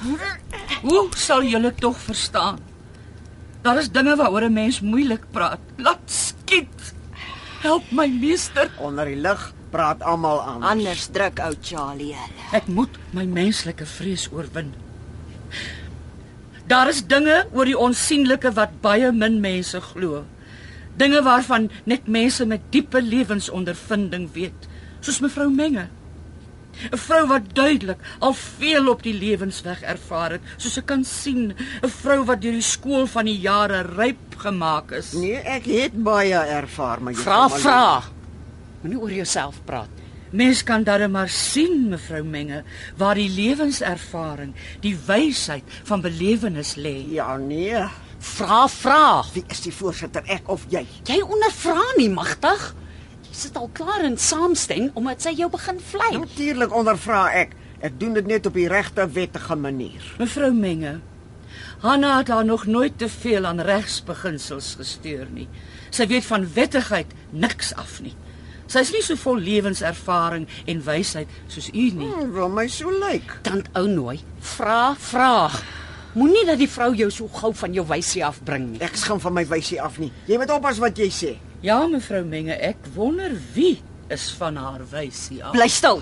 [0.83, 2.61] Hoe sal julle tog verstaan?
[3.63, 5.59] Daar is dinge waaroor 'n mens moeilik praat.
[5.79, 6.95] Laat skiet.
[7.63, 8.71] Help my meester.
[8.79, 10.63] Onder die lig praat almal aan.
[10.63, 12.47] Anders druk ou Charlie hulle.
[12.53, 14.75] Ek moet my menslike vrees oorwin.
[16.67, 20.25] Daar is dinge oor die onsigbare wat baie min mense glo.
[20.97, 24.69] Dinge waarvan net mense met diepe lewensondervinding weet,
[25.03, 25.89] soos mevrou Menge.
[26.91, 31.53] 'n Vrou wat duidelik al veel op die lewensweg ervaar het, soos ek kan sien,
[31.83, 35.13] 'n vrou wat deur die skool van die jare ryp gemaak is.
[35.13, 38.03] Nee, ek het baie ervaar, maar jy Vra, vra.
[38.83, 39.89] Moenie oor jouself praat.
[40.33, 42.65] Mens kan darem maar sien, mevrou Menge,
[42.97, 47.05] waar die lewenservaring, die wysheid van belewenis lê.
[47.13, 47.85] Ja, nee.
[48.19, 49.25] Vra, vra.
[49.35, 50.87] Wie is die voorsitter, ek of jy?
[51.05, 52.75] Jy ondervra nie magtig.
[53.33, 56.11] Sit al klaar in saamstem omdat sy jou begin vlei.
[56.19, 57.57] Natuurlik ondervra ek.
[57.83, 60.05] Ek doen dit net op die regte wettige manier.
[60.21, 61.01] Mevrou Menge,
[61.83, 65.49] Hanna het haar nog nooit te veel aan regsbeginsels gesteur nie.
[65.91, 68.15] Sy weet van wettigheid niks af nie.
[68.71, 72.09] Sy's nie so vol lewenservaring en wysheid soos u nie.
[72.09, 73.35] Hmm, wil my so lyk.
[73.43, 74.21] Tant ou nooi.
[74.55, 75.51] Vra, vra.
[76.15, 78.83] Moenie dat die vrou jou so gou van jou wysie afbring nie.
[78.85, 80.13] Ek skim van my wysie af nie.
[80.31, 81.35] Jy moet oppas wat jy sê.
[81.63, 83.77] Ja, mevrou Menge, ek wonder wie
[84.11, 85.53] is van haar wysie af.
[85.55, 86.01] Bly stil.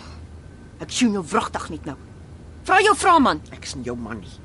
[0.80, 1.98] Ek sien jou wragtig net nou.
[2.64, 3.42] Vra jou vra man.
[3.52, 4.38] Ek is nie jou man nie.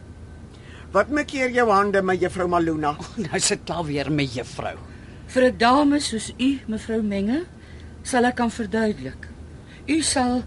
[0.91, 2.93] Wat maak hier jou hande met juffrou Maluna?
[3.23, 4.75] Nou sit klaar weer met juffrou.
[5.31, 7.45] Vir 'n dame soos u, mevrou Menge,
[8.03, 9.27] sal ek kan verduidelik.
[9.87, 10.43] U sal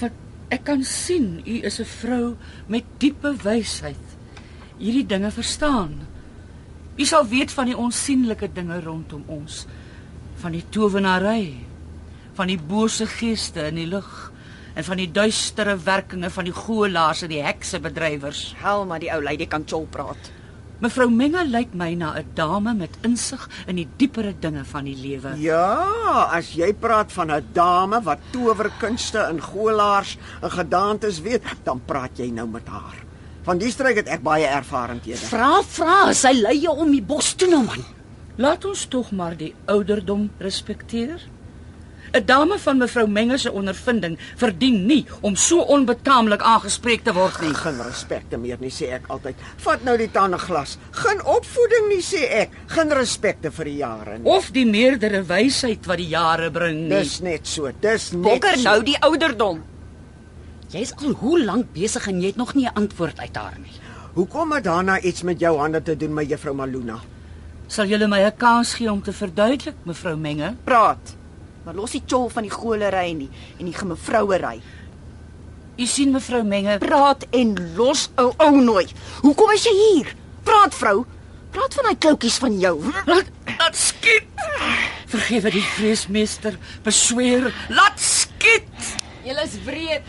[0.00, 0.12] wat
[0.48, 2.36] ek kan sien, u is 'n vrou
[2.68, 4.16] met diepe wysheid.
[4.78, 6.08] Hierdie dinge verstaan.
[6.96, 9.66] U sal weet van die onsigbare dinge rondom ons,
[10.42, 11.54] van die towenary,
[12.36, 14.32] van die bose geeste in die lug
[14.76, 18.50] en van die duistere werkinge van die goelaars en die heksebedrywers.
[18.60, 20.32] Hel maar die ou lady kan chol praat.
[20.84, 24.96] Mevrou Menge lyk my na 'n dame met insig in die diepere dinge van die
[24.96, 25.32] lewe.
[25.40, 31.80] Ja, as jy praat van 'n dame wat towerkunste en goolaars en gedaantes weet, dan
[31.86, 32.96] praat jy nou met haar.
[33.42, 35.16] Van die streek het ek baie ervarendhede.
[35.16, 37.95] Vra, vra, sy lei jou om die bos toe nou man.
[38.36, 41.20] Laat ons tog maar die ouderdom respekteer.
[42.12, 47.40] 'n Dame van mevrou Menge se ondervinding verdien nie om so onbetaamlik aangespreek te word
[47.40, 47.54] nie.
[47.54, 49.34] Geen respekte meer nie, sê ek altyd.
[49.56, 50.78] Vat nou die tande glas.
[50.90, 52.50] Geen opvoeding nie, sê ek.
[52.66, 54.30] Geen respekte vir die jare nie.
[54.30, 56.88] Of die meerdere wysheid wat die jare bring nie.
[56.88, 57.70] Dis net so.
[57.80, 58.62] Dis net Bokker so.
[58.62, 59.64] nou die ouderdom.
[60.70, 63.72] Jy's al hoe lank besig en jy het nog nie 'n antwoord uit haar nie.
[64.14, 67.00] Hoekom het daarna iets met jou hande te doen, my juffrou Maluna?
[67.66, 70.54] Sal julle my 'n kans gee om te verduidelik, mevrou Menge?
[70.64, 71.16] Praat.
[71.64, 74.60] Maar los die chol van die golery nie en die gemevrouery.
[75.76, 78.86] U sien mevrou Menge, Praat en los ou ou nooi.
[79.22, 80.14] Hoekom is jy hier?
[80.42, 81.04] Praat vrou.
[81.50, 82.92] Praat van daai kloutjies van jou.
[83.06, 83.26] laat
[83.58, 84.28] laat skiet.
[85.06, 88.94] Vergewe die vreesmeester, besweer, laat skiet.
[89.24, 90.02] Julle is wreed.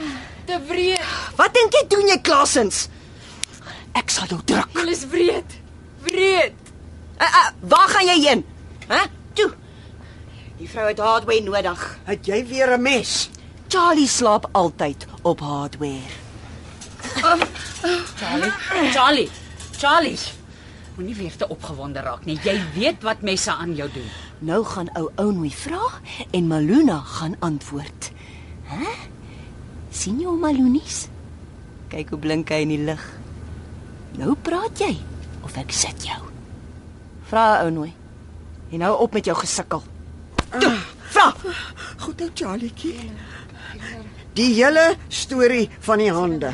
[0.46, 1.02] Te wreed.
[1.36, 2.88] Wat dink jy doen jy Klasens?
[3.98, 4.70] Ek sal jou druk.
[4.78, 5.60] Julle is wreed.
[6.06, 6.67] Wreed.
[7.18, 8.46] Uh, uh, waar gaan jy heen?
[8.88, 9.02] Hæ?
[9.34, 9.52] Toe.
[10.58, 12.00] Die vrou het hardware nodig.
[12.04, 13.30] Het jy weer 'n mes?
[13.68, 16.16] Charlie slaap altyd op hardware.
[18.16, 18.52] Charlie,
[18.92, 19.30] Charlie,
[19.78, 20.18] Charlie.
[20.96, 22.40] Moenie weer te opgewonde raak nie.
[22.44, 24.10] Jy weet wat messe aan jou doen.
[24.40, 25.82] Nou gaan ou Ounwy vra
[26.32, 28.12] en Maluna gaan antwoord.
[28.64, 28.96] Hæ?
[29.90, 31.08] sien jy hom Malunies?
[31.90, 33.04] Kyk hoe blink hy in die lig.
[34.18, 34.98] Nou praat jy
[35.46, 36.22] of ek sit jou.
[37.28, 37.94] Vra Ounwy.
[38.72, 39.84] En nou op met jou gesukkel.
[40.60, 40.76] Toe,
[41.12, 41.34] vra.
[41.98, 43.12] Goed ou Charlietjie.
[44.38, 46.54] Die hele storie van die hande.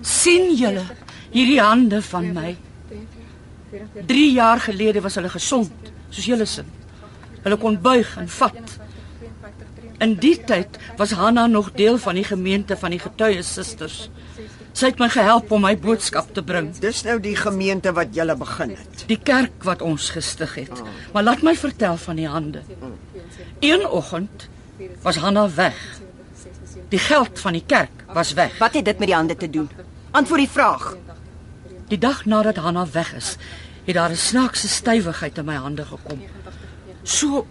[0.00, 0.84] sien julle
[1.32, 2.56] hierdie hande van my?
[4.06, 6.68] 3 jaar gelede was hulle gesond, soos julle sien.
[7.42, 8.78] Hulle kon buig en vat.
[10.04, 14.08] In die tyd was Hanna nog deel van die gemeente van die getuie susters.
[14.78, 16.68] Sy het my gehelp om my boodskap te bring.
[16.78, 19.00] Dis nou die gemeente wat jy begin het.
[19.10, 20.82] Die kerk wat ons gestig het.
[21.12, 22.62] Maar laat my vertel van die hande.
[23.58, 24.46] Een oggend
[25.02, 25.74] was Hanna weg.
[26.94, 28.54] Die geld van die kerk was weg.
[28.58, 29.68] Wat het dit met die hande te doen?
[30.10, 30.94] Antwoord die vraag.
[31.88, 33.36] Die dag nadat Hanna weg is,
[33.84, 36.22] het daar 'n snaakse stywigheid in my hande gekom.
[37.02, 37.46] So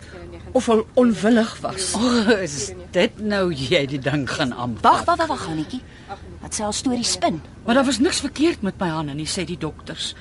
[0.58, 1.92] of hy onwillig was.
[1.98, 5.06] O, oh, is dit nou jy die ding gaan aanpak?
[5.06, 5.84] Wag, wag, wag, Hannetjie.
[6.42, 7.40] Wat sê al storie spin?
[7.66, 10.14] Maar daar was niks verkeerd met my hande nie, sê die dokters.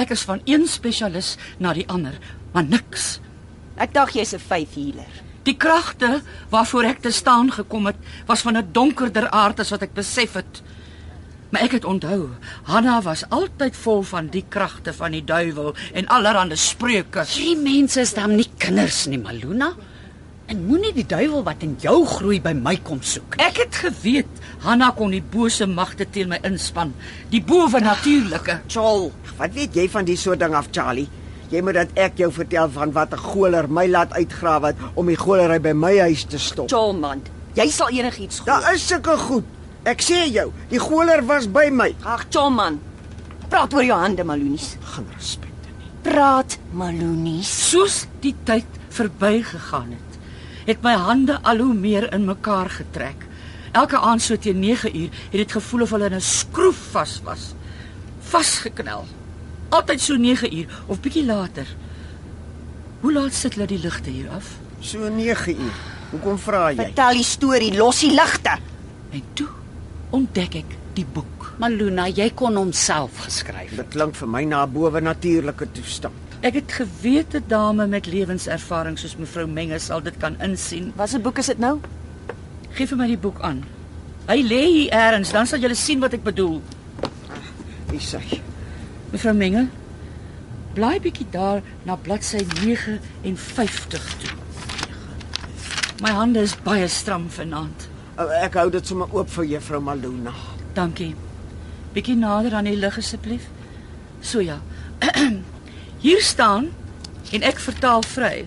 [0.00, 2.16] Ek is van een spesialis na die ander,
[2.54, 3.16] maar niks.
[3.76, 5.12] Ek dink jy's 'n vyf healer.
[5.44, 7.96] Die kragte waarvoor ek te staan gekom het,
[8.26, 10.62] was van 'n donkerder aard as wat ek besef het.
[11.56, 12.26] Maar ek het onthou,
[12.68, 17.22] Hanna was altyd vol van die kragte van die duiwel en allerlei spreuke.
[17.24, 19.70] Hierdie mense is dan nie kinders nie, Maluna.
[20.52, 23.38] En moenie die duiwel wat in jou groei by my kom soek.
[23.40, 26.92] Ek het geweet Hanna kon die bose magte teen my inspann,
[27.32, 28.60] die bowennatuurlike.
[28.68, 29.08] Chol,
[29.40, 31.08] wat weet jy van die soort ding af, Charlie?
[31.48, 35.06] Jy moet dat ek jou vertel van wat 'n goler my laat uitgrawe het om
[35.06, 36.68] die golery by my huis te stop.
[36.68, 37.24] Cholman,
[37.54, 38.52] jy sal enigiets glo.
[38.52, 39.55] Daar is sulke goed.
[39.86, 41.92] Ek sê jou, die goler was by my.
[42.02, 42.80] Ag, Cholman.
[43.46, 44.72] Praat oor jou hande, Malunies.
[44.82, 45.90] Geen respekte nie.
[46.02, 47.52] Praat, Malunies.
[47.68, 50.16] Soos die tyd verbygegaan het,
[50.66, 53.22] het my hande al hoe meer in mekaar getrek.
[53.76, 57.20] Elke aand so teen 9 uur het dit gevoel of hulle in 'n skroef vas
[57.24, 57.54] was.
[58.20, 59.04] Vasgeknel.
[59.68, 61.66] Altyd so 9 uur of bietjie later.
[63.00, 64.46] Hoe laat sit hulle die ligte hier af?
[64.80, 65.76] So 9 uur.
[66.10, 66.76] Hoekom vra jy?
[66.76, 68.58] Vertel die storie, los die ligte.
[69.10, 69.48] En toe
[70.10, 71.52] ontdek ek die boek.
[71.58, 73.76] Maluna, jy kon hom self geskryf.
[73.76, 76.14] Dit klink vir my na 'n bowe-natuurlike toestand.
[76.42, 80.92] Ek het geweet 'n dame met lewenservaring soos mevrou Menge sal dit kan insien.
[80.96, 81.80] Wat 'n boek is dit nou?
[82.70, 83.64] Geef vir my die boek aan.
[84.28, 86.62] Hy lê hier eers, dan sal julle sien wat ek bedoel.
[87.90, 88.20] Wie sê?
[89.12, 89.68] Mevrou Menge,
[90.74, 94.30] blaai bietjie daar na bladsy 59 toe.
[96.02, 97.85] My hande is baie stram vanaand.
[98.16, 100.32] Oh, Ek hou dit sommer oop vir juffrou Maluna.
[100.76, 101.12] Dankie.
[101.92, 103.44] Bietjie nader aan die lig asseblief.
[104.24, 104.56] So ja.
[106.04, 106.70] Hier staan
[107.36, 108.46] en ek vertaal vry.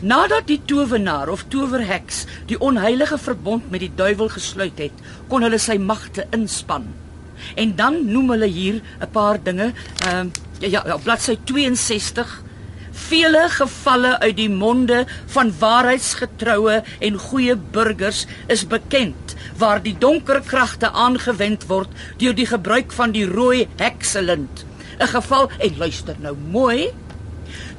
[0.00, 5.60] Nadat die towenaar of towerheks die onheilige verbond met die duiwel gesluit het, kon hulle
[5.60, 6.88] sy magte inspann.
[7.60, 9.72] En dan noem hulle hier 'n paar dinge,
[10.06, 12.42] ehm uh, ja, ja, bladsy 62
[13.06, 15.04] vele gevalle uit die monde
[15.34, 21.92] van waarheidsgetroue en goeie burgers is bekend waar die donker kragte aangewend word
[22.22, 24.64] deur die gebruik van die rooi hekselint.
[24.98, 26.90] 'n Geval en luister nou mooi.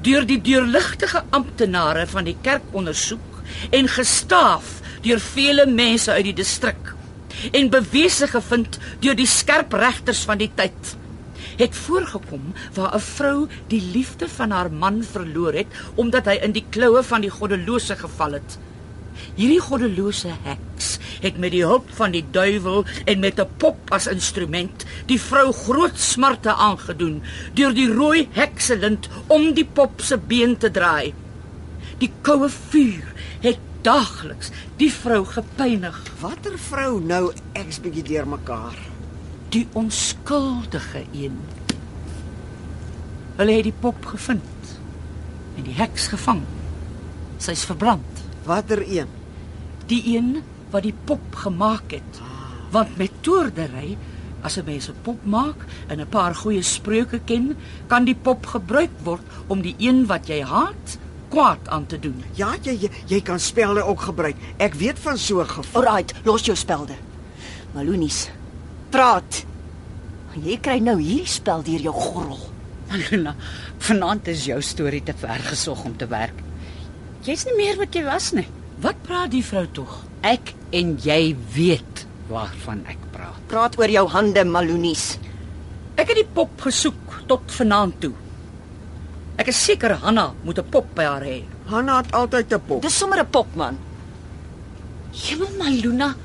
[0.01, 6.33] Deur die deurligtige amptenare van die kerk ondersoek en gestaaf deur vele mense uit die
[6.33, 6.95] distrik
[7.51, 10.95] en bewese gevind deur die skerp regters van die tyd
[11.59, 16.51] het voorgekom waar 'n vrou die liefde van haar man verloor het omdat hy in
[16.51, 18.59] die kloue van die goddelose geval het.
[19.35, 24.07] Hierdie goddelose heks het met die hulp van die duiwel en met 'n pop as
[24.07, 27.21] instrument die vrou groot smarte aangedoen
[27.53, 31.13] deur die rooi hekselint om die pop se been te draai.
[31.97, 36.03] Die koue vuur het daagliks die vrou gepynig.
[36.19, 38.88] Watter vrou nou ek's bietjie deurmekaar.
[39.49, 41.39] Die onskuldige een.
[43.39, 44.73] Hulle het die pop gevind
[45.57, 46.43] en die heks gevang.
[47.41, 48.21] Sy's verbrand.
[48.45, 49.09] Watter een?
[49.89, 52.21] Die een wat die pop gemaak het.
[52.69, 53.97] Want met toordery,
[54.45, 57.57] as 'n mens 'n pop maak en 'n paar goeie spreuke ken,
[57.87, 60.97] kan die pop gebruik word om die een wat jy haat
[61.29, 62.23] kwaad aan te doen.
[62.33, 64.35] Ja, jy jy, jy kan spelde ook gebruik.
[64.57, 65.81] Ek weet van so 'n geval.
[65.81, 66.93] Alraight, los jou spelde.
[67.73, 68.29] Malonies,
[68.91, 69.43] praat.
[70.39, 72.39] Jy kry nou hierdie spel deur jou gorrel.
[72.89, 73.35] Maluna,
[73.85, 76.37] vanaand is jou storie te ver gesog om te werk.
[77.25, 78.47] Jy's nie meer wat jy was nie.
[78.81, 79.97] Wat praat die vrou tog?
[80.25, 83.41] Ek en jy weet waarvan ek praat.
[83.51, 85.17] Praat oor jou hande, Malonies.
[85.99, 88.13] Ek het die pop gesoek tot vanaand toe.
[89.39, 91.43] Ek is seker Hanna moet 'n pop by haar hê.
[91.67, 92.81] Hanna het altyd 'n pop.
[92.81, 93.77] Dis sommer 'n pop man.
[95.13, 96.15] Jemma Maluna,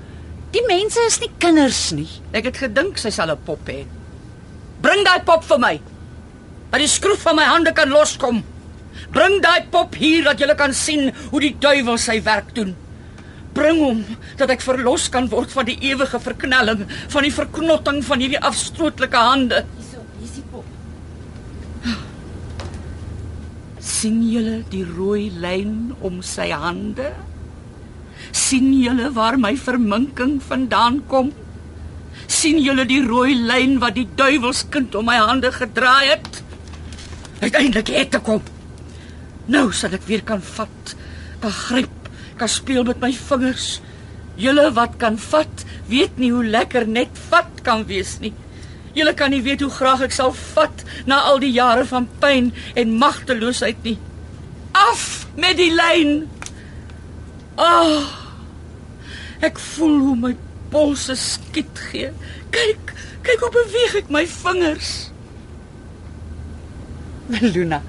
[0.55, 2.09] die mense is nie kinders nie.
[2.36, 3.85] Ek het gedink sy sal 'n pop hê.
[4.82, 5.81] Bring daai pop vir my.
[6.70, 8.43] Dat die skroef van my hande kan loskom.
[9.10, 12.74] Bring daai pop hier dat jy kan sien hoe die duiwel sy werk doen.
[13.55, 14.05] Bring hom
[14.36, 19.16] dat ek verlos kan word van die ewige verknelling, van die verknotting van hierdie afstootlike
[19.16, 19.64] hande.
[19.78, 20.64] Hierso, hier's die pop.
[23.85, 27.12] sien julle die rooi lyn om sy hande?
[28.55, 31.32] Sien julle waar my verminking vandaan kom?
[32.31, 36.39] sien julle die rooi lyn wat die duiwelskind om my hande gedraai het?
[37.43, 38.47] Uiteindelik het ek kom.
[39.51, 40.94] Nou sal ek weer kan vat,
[41.43, 42.09] kan gryp,
[42.39, 43.68] kan speel met my vingers.
[44.39, 48.32] Julle wat kan vat, weet nie hoe lekker net vat kan wees nie.
[48.94, 52.52] Julle kan nie weet hoe graag ek sal vat na al die jare van pyn
[52.78, 53.98] en magteloosheid nie.
[54.78, 56.20] Af met die lyn.
[57.59, 57.66] Ah.
[57.66, 58.20] Oh,
[59.45, 60.33] ek voel hoe my
[60.73, 62.11] polse skiet gee.
[62.55, 62.95] Kyk,
[63.27, 64.93] kyk hoe beweeg ek my vingers.
[67.33, 67.81] Maluna.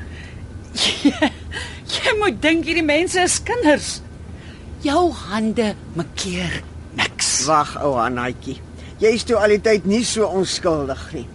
[0.75, 1.11] Jy,
[1.95, 3.89] jy moet dink hierdie mense is kinders.
[4.85, 6.61] Jou hande makkeer
[6.99, 7.37] niks.
[7.49, 8.59] Wag, ou Hannaatjie.
[9.01, 11.25] Jy's toe al die tyd nie so onskuldig nie.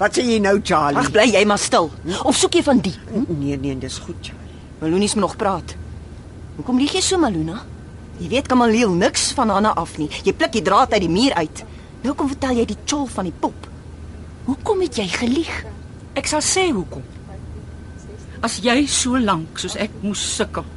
[0.00, 1.00] Wat sê jy nou, Charlie?
[1.02, 1.90] Ag bly jy maar stil.
[2.24, 2.94] Of soek jy van die?
[3.28, 4.60] nee nee, dis goed, Charlie.
[4.80, 5.74] Malonies moet nog praat.
[6.56, 7.58] Hoekom lieg jy so, Maluna?
[8.20, 10.10] Jy weet Kamaliel niks van Hanna af nie.
[10.24, 11.62] Jy pluk die draad uit die muur uit.
[12.04, 13.68] Nou kom vertel jy die chol van die pop.
[14.44, 15.54] Hoekom het jy gelieg?
[16.18, 17.04] Ek sal sê hoekom.
[18.44, 20.68] As jy so lank soos ek moes sukkel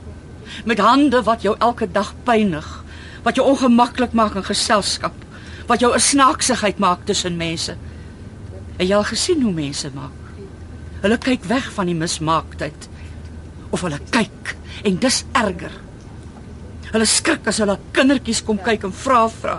[0.70, 2.68] met hande wat jou elke dag pynig,
[3.26, 5.16] wat jou ongemaklik maak in geselskap,
[5.68, 7.76] wat jou 'n snaaksigheid maak tussen mense.
[8.78, 10.12] En jy al gesien hoe mense maak.
[11.02, 12.90] Hulle kyk weg van die mismaaktheid
[13.70, 15.72] of hulle kyk en dis erger.
[16.94, 19.58] Hulle skrik as hulle kindertjies kom kyk en vra vra.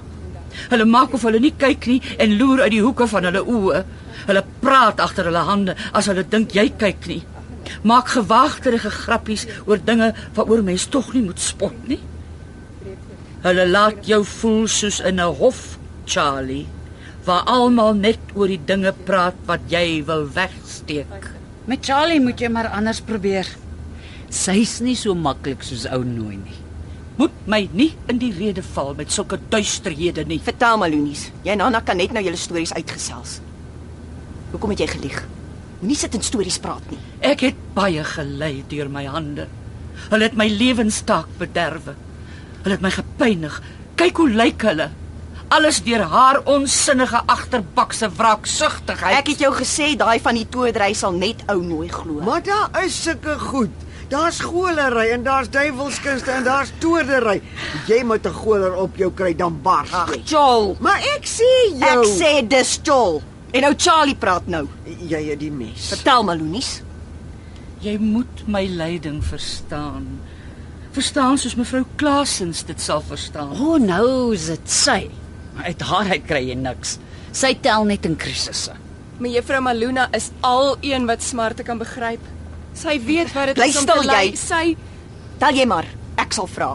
[0.70, 3.80] Hulle maak of hulle nie kyk nie en loer uit die hoeke van hulle oë.
[4.28, 7.22] Hulle praat agter hulle hande as hulle dink jy kyk nie.
[7.82, 12.00] Maak gewaagterige grappies oor dinge waaroor mens tog nie moet spot nie.
[13.44, 16.66] Hulle laat jou voel soos in 'n hof, Charlie,
[17.26, 21.30] waar almal net oor die dinge praat wat jy wil wegsteek.
[21.66, 23.46] Met Charlie moet jy maar anders probeer.
[24.30, 26.63] Sy's nie so maklik soos ou nooi nie.
[27.16, 30.40] Moet my nie in die rede val met sulke duisterhede nie.
[30.42, 31.28] Vertel Malonies.
[31.46, 33.38] Jy en Hanna kan net nou julle stories uitgesels.
[34.50, 35.20] Hoekom het jy gelieg?
[35.78, 36.98] Moenie sit en stories praat nie.
[37.22, 39.46] Ek het baie gelei deur my hande.
[40.08, 41.94] Hulle het my lewenstaak bederwe.
[42.64, 43.60] Hulle het my gepynig.
[44.00, 44.90] Kyk hoe lyk hulle.
[45.54, 49.20] Alles deur haar onsinnige agterbakse wraaksugtigheid.
[49.20, 52.18] Ek het jou gesê daai van die toedry sal net ou nooi glo.
[52.26, 53.84] Maar daar is sulke goed.
[54.14, 57.40] Daar's golery en daar's duiwelskunste en daar's toordery.
[57.88, 60.22] Jy moet 'n goler op jou kry dan bars Ag, jy.
[60.24, 60.76] Joel.
[60.80, 63.22] Maar ek sê jou, Ek sê dis Joel.
[63.50, 64.68] En nou Charlie praat nou.
[65.08, 65.88] jy het die mes.
[65.88, 66.82] Vertel Malonies.
[67.80, 70.20] Jy moet my lyding verstaan.
[70.92, 73.50] Verstaan soos mevrou Klaasens dit sal verstaan.
[73.50, 75.10] O, oh, nou is dit sy.
[75.54, 76.98] Maar uit haar uit kry jy niks.
[77.32, 78.72] Sy tel net in krisisse.
[79.18, 82.20] Mevrou Maluna is al een wat smarte kan begryp.
[82.74, 84.20] Sy weet wat dit is om te ly.
[84.24, 84.36] jy.
[84.36, 84.76] Sy
[85.38, 85.86] Tel jy maar.
[86.20, 86.74] Ek sal vra.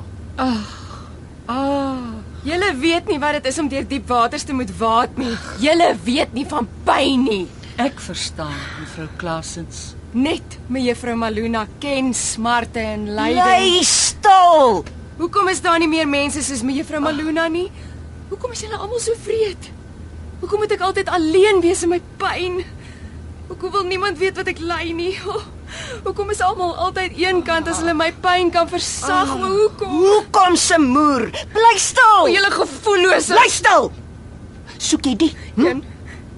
[1.49, 2.11] Ah,
[2.45, 5.31] julle weet nie wat dit is om deur diep waters te moet waat nie.
[5.63, 7.45] Julle weet nie van pyn nie.
[7.80, 9.93] Ek verstaan, mevrou Klaasens.
[10.13, 13.43] Net mevrou Maluna ken smarte en lyding.
[13.45, 14.84] Bly stil.
[15.19, 17.69] Hoekom is daar nie meer mense soos mevrou Maluna nie?
[18.30, 19.69] Hoekom is julle almal so vreed?
[20.41, 22.61] Hoekom moet ek altyd alleen wees in my pyn?
[23.49, 25.13] Hoekom wil niemand weet wat ek ly nie?
[25.27, 25.41] Oh,
[26.03, 29.29] hoekom is almal altyd eenkant as hulle my pyn kan versag?
[29.35, 29.87] Oh, hoekom?
[29.89, 31.29] Hoekom se moer?
[31.53, 32.21] Bly stil.
[32.23, 33.33] O, julle gevoellose.
[33.33, 33.91] Bly stil.
[34.77, 35.31] Soek jy die?
[35.55, 35.65] Hm?
[35.65, 35.83] 1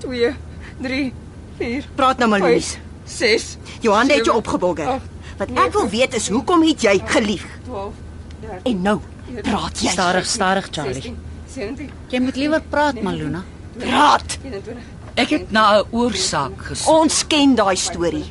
[0.01, 0.35] 2
[0.81, 1.13] 3
[1.57, 2.77] 4 Praat nou Malonies.
[3.05, 4.87] 6 Jou hande het opgebogger.
[4.87, 7.45] agt, Wat ek wil weet is hoekom het jy gelieg?
[7.65, 7.93] 12
[8.63, 8.99] En nou
[9.41, 9.89] praat jy.
[9.89, 11.15] Stadig, stadig, Charlie.
[11.53, 13.43] 17 Jy moet liewer praat, Maluna.
[13.77, 14.37] Praat.
[14.43, 16.87] 21 Ek het na 'n oorsaak gesoek.
[16.87, 18.25] Ons ken daai storie.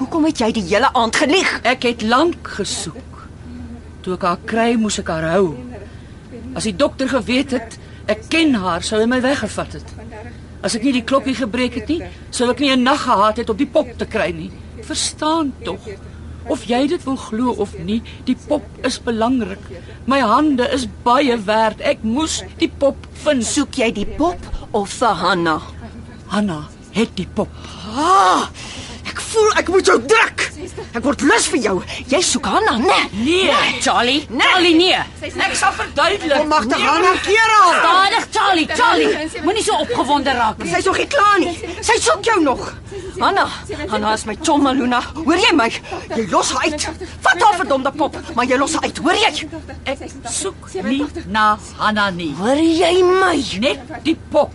[0.00, 1.48] Hoekom het jy die hele aand gelieg?
[1.68, 3.24] Ek het lank gesoek.
[4.00, 5.50] Toe ek haar kry, moes ek haar hou.
[6.56, 7.76] As die dokter geweet het
[8.10, 9.92] ek ken haar, sou hy my weggevat het.
[10.64, 12.00] As ek nie die kloppie gebreek het nie,
[12.32, 14.50] sou ek nie 'n nag gehad het om die pop te kry nie.
[14.80, 15.84] Verstaan tog.
[16.48, 19.60] Of jy dit wil glo of nie, die pop is belangrik.
[20.06, 21.80] My hande is baie werd.
[21.80, 23.44] Ek moes die pop vind.
[23.44, 24.38] Soek jy die pop
[24.72, 25.60] of vir Hanna?
[26.26, 27.48] Hanna het die pop.
[27.94, 28.48] Ah!
[29.10, 30.42] Ek voel ek moet jou druk.
[30.94, 31.76] Ek word lus vir jou.
[32.10, 32.98] Jy soek Hanna, né?
[33.14, 35.00] Nee, Charlie, Charlie nee.
[35.22, 36.36] ek sal verduidelik.
[36.36, 37.72] Kom magte gaan nou keer al.
[37.78, 39.42] Stadig, Charlie, Charlie.
[39.46, 40.70] Moenie so opgewonde raak nie.
[40.74, 41.54] Sy's nog nie klaar nie.
[41.80, 42.62] Sy soek jou nog.
[43.20, 43.46] Hanna,
[43.90, 45.00] Hanna is my chom Maluna.
[45.18, 45.68] Hoor jy my?
[46.14, 46.86] Jy los haar uit.
[47.26, 49.00] Vat haar verdomde pop, maar jy los haar uit.
[49.04, 49.48] Hoor jy?
[49.90, 51.48] Ek soek nie na
[51.80, 52.30] Hanna nie.
[52.38, 53.34] Hoor jy my?
[53.66, 54.54] Net die pop.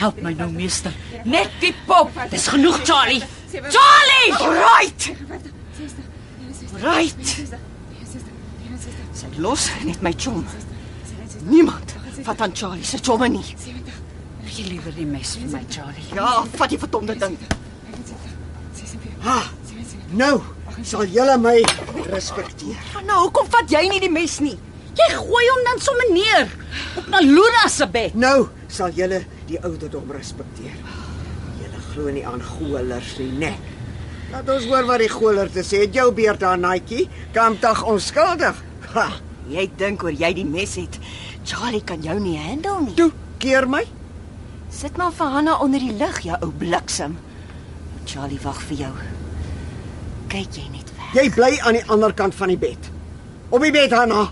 [0.00, 0.96] Help my nou meester.
[1.28, 2.10] Net die pop.
[2.32, 3.22] Dis genoeg, Charlie.
[3.50, 4.30] Charlie!
[4.40, 5.16] Right.
[6.82, 7.30] Right.
[9.20, 10.44] Sy los net my chom.
[11.48, 13.56] Niemand vat aan Charlie se chomme nie.
[14.46, 16.06] Gee liewer die mes vir my, Charlie.
[16.14, 17.36] Ja, vat die verdomde ding.
[20.14, 20.40] Nou
[20.86, 21.58] sal julle my
[22.10, 22.78] respekteer.
[23.06, 24.56] Nou, hoekom vat jy nie die mes nie?
[24.98, 26.48] Jy gooi hom dan sommer neer
[26.98, 28.14] op Maluna se bed.
[28.14, 30.74] Nou sal julle die ouderdom respekteer.
[32.00, 33.50] Glo nie aan golers nie, né?
[34.32, 35.82] Laat ons hoor wat die goler te sê.
[35.84, 37.02] Het jou beerd aan Nike?
[37.34, 38.56] Kom tog onskuldig.
[38.94, 39.08] Ha,
[39.50, 40.96] Jy dink oor jy die mes het.
[41.44, 42.94] Charlie kan jou nie handle nie.
[42.94, 43.10] toe
[43.42, 43.82] keer my.
[44.70, 47.16] Sit maar vir Hanna onder die lig, jou ou bliksem.
[48.06, 48.92] Charlie wag vir jou.
[50.30, 51.14] Kyk jy net weg.
[51.18, 52.90] Jy bly aan die ander kant van die bed.
[53.50, 54.28] Op die bed, Hanna.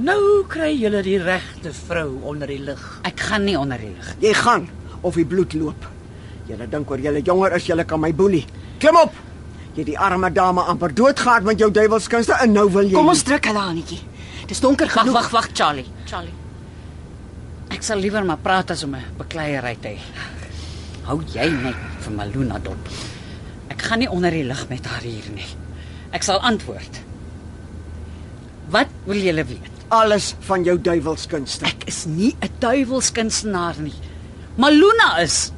[0.00, 2.82] Nou kry julle die regte vrou onder die lig.
[3.06, 4.14] Ek gaan nie onder die lig.
[4.24, 4.66] Jy gaan
[5.02, 5.92] of die bloed loop.
[6.48, 8.44] Julle dink oor julle jonger is, julle kan my boelie.
[8.78, 9.12] Klim op.
[9.74, 13.08] Jy het die arme dame amper doodgehad met jou duiwelskunste en nou wil jy Kom
[13.08, 13.98] ons druk hulle Annetjie.
[14.48, 15.14] Dis donker Wag, genoeg.
[15.14, 15.86] wag, wag, Charlie.
[16.06, 16.32] Charlie.
[17.74, 19.98] Ek sal liewer maar praat as om 'n bekleierery te hê.
[21.04, 22.88] Hou jy net vir Maluna dop.
[23.68, 25.46] Ek gaan nie onder die lig met haar hier nie.
[26.12, 27.00] Ek sal antwoord.
[28.70, 29.72] Wat wil julle weet?
[29.88, 31.64] alles van jou duiwelskunste.
[31.64, 33.94] Ek is nie 'n duiwelskunstenaar nie.
[34.56, 35.52] Maluna is.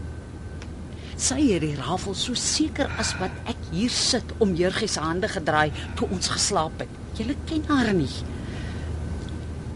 [1.19, 5.27] Sy het die rafel so seker as wat ek hier sit om Jurgie se hande
[5.27, 6.93] gedraai toe ons geslaap het.
[7.19, 8.13] Julle ken haar nie.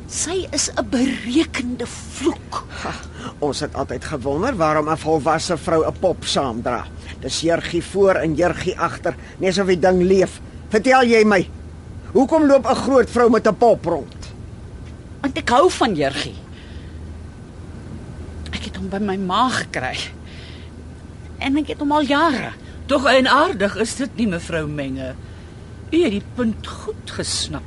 [0.06, 2.64] Sy is 'n berekende vloek.
[2.82, 2.92] Ha,
[3.40, 6.86] ons het altyd gewonder waarom 'n volwasse vrou 'n pop saamdra.
[7.20, 10.40] Dis jurgie voor en jurgie agter, net asof die ding leef.
[10.68, 11.48] Vertel jy my,
[12.12, 14.22] hoekom loop 'n groot vrou met 'n pop rond?
[15.22, 16.36] Want ek hou van Jurgie.
[18.52, 19.96] Ek het hom by my ma gekry.
[21.42, 22.52] En ek het hom al jare.
[22.90, 25.12] Tog eienaardig is dit nie mevrou Menge.
[25.92, 27.66] U het die punt goed gesnap.